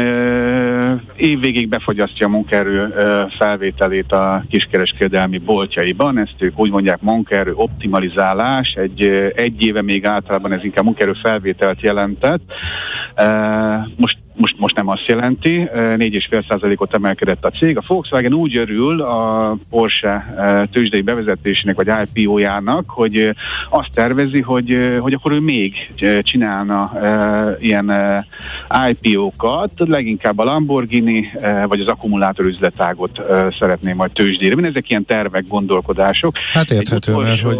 évvégig 1.17 1.69
befogyasztja 1.69 2.27
a 2.27 2.31
munkaerő 2.31 2.95
felvételét 3.31 4.13
a 4.13 4.45
kiskereskedelmi 4.49 5.39
boltjaiban. 5.39 6.19
Ezt 6.19 6.35
ők 6.39 6.59
úgy 6.59 6.71
mondják 6.71 7.01
munkaerő 7.03 7.53
optimalizálás. 7.55 8.75
Egy, 8.75 9.03
egy 9.35 9.63
éve 9.63 9.83
még 9.83 10.07
általában 10.07 10.53
ez 10.53 10.65
inkább 10.65 10.85
munkaerő 10.85 11.13
felvételt 11.23 11.81
jelentett. 11.81 12.43
Most 13.97 14.19
most, 14.37 14.55
most 14.59 14.77
nem 14.77 14.89
azt 14.89 15.07
jelenti, 15.07 15.69
4,5%-ot 15.75 16.95
emelkedett 16.95 17.45
a 17.45 17.51
cég. 17.51 17.77
A 17.79 17.83
Volkswagen 17.87 18.33
úgy 18.33 18.57
örül 18.57 19.01
a 19.01 19.57
Porsche 19.71 20.35
tőzsdei 20.73 21.01
bevezetésének 21.01 21.77
vagy 21.77 21.91
IPO-jának, 22.15 22.85
hogy 22.91 23.31
azt 23.71 23.89
tervezi, 23.93 24.41
hogy, 24.41 24.99
hogy 25.01 25.13
akkor 25.13 25.33
ő 25.33 25.41
még 25.41 25.75
csinálna 26.21 26.93
ilyen 27.61 27.93
IPO-kat, 28.91 29.71
leginkább 29.77 30.39
a 30.39 30.45
Lamborghini 30.45 31.31
vagy 31.67 31.81
az 31.81 31.87
akkumulátor 31.87 32.45
üzletágot 32.45 33.21
szeretné 33.59 33.93
majd 33.93 34.11
tőzsdére. 34.11 34.67
Ezek 34.67 34.91
ilyen 34.91 35.05
tervek, 35.05 35.45
gondolkodások. 35.49 36.37
Hát 36.53 36.71
érthető, 36.71 37.17
mert 37.17 37.41
hogy 37.41 37.59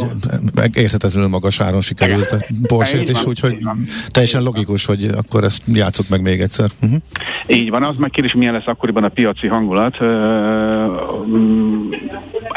érthetetlenül 0.73 1.29
magas 1.29 1.61
áron 1.61 1.81
sikerült 1.81 2.31
a 2.31 2.39
Porsche-t 2.67 3.09
is, 3.09 3.25
úgyhogy 3.25 3.57
teljesen 4.09 4.43
logikus, 4.43 4.85
hogy 4.85 5.05
akkor 5.05 5.45
ezt 5.45 5.63
játszott 5.67 6.09
meg 6.09 6.23
még 6.23 6.41
egyszer 6.41 6.66
egyszer. 6.67 6.89
Uh-huh. 6.89 7.01
Így 7.47 7.71
van, 7.71 7.83
az 7.83 7.97
meg 7.97 8.11
kérdés, 8.11 8.35
milyen 8.35 8.53
lesz 8.53 8.67
akkoriban 8.67 9.05
a 9.05 9.09
piaci 9.09 9.47
hangulat. 9.47 10.01
Uh, 10.01 10.07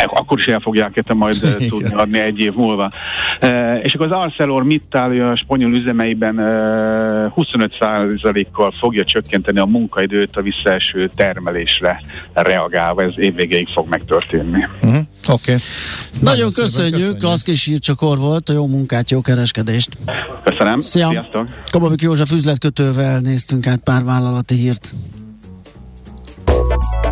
akkor 0.06 0.40
is 0.40 0.46
el 0.46 0.60
fogják 0.60 0.98
ezt 0.98 1.14
majd 1.14 1.36
tudni 1.70 1.94
adni 1.94 2.20
egy 2.20 2.40
év 2.40 2.54
múlva. 2.54 2.92
És 3.84 3.94
akkor 3.94 4.06
az 4.06 4.12
Arcelor 4.12 4.64
Mittal 4.64 5.32
a 5.32 5.36
spanyol 5.36 5.72
üzemeiben 5.72 6.36
uh, 6.36 7.32
25%-kal 7.36 8.72
fogja 8.72 9.04
csökkenteni 9.04 9.60
a 9.60 9.66
munkaidőt 9.66 10.36
a 10.36 10.42
visszaeső 10.42 11.12
termelésre 11.16 12.02
reagálva. 12.34 13.02
Ez 13.02 13.14
évvégéig 13.16 13.68
fog 13.68 13.90
megtörténni. 13.90 14.68
Uh-huh. 14.82 15.02
Oké. 15.30 15.54
Okay. 15.54 15.64
Nagyon 16.20 16.52
köszönjük, 16.52 16.94
köszönjük. 16.94 17.24
az 17.24 17.42
kis 17.42 17.66
hírcsakor 17.66 18.18
volt, 18.18 18.50
a 18.50 18.54
jó 18.54 18.68
munkát, 18.68 19.10
jó 19.10 19.22
kereskedést. 19.22 19.98
Köszönöm. 20.44 20.82
Szia. 20.82 21.08
Sziasztok. 21.10 21.48
Kababik 21.72 22.02
József 22.02 22.32
üzletkötővel 22.32 23.20
néztünk 23.20 23.68
át 23.68 23.80
pár 23.80 24.04
vállalati 24.04 24.56
hírt. 24.56 24.94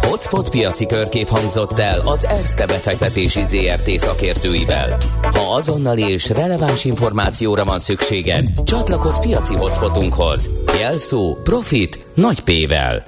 Hotspot 0.01 0.49
piaci 0.49 0.85
körkép 0.85 1.27
hangzott 1.27 1.79
el 1.79 1.99
az 1.99 2.25
ESZTE 2.25 2.65
befektetési 2.65 3.43
ZRT 3.43 3.89
szakértőivel. 3.89 4.97
Ha 5.21 5.55
azonnali 5.55 6.01
és 6.01 6.29
releváns 6.29 6.85
információra 6.85 7.65
van 7.65 7.79
szükséged, 7.79 8.63
csatlakozz 8.63 9.17
piaci 9.17 9.55
hotspotunkhoz. 9.55 10.49
Jelszó 10.79 11.37
Profit 11.43 12.05
nagy 12.13 12.39
P-vel. 12.39 13.03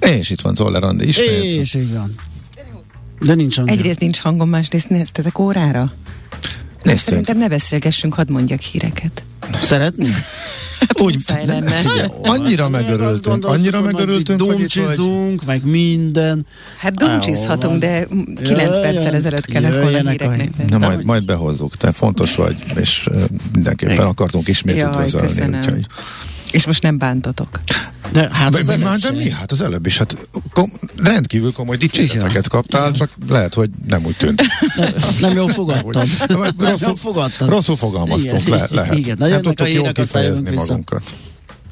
És 0.00 0.30
itt 0.30 0.40
van 0.40 0.54
Zoller 0.54 0.82
Andi 0.82 1.06
is. 1.08 1.18
És 1.18 1.74
így 1.74 1.92
van. 1.92 2.14
De 3.20 3.34
nincs 3.34 3.56
hangja. 3.56 3.74
Egyrészt 3.74 3.98
nincs 4.00 4.18
hangom, 4.18 4.48
másrészt 4.48 4.88
néztetek 4.88 5.38
órára? 5.38 5.92
Néztünk. 6.82 7.08
Szerintem 7.08 7.38
ne 7.38 7.48
beszélgessünk, 7.48 8.14
hadd 8.14 8.30
mondjak 8.30 8.60
híreket. 8.60 9.22
Szeretni? 9.60 10.08
Hát 10.78 11.00
Úgy 11.00 11.18
lenne. 11.46 11.70
Figyelj, 11.70 12.08
annyira 12.22 12.68
megörültünk, 12.68 13.44
annyira 13.44 13.80
megörültünk, 13.80 14.42
hogy 14.42 14.56
dumcsizunk, 14.56 15.44
meg 15.44 15.64
minden. 15.64 16.46
Hát 16.78 16.94
dumcsizhatunk, 16.94 17.80
de 17.80 18.06
9 18.44 18.80
perccel 18.80 19.14
ezelőtt 19.14 19.44
kellett 19.44 19.80
volna 19.80 20.10
híreknek. 20.10 20.68
Na 20.68 20.78
majd, 20.78 21.04
majd 21.04 21.24
behozzuk, 21.24 21.76
te 21.76 21.92
fontos 21.92 22.34
vagy, 22.34 22.56
és 22.74 23.08
mindenképpen 23.52 24.06
akartunk 24.06 24.48
ismét 24.48 24.76
üdvözölni. 24.76 25.86
És 26.50 26.66
most 26.66 26.82
nem 26.82 26.98
bántatok. 26.98 27.60
De 28.12 28.28
hát 28.32 28.52
de, 28.52 28.58
az 28.58 28.80
már, 28.80 28.98
de 28.98 29.10
mi? 29.10 29.30
Hát 29.30 29.52
az 29.52 29.60
előbb 29.60 29.86
is. 29.86 29.98
Hát 29.98 30.16
kom, 30.52 30.72
rendkívül 30.96 31.52
komoly 31.52 31.76
dicséreteket 31.76 32.48
kaptál, 32.48 32.92
csak 32.92 33.10
lehet, 33.28 33.54
hogy 33.54 33.70
nem 33.88 34.04
úgy 34.04 34.16
tűnt. 34.16 34.42
nem, 34.76 34.92
nem 35.20 35.32
jól 35.36 35.48
fogadtad. 35.48 36.08
rosszul, 36.58 36.96
fogadtad. 36.96 37.48
rosszul 37.48 37.76
fogalmaztunk, 37.76 38.46
igen, 38.46 38.58
le, 38.58 38.66
lehet. 38.70 38.96
Igen, 38.96 39.16
nem 39.18 39.42
tudtuk 39.42 39.72
jól 39.72 39.92
kifejezni 39.92 40.50
magunkat. 40.50 41.02